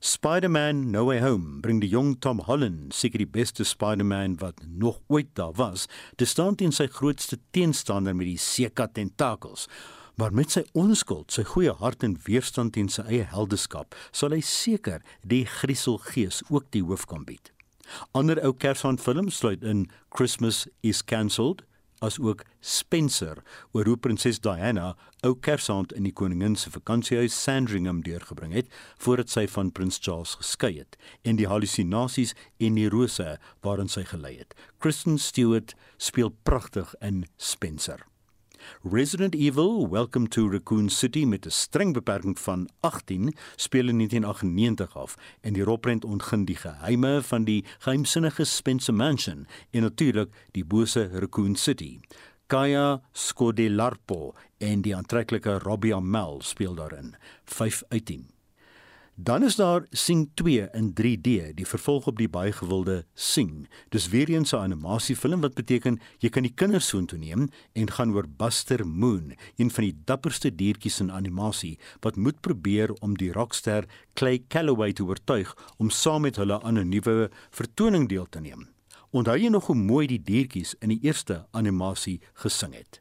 Spider-Man 0.00 0.90
No 0.92 1.06
Way 1.06 1.18
Home 1.20 1.58
bring 1.60 1.80
die 1.82 1.90
jong 1.90 2.20
Tom 2.22 2.38
Holland, 2.46 2.94
seker 2.94 3.18
die 3.18 3.26
beste 3.26 3.64
Spider-Man 3.66 4.36
wat 4.38 4.60
nog 4.62 5.00
ooit 5.10 5.32
daar 5.34 5.56
was, 5.58 5.88
te 6.14 6.24
staan 6.24 6.54
teen 6.54 6.70
sy 6.70 6.86
grootste 6.86 7.40
teenstander 7.50 8.14
met 8.14 8.30
die 8.30 8.38
Seka 8.38 8.86
tentakels. 8.86 9.66
Maar 10.18 10.30
met 10.34 10.54
sy 10.54 10.62
onskuld, 10.78 11.34
sy 11.34 11.42
goeie 11.50 11.74
hart 11.82 12.06
en 12.06 12.14
weerstand 12.30 12.76
teen 12.78 12.90
sy 12.90 13.08
eie 13.10 13.26
heldeskap, 13.26 13.98
sal 14.14 14.34
hy 14.34 14.40
seker 14.42 15.02
die 15.26 15.44
grieselgees 15.58 16.44
ook 16.46 16.70
die 16.74 16.86
hoof 16.86 17.06
kan 17.10 17.26
bied. 17.26 17.50
Ander 18.12 18.40
ou 18.44 18.52
Kersfees 18.52 19.02
films 19.02 19.38
sluit 19.40 19.62
in 19.62 19.86
Christmas 20.10 20.66
is 20.82 21.02
cancelled 21.02 21.64
as 22.00 22.18
ook 22.18 22.44
Spencer 22.60 23.42
oor 23.72 23.86
hoe 23.86 23.96
prinses 23.96 24.38
Diana 24.38 24.92
ou 25.26 25.34
Kersfees 25.34 25.94
in 25.98 26.06
die 26.06 26.14
koningin 26.14 26.56
se 26.56 26.70
vakansiehuis 26.70 27.34
Sandringham 27.34 28.02
deurgebring 28.06 28.54
het 28.54 28.70
voordat 29.02 29.32
sy 29.32 29.46
van 29.50 29.72
prins 29.74 29.98
Charles 30.02 30.36
geskei 30.42 30.76
het 30.78 30.98
en 31.24 31.40
die 31.40 31.48
hallusinasies 31.50 32.34
en 32.62 32.78
neurose 32.78 33.36
waarin 33.66 33.90
sy 33.90 34.06
gelei 34.06 34.36
het. 34.38 34.54
Kristen 34.78 35.18
Stewart 35.18 35.74
speel 35.98 36.34
pragtig 36.46 36.94
in 37.02 37.26
Spencer. 37.36 38.06
Resident 38.82 39.34
Evil 39.34 39.88
Welcome 39.88 40.28
to 40.28 40.48
Raccoon 40.48 40.88
City 40.88 41.24
met 41.24 41.46
'n 41.46 41.50
streng 41.50 41.92
beperking 41.92 42.38
van 42.38 42.68
18 42.80 43.34
speel 43.56 43.88
in 43.88 43.96
1998 43.96 44.96
af 44.96 45.16
en 45.40 45.52
die 45.52 45.62
rolprent 45.62 46.04
ontgin 46.04 46.44
die 46.44 46.56
geheime 46.56 47.22
van 47.22 47.44
die 47.44 47.64
geheimsinnige 47.78 48.44
Spencer 48.44 48.94
Mansion 48.94 49.46
en 49.70 49.82
natuurlik 49.82 50.46
die 50.50 50.64
bose 50.64 51.10
Raccoon 51.12 51.56
City. 51.56 52.00
Kaya 52.46 53.02
Scodelarspo 53.12 54.34
en 54.58 54.80
die 54.80 54.96
aantreklike 54.96 55.58
Robbie 55.58 55.94
Amell 55.94 56.40
speel 56.40 56.74
daarin. 56.74 57.16
5 57.44 57.82
uit 57.88 58.04
10. 58.04 58.37
Dan 59.20 59.42
is 59.42 59.56
daar 59.56 59.86
Sing 59.90 60.30
2 60.34 60.68
in 60.72 60.92
3D, 60.94 61.54
die 61.54 61.66
vervolg 61.66 62.06
op 62.06 62.20
die 62.20 62.28
baie 62.30 62.52
gewilde 62.54 63.00
Sing. 63.14 63.66
Dis 63.90 64.08
weer 64.08 64.28
eens 64.30 64.52
'n 64.52 64.62
animasiefilm 64.62 65.40
wat 65.40 65.54
beteken 65.54 65.98
jy 66.18 66.28
kan 66.28 66.42
die 66.42 66.54
kinders 66.54 66.86
soontoe 66.86 67.18
neem 67.18 67.48
en 67.72 67.90
gaan 67.90 68.14
oor 68.14 68.28
Buster 68.28 68.86
Moon, 68.86 69.34
een 69.56 69.70
van 69.70 69.84
die 69.84 69.96
dapperste 70.04 70.54
diertjies 70.54 71.00
in 71.00 71.10
animasie 71.12 71.78
wat 72.00 72.16
moet 72.16 72.40
probeer 72.40 72.92
om 72.92 73.16
die 73.16 73.32
rockster 73.32 73.84
Clay 74.14 74.44
Calloway 74.48 74.92
te 74.92 75.04
oortuig 75.04 75.56
om 75.76 75.90
saam 75.90 76.20
met 76.20 76.36
hulle 76.36 76.62
aan 76.62 76.78
'n 76.78 76.88
nuwe 76.88 77.30
vertoning 77.50 78.08
deel 78.08 78.26
te 78.28 78.40
neem. 78.40 78.68
Onthou 79.10 79.36
jy 79.38 79.48
nog 79.48 79.66
hoe 79.66 79.76
mooi 79.76 80.06
die 80.06 80.22
diertjies 80.22 80.74
in 80.78 80.88
die 80.88 81.00
eerste 81.02 81.46
animasie 81.50 82.20
gesing 82.34 82.74
het? 82.74 83.00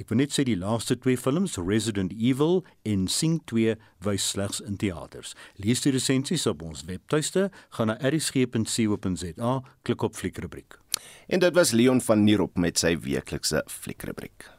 Ek 0.00 0.08
wil 0.10 0.20
net 0.22 0.34
sê 0.34 0.46
die 0.46 0.58
laaste 0.58 0.96
twee 0.98 1.18
films, 1.20 1.58
Resident 1.58 2.12
Evil 2.16 2.62
en 2.84 3.06
Sing 3.08 3.38
2, 3.50 3.76
wys 4.06 4.30
slegs 4.30 4.60
in 4.64 4.76
teaters. 4.80 5.34
Lees 5.62 5.84
die 5.84 5.94
resensies 5.94 6.46
op 6.50 6.64
ons 6.66 6.84
webtuiste, 6.88 7.50
gaan 7.76 7.92
na 7.92 7.98
erisg.co.za, 8.00 9.54
klik 9.86 10.02
op 10.02 10.18
fliekrubriek. 10.18 10.80
En 11.28 11.40
dit 11.40 11.54
was 11.54 11.72
Leon 11.76 12.00
van 12.00 12.24
Nierop 12.24 12.56
met 12.58 12.78
sy 12.80 12.96
weeklikse 13.00 13.62
fliekrubriek. 13.70 14.50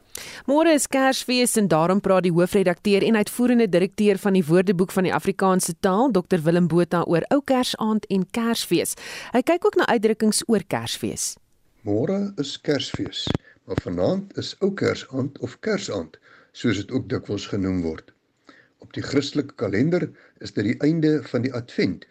Môre 0.48 0.72
is 0.74 0.88
Kersfees 0.90 1.56
en 1.60 1.68
daarom 1.70 2.00
praat 2.02 2.26
die 2.26 2.34
hoofredakteur 2.34 3.04
en 3.06 3.18
uitvoerende 3.20 3.68
direkteur 3.70 4.18
van 4.18 4.34
die 4.34 4.44
Woordeboek 4.44 4.92
van 4.94 5.06
die 5.06 5.14
Afrikaanse 5.14 5.74
taal, 5.80 6.10
Dr 6.12 6.42
Willem 6.44 6.68
Botha 6.68 7.04
oor 7.06 7.26
Ou 7.34 7.40
Kersaand 7.44 8.08
en 8.10 8.26
Kersfees. 8.30 8.96
Hy 9.34 9.42
kyk 9.46 9.68
ook 9.68 9.78
na 9.78 9.86
uitdrukkings 9.86 10.42
oor 10.48 10.64
Kersfees. 10.66 11.36
Môre 11.86 12.32
is 12.42 12.56
Kersfees. 12.60 13.26
Maar 13.68 13.80
vanaand 13.82 14.36
is 14.36 14.54
ou 14.64 14.74
Kersaand 14.74 15.38
of 15.44 15.58
Kersaand, 15.60 16.14
soos 16.56 16.78
dit 16.80 16.92
ook 16.96 17.08
dikwels 17.12 17.46
genoem 17.52 17.82
word. 17.84 18.14
Op 18.84 18.94
die 18.96 19.02
Christelike 19.04 19.58
kalender 19.60 20.06
is 20.46 20.54
dit 20.56 20.64
die 20.64 20.76
einde 20.86 21.10
van 21.32 21.44
die 21.44 21.52
Advent. 21.52 22.06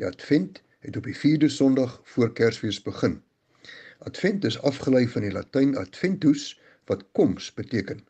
Die 0.00 0.06
Advent 0.08 0.62
het 0.86 0.96
op 0.96 1.04
die 1.04 1.16
4de 1.18 1.50
Sondag 1.52 1.98
voor 2.14 2.32
Kersfees 2.32 2.80
begin. 2.88 3.18
Advent 4.08 4.48
is 4.48 4.56
afgelei 4.70 5.04
van 5.12 5.28
die 5.28 5.34
Latyn 5.36 5.76
adventus 5.76 6.48
wat 6.88 7.04
koms 7.12 7.52
beteken. 7.60 8.00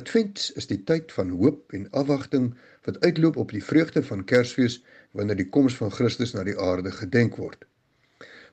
Advent 0.00 0.48
is 0.56 0.72
die 0.72 0.80
tyd 0.88 1.12
van 1.12 1.36
hoop 1.36 1.76
en 1.76 1.84
afwagting 1.90 2.54
wat 2.88 3.00
uitloop 3.04 3.36
op 3.44 3.52
die 3.52 3.64
vreugde 3.64 4.00
van 4.08 4.24
Kersfees 4.24 4.80
wanneer 5.12 5.36
die 5.44 5.50
koms 5.52 5.76
van 5.76 5.92
Christus 5.92 6.32
na 6.32 6.48
die 6.48 6.56
aarde 6.56 6.96
gedenk 6.96 7.36
word. 7.36 7.68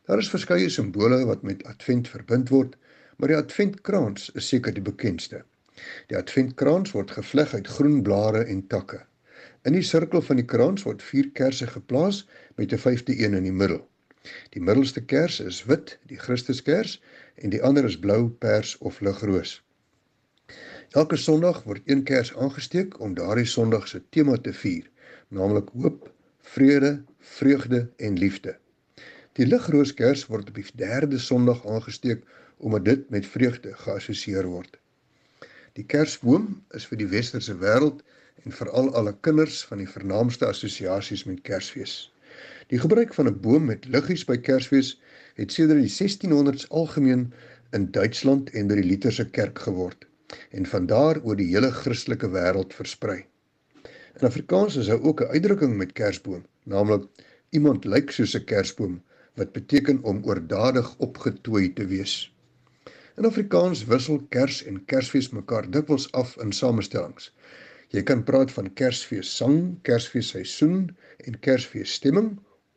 Daar 0.04 0.20
is 0.20 0.36
verskeie 0.36 0.68
simbole 0.70 1.24
wat 1.32 1.48
met 1.48 1.64
Advent 1.64 2.12
verbind 2.12 2.52
word 2.52 2.76
maar 3.18 3.34
die 3.34 3.38
adventkrans 3.38 4.30
is 4.40 4.48
seker 4.48 4.74
die 4.74 4.86
bekendste. 4.86 5.44
Die 6.12 6.18
adventkrans 6.18 6.92
word 6.96 7.12
gevleg 7.12 7.54
uit 7.54 7.68
groen 7.68 8.02
blare 8.04 8.44
en 8.44 8.68
takke. 8.68 9.02
In 9.64 9.74
die 9.78 9.86
sirkel 9.88 10.22
van 10.22 10.40
die 10.42 10.46
krans 10.46 10.84
word 10.88 11.02
vier 11.02 11.30
kersse 11.40 11.68
geplaas 11.68 12.24
met 12.56 12.74
'n 12.74 12.84
vyfde 12.86 13.16
een 13.20 13.34
in 13.40 13.44
die 13.48 13.58
middel. 13.64 13.82
Die 14.56 14.62
middelste 14.62 15.02
kers 15.04 15.40
is 15.40 15.64
wit, 15.70 15.98
die 16.08 16.18
Christuskers, 16.18 17.02
en 17.36 17.50
die 17.50 17.62
ander 17.64 17.86
is 17.86 18.00
blou, 18.00 18.30
pers 18.30 18.78
of 18.78 19.00
ligroos. 19.00 19.62
Elke 20.94 21.18
Sondag 21.18 21.64
word 21.64 21.82
een 21.86 22.04
kers 22.04 22.36
aangesteek 22.36 23.00
om 23.00 23.14
daardie 23.18 23.48
Sondag 23.50 23.88
se 23.88 24.02
tema 24.10 24.38
te 24.38 24.54
vier, 24.54 24.90
naamlik 25.28 25.70
hoop, 25.74 26.12
vrede, 26.56 27.04
vreugde 27.20 27.90
en 27.98 28.18
liefde. 28.18 28.58
Die 29.34 29.48
ligrooskers 29.48 30.28
word 30.30 30.52
op 30.52 30.56
die 30.60 30.68
derde 30.78 31.20
Sondag 31.20 31.66
aangesteek 31.66 32.28
omdat 32.58 32.86
dit 32.86 33.10
met 33.10 33.26
vreugde 33.26 33.74
geassosieer 33.74 34.48
word. 34.48 34.78
Die 35.74 35.86
Kersboom 35.86 36.64
is 36.78 36.86
vir 36.86 36.98
die 36.98 37.10
westerse 37.10 37.56
wêreld 37.58 38.02
en 38.44 38.52
veral 38.52 38.92
alle 39.00 39.16
kinders 39.26 39.64
van 39.70 39.82
die 39.82 39.90
vernaamste 39.90 40.46
assosiasies 40.46 41.24
met 41.30 41.42
Kersfees. 41.48 42.12
Die 42.70 42.80
gebruik 42.80 43.14
van 43.14 43.28
'n 43.28 43.40
boom 43.40 43.66
met 43.66 43.86
liggies 43.86 44.26
by 44.26 44.38
Kersfees 44.38 45.00
het 45.36 45.52
sedert 45.52 45.82
die 45.82 45.90
1600s 45.90 46.70
algemeen 46.70 47.34
in 47.72 47.92
Duitsland 47.92 48.50
en 48.50 48.68
by 48.68 48.76
die 48.76 48.90
Lutherse 48.90 49.26
kerk 49.30 49.60
geword 49.60 50.06
en 50.50 50.66
van 50.66 50.86
daar 50.86 51.20
oor 51.24 51.36
die 51.36 51.50
hele 51.52 51.72
Christelike 51.72 52.30
wêreld 52.34 52.74
versprei. 52.74 53.26
In 54.20 54.28
Afrikaans 54.28 54.76
is 54.76 54.88
daar 54.88 55.02
ook 55.02 55.22
'n 55.22 55.34
uitdrukking 55.34 55.78
met 55.78 55.94
Kersboom, 55.94 56.46
naamlik 56.64 57.04
iemand 57.50 57.86
lyk 57.86 58.12
soos 58.12 58.36
'n 58.36 58.46
Kersboom 58.46 59.02
wat 59.36 59.52
beteken 59.52 60.04
om 60.04 60.24
oordadig 60.24 60.98
opgetooi 60.98 61.74
te 61.74 61.86
wees. 61.86 62.33
In 63.14 63.28
Afrikaans 63.30 63.84
wissel 63.86 64.24
Kers 64.34 64.64
en 64.66 64.80
Kersfees 64.90 65.28
mekaar 65.38 65.68
dikwels 65.70 66.08
af 66.18 66.32
in 66.42 66.50
samestellings. 66.60 67.28
Jy 67.94 68.02
kan 68.10 68.24
praat 68.26 68.50
van 68.56 68.72
Kersfees 68.80 69.30
sang, 69.38 69.60
Kersfees 69.86 70.32
seisoen 70.34 70.88
en 71.28 71.38
Kersfees 71.46 71.94
stemming 72.00 72.32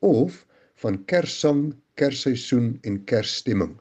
of 0.04 0.42
van 0.84 1.00
Kerssang, 1.08 1.62
Kersseisoen 1.96 2.76
en 2.84 3.00
Kersstemming. 3.08 3.78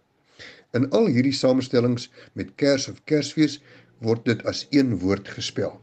In 0.80 0.88
al 0.95 1.12
hierdie 1.12 1.36
samestellings 1.36 2.08
met 2.39 2.56
Kers 2.56 2.88
of 2.88 3.03
Kersfees 3.03 3.60
word 3.99 4.24
dit 4.24 4.47
as 4.47 4.64
een 4.72 4.95
woord 5.03 5.28
gespel. 5.36 5.76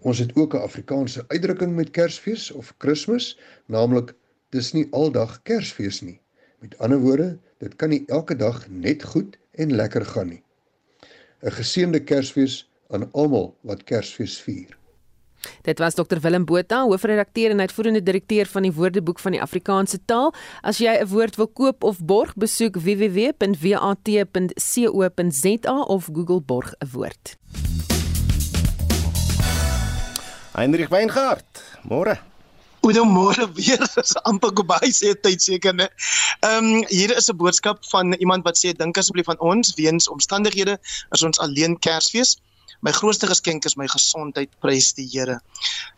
Ons 0.00 0.24
het 0.24 0.32
ook 0.40 0.56
'n 0.56 0.64
Afrikaanse 0.70 1.28
uitdrukking 1.28 1.76
met 1.76 1.92
Kersfees 1.92 2.50
of 2.50 2.72
Kersfees, 2.78 3.34
naamlik 3.66 4.16
dis 4.56 4.72
nie 4.72 4.88
aldag 4.90 5.42
Kersfees 5.42 6.00
nie. 6.00 6.20
Met 6.64 6.78
ander 6.78 6.98
woorde, 6.98 7.38
dit 7.58 7.76
kan 7.76 7.92
nie 7.92 8.04
elke 8.06 8.36
dag 8.36 8.68
net 8.68 9.02
goed 9.04 9.36
en 9.56 9.76
lekker 9.76 10.04
gaan 10.04 10.28
nie. 10.28 10.42
'n 11.42 11.50
Geseënde 11.50 12.00
Kersfees 12.00 12.64
aan 12.88 13.08
almal 13.12 13.56
wat 13.62 13.84
Kersfees 13.84 14.40
vier. 14.40 14.76
Dit 15.62 15.78
was 15.78 15.94
Dr 15.94 16.20
Willem 16.20 16.44
Botha, 16.44 16.82
hoofredakteur 16.82 17.50
en 17.50 17.60
uitvoerende 17.60 18.02
direkteur 18.02 18.46
van 18.46 18.62
die 18.62 18.72
Woordeboek 18.72 19.18
van 19.18 19.32
die 19.32 19.42
Afrikaanse 19.42 19.98
taal. 20.04 20.34
As 20.62 20.78
jy 20.78 20.98
'n 21.00 21.06
woord 21.08 21.36
wil 21.36 21.48
koop 21.48 21.84
of 21.84 21.98
borg, 22.04 22.34
besoek 22.34 22.76
www.wat.co.za 22.76 23.36
of 25.80 26.08
Google 26.12 26.40
borg 26.40 26.74
'n 26.78 26.86
woord. 26.92 27.36
Heinrich 30.52 30.88
Weingart, 30.88 31.62
môre. 31.82 32.18
Goeiemôre 32.86 33.48
weer. 33.58 33.82
Dis 33.98 34.14
amper 34.30 34.52
Gobai 34.54 34.92
se 34.94 35.10
tyd 35.18 35.42
seker, 35.42 35.74
né? 35.74 35.88
Ehm 36.46 36.66
um, 36.66 36.84
hier 36.86 37.10
is 37.18 37.26
'n 37.26 37.36
boodskap 37.40 37.82
van 37.90 38.14
iemand 38.22 38.46
wat 38.46 38.58
sê 38.60 38.70
dink 38.78 38.98
asseblief 39.00 39.26
aan 39.32 39.40
ons 39.42 39.74
weens 39.74 40.06
omstandighede 40.08 40.76
is 41.16 41.22
ons 41.26 41.40
alleen 41.42 41.74
Kersfees. 41.82 42.36
My 42.86 42.92
grootste 42.92 43.26
geskenk 43.26 43.66
is 43.66 43.74
my 43.74 43.88
gesondheid, 43.90 44.54
prys 44.62 44.92
die 44.94 45.08
Here. 45.10 45.40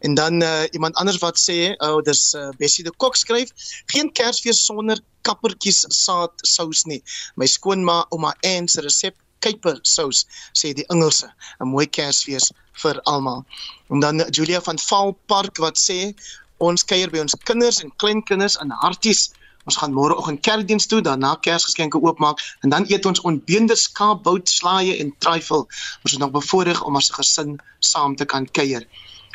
En 0.01 0.15
dan 0.15 0.41
uh, 0.43 0.65
iemand 0.73 0.97
anders 0.97 1.21
wat 1.21 1.37
sê, 1.37 1.77
o, 1.77 1.99
oh, 1.99 2.01
dis 2.03 2.33
uh, 2.35 2.49
Bessie 2.57 2.85
de 2.85 2.93
Kok 2.97 3.21
skryf, 3.21 3.53
geen 3.93 4.09
Kersfees 4.13 4.65
sonder 4.65 4.97
kappertjies 5.29 5.85
saad 5.93 6.33
sous 6.41 6.87
nie. 6.89 7.03
My 7.37 7.47
skoonma 7.47 8.07
ouma 8.09 8.33
Anne 8.41 8.73
se 8.73 8.81
resep 8.81 9.15
kuiper 9.45 9.77
sous 9.83 10.25
sê 10.57 10.73
die 10.73 10.89
Engelse 10.89 11.29
'n 11.61 11.69
mooi 11.69 11.87
Kersfees 11.87 12.49
vir 12.83 12.97
almal. 13.05 13.45
En 13.93 14.01
dan 14.01 14.25
Julia 14.31 14.61
van 14.65 14.79
Valpark 14.79 15.61
wat 15.61 15.77
sê 15.77 16.15
Ons 16.59 16.85
kuier 16.85 17.11
by 17.11 17.23
ons 17.23 17.37
kinders 17.45 17.83
en 17.83 17.93
kleinkinders 17.97 18.57
in 18.63 18.71
harties. 18.83 19.29
Ons 19.69 19.77
gaan 19.77 19.93
môreoggend 19.93 20.41
kerkdiens 20.47 20.87
toe, 20.89 21.01
daarna 21.05 21.35
Kersgeskenke 21.45 22.01
oopmaak 22.01 22.41
en 22.65 22.73
dan 22.73 22.87
eet 22.89 23.07
ons 23.07 23.21
onbeende 23.29 23.77
skaapbout, 23.77 24.49
slaaie 24.49 24.97
en 25.03 25.13
trifle. 25.19 25.67
Ons 26.03 26.15
is 26.17 26.23
nog 26.23 26.33
bevoorreg 26.35 26.81
om 26.83 26.97
as 26.97 27.11
'n 27.11 27.19
gesin 27.21 27.59
saam 27.79 28.17
te 28.17 28.25
kan 28.25 28.47
kuier. 28.47 28.87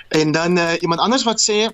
En 0.10 0.32
dan 0.32 0.58
uh, 0.58 0.74
iemand 0.82 1.02
anders 1.02 1.24
wat 1.24 1.40
sê 1.42 1.70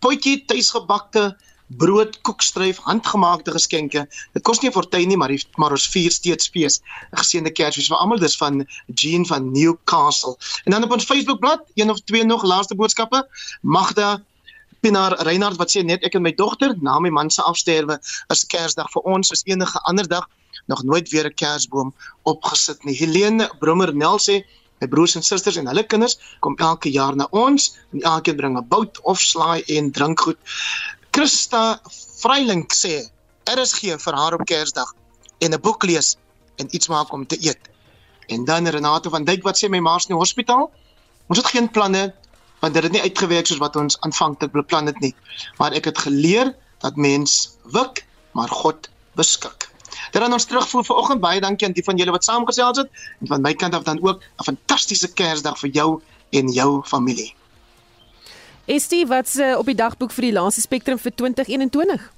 potjie 0.00 0.44
tuisgebakte 0.46 1.36
brood, 1.68 2.20
koekstryf, 2.20 2.78
handgemaakte 2.88 3.52
geskenke. 3.52 4.06
Dit 4.32 4.42
kos 4.42 4.60
nie 4.60 4.70
'n 4.70 4.72
fortuin 4.72 5.08
nie, 5.08 5.16
maar 5.16 5.28
die, 5.28 5.44
maar 5.56 5.70
ons 5.70 5.88
vier 5.88 6.10
steeds 6.10 6.48
fees. 6.48 6.80
'n 7.12 7.16
Geseënde 7.16 7.52
Kersfees 7.52 7.88
vir 7.88 7.96
almal. 7.96 8.18
Dis 8.18 8.36
van 8.36 8.66
Jean 8.94 9.26
van 9.26 9.52
Newcastle. 9.52 10.36
En 10.64 10.72
dan 10.72 10.84
op 10.84 10.92
ons 10.92 11.04
Facebookblad, 11.04 11.60
een 11.74 11.90
of 11.90 12.00
twee 12.00 12.24
nog 12.24 12.42
laaste 12.42 12.74
boodskappe. 12.74 13.28
Magda 13.60 14.22
Pinaar 14.88 15.18
Reinhard 15.20 15.58
wat 15.60 15.68
sê 15.68 15.82
net 15.84 16.04
ek 16.06 16.14
en 16.16 16.22
my 16.24 16.30
dogter 16.32 16.72
na 16.80 16.94
my 17.04 17.10
man 17.12 17.28
se 17.28 17.42
afsterwe 17.44 17.98
is 18.32 18.44
Kersdag 18.48 18.86
vir 18.94 19.08
ons 19.14 19.32
is 19.34 19.42
enige 19.44 19.80
ander 19.90 20.06
dag 20.08 20.24
nog 20.72 20.80
nooit 20.90 21.10
weer 21.12 21.26
'n 21.28 21.34
Kersboom 21.42 21.90
opgesit 22.24 22.84
nie. 22.84 22.94
Helene 22.96 23.50
Brommer 23.60 23.92
Nel 23.92 24.16
sê 24.16 24.36
my 24.80 24.88
broers 24.88 25.16
en 25.16 25.22
susters 25.22 25.58
en 25.60 25.66
hulle 25.68 25.84
kinders 25.84 26.16
kom 26.40 26.56
elke 26.56 26.88
jaar 26.88 27.16
na 27.16 27.26
ons 27.30 27.76
en 27.92 28.00
elkeen 28.00 28.36
bring 28.36 28.56
'n 28.56 28.68
bout 28.68 29.00
of 29.02 29.20
slaai 29.20 29.60
en 29.76 29.92
drinkgoed. 29.92 30.38
Christa 31.12 31.80
Vreiling 32.22 32.64
sê 32.72 33.10
RSG 33.44 34.00
vir 34.04 34.14
haar 34.14 34.40
op 34.40 34.46
Kersdag 34.46 34.94
en 35.40 35.52
'n 35.52 35.60
boek 35.60 35.84
lees 35.84 36.16
en 36.56 36.66
iets 36.70 36.88
maak 36.88 37.12
om 37.12 37.26
te 37.26 37.36
eet. 37.40 37.60
En 38.28 38.44
dan 38.44 38.66
Renate 38.66 39.10
van 39.10 39.24
Duyk 39.24 39.42
wat 39.42 39.58
sê 39.58 39.68
my 39.68 39.80
ma's 39.80 40.08
in 40.08 40.14
die 40.16 40.22
hospitaal. 40.24 40.70
Ons 41.28 41.38
het 41.38 41.46
geen 41.46 41.68
planne 41.70 42.14
want 42.60 42.74
dit 42.74 42.82
het 42.82 42.92
nie 42.92 43.02
uitgewerk 43.02 43.46
soos 43.46 43.62
wat 43.62 43.76
ons 43.76 44.00
aanvanklik 44.00 44.52
beplan 44.52 44.86
het 44.86 45.00
nie. 45.00 45.14
Maar 45.58 45.72
ek 45.78 45.84
het 45.84 45.98
geleer 45.98 46.54
dat 46.84 46.96
mens 46.96 47.56
wik, 47.74 48.04
maar 48.32 48.48
God 48.48 48.88
beskik. 49.18 49.70
Dit 50.12 50.22
dan 50.22 50.32
ons 50.32 50.44
terugvoer 50.44 50.84
vir 50.84 50.96
oggend 50.96 51.20
baie 51.20 51.40
dankie 51.40 51.66
aan 51.66 51.74
die 51.76 51.84
van 51.84 51.98
julle 51.98 52.14
wat 52.14 52.24
saamgesels 52.24 52.84
het 52.84 53.02
en 53.20 53.30
van 53.32 53.42
my 53.42 53.54
kant 53.54 53.74
af 53.74 53.82
dan 53.82 54.02
ook 54.02 54.22
'n 54.22 54.44
fantastiese 54.44 55.12
Kersdag 55.12 55.58
vir 55.58 55.70
jou 55.70 56.00
en 56.30 56.48
jou 56.52 56.82
familie. 56.84 57.34
Estie, 58.64 59.06
wat's 59.06 59.36
uh, 59.36 59.56
op 59.58 59.66
die 59.66 59.74
dagboek 59.74 60.12
vir 60.12 60.22
die 60.22 60.32
laaste 60.32 60.60
spektrum 60.60 60.98
vir 60.98 61.12
2021? 61.14 62.12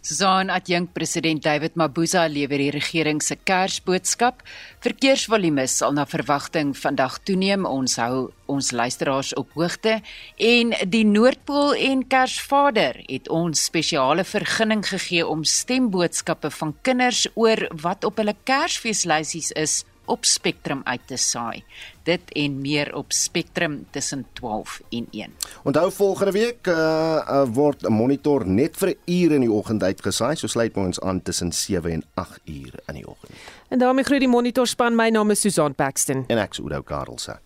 Susan 0.00 0.50
Adjunk 0.50 0.92
president 0.94 1.42
David 1.42 1.74
Mabuza 1.74 2.26
lewer 2.30 2.60
die 2.60 2.70
regering 2.70 3.20
se 3.22 3.36
Kersboodskap. 3.36 4.44
Verkeersvolume 4.84 5.66
sal 5.66 5.96
na 5.96 6.04
verwagting 6.06 6.74
vandag 6.78 7.18
toeneem. 7.26 7.66
Ons 7.66 7.98
hou 7.98 8.28
ons 8.48 8.70
luisteraars 8.72 9.34
op 9.36 9.50
hoogte 9.58 9.98
en 10.38 10.72
die 10.88 11.04
Noordpool 11.04 11.74
en 11.90 12.06
Kersvader 12.08 13.02
het 13.08 13.28
ons 13.28 13.66
spesiale 13.68 14.24
vergunning 14.24 14.86
gegee 14.86 15.26
om 15.26 15.44
stemboodskappe 15.44 16.50
van 16.60 16.74
kinders 16.86 17.26
oor 17.34 17.66
wat 17.82 18.06
op 18.08 18.22
hulle 18.22 18.36
Kersfeeslysies 18.48 19.52
is 19.58 19.82
op 20.08 20.24
Spectrum 20.24 20.80
uit 20.84 21.00
te 21.06 21.16
saai. 21.16 21.64
Dit 22.02 22.32
en 22.32 22.60
meer 22.60 22.94
op 22.96 23.12
Spectrum 23.12 23.86
tussen 23.90 24.26
12 24.32 24.80
en 24.90 25.06
1. 25.10 25.34
Onthou 25.62 25.92
volgende 25.92 26.32
week 26.32 26.66
uh, 26.66 26.74
uh, 26.74 27.44
word 27.52 27.82
'n 27.82 27.92
monitor 27.92 28.46
net 28.46 28.76
vir 28.76 28.88
'n 28.88 28.98
uur 29.04 29.32
in 29.32 29.40
die 29.40 29.52
oggend 29.52 29.82
uitgesaai, 29.82 30.36
so 30.36 30.46
sluit 30.46 30.76
ons 30.76 31.00
aan 31.00 31.22
tussen 31.22 31.52
7 31.52 31.90
en 31.90 32.04
8 32.14 32.40
uur 32.44 32.72
in 32.86 32.94
die 32.94 33.08
oggend. 33.08 33.32
En 33.68 33.78
daarmee 33.78 34.04
groet 34.04 34.20
die 34.20 34.28
monitorspan. 34.28 34.96
My 34.96 35.08
naam 35.08 35.30
is 35.30 35.40
Susan 35.40 35.74
Paxton 35.74 36.24
en 36.26 36.38
ek 36.38 36.50
is 36.50 36.60
Oudo 36.60 36.82
Karelse. 36.82 37.38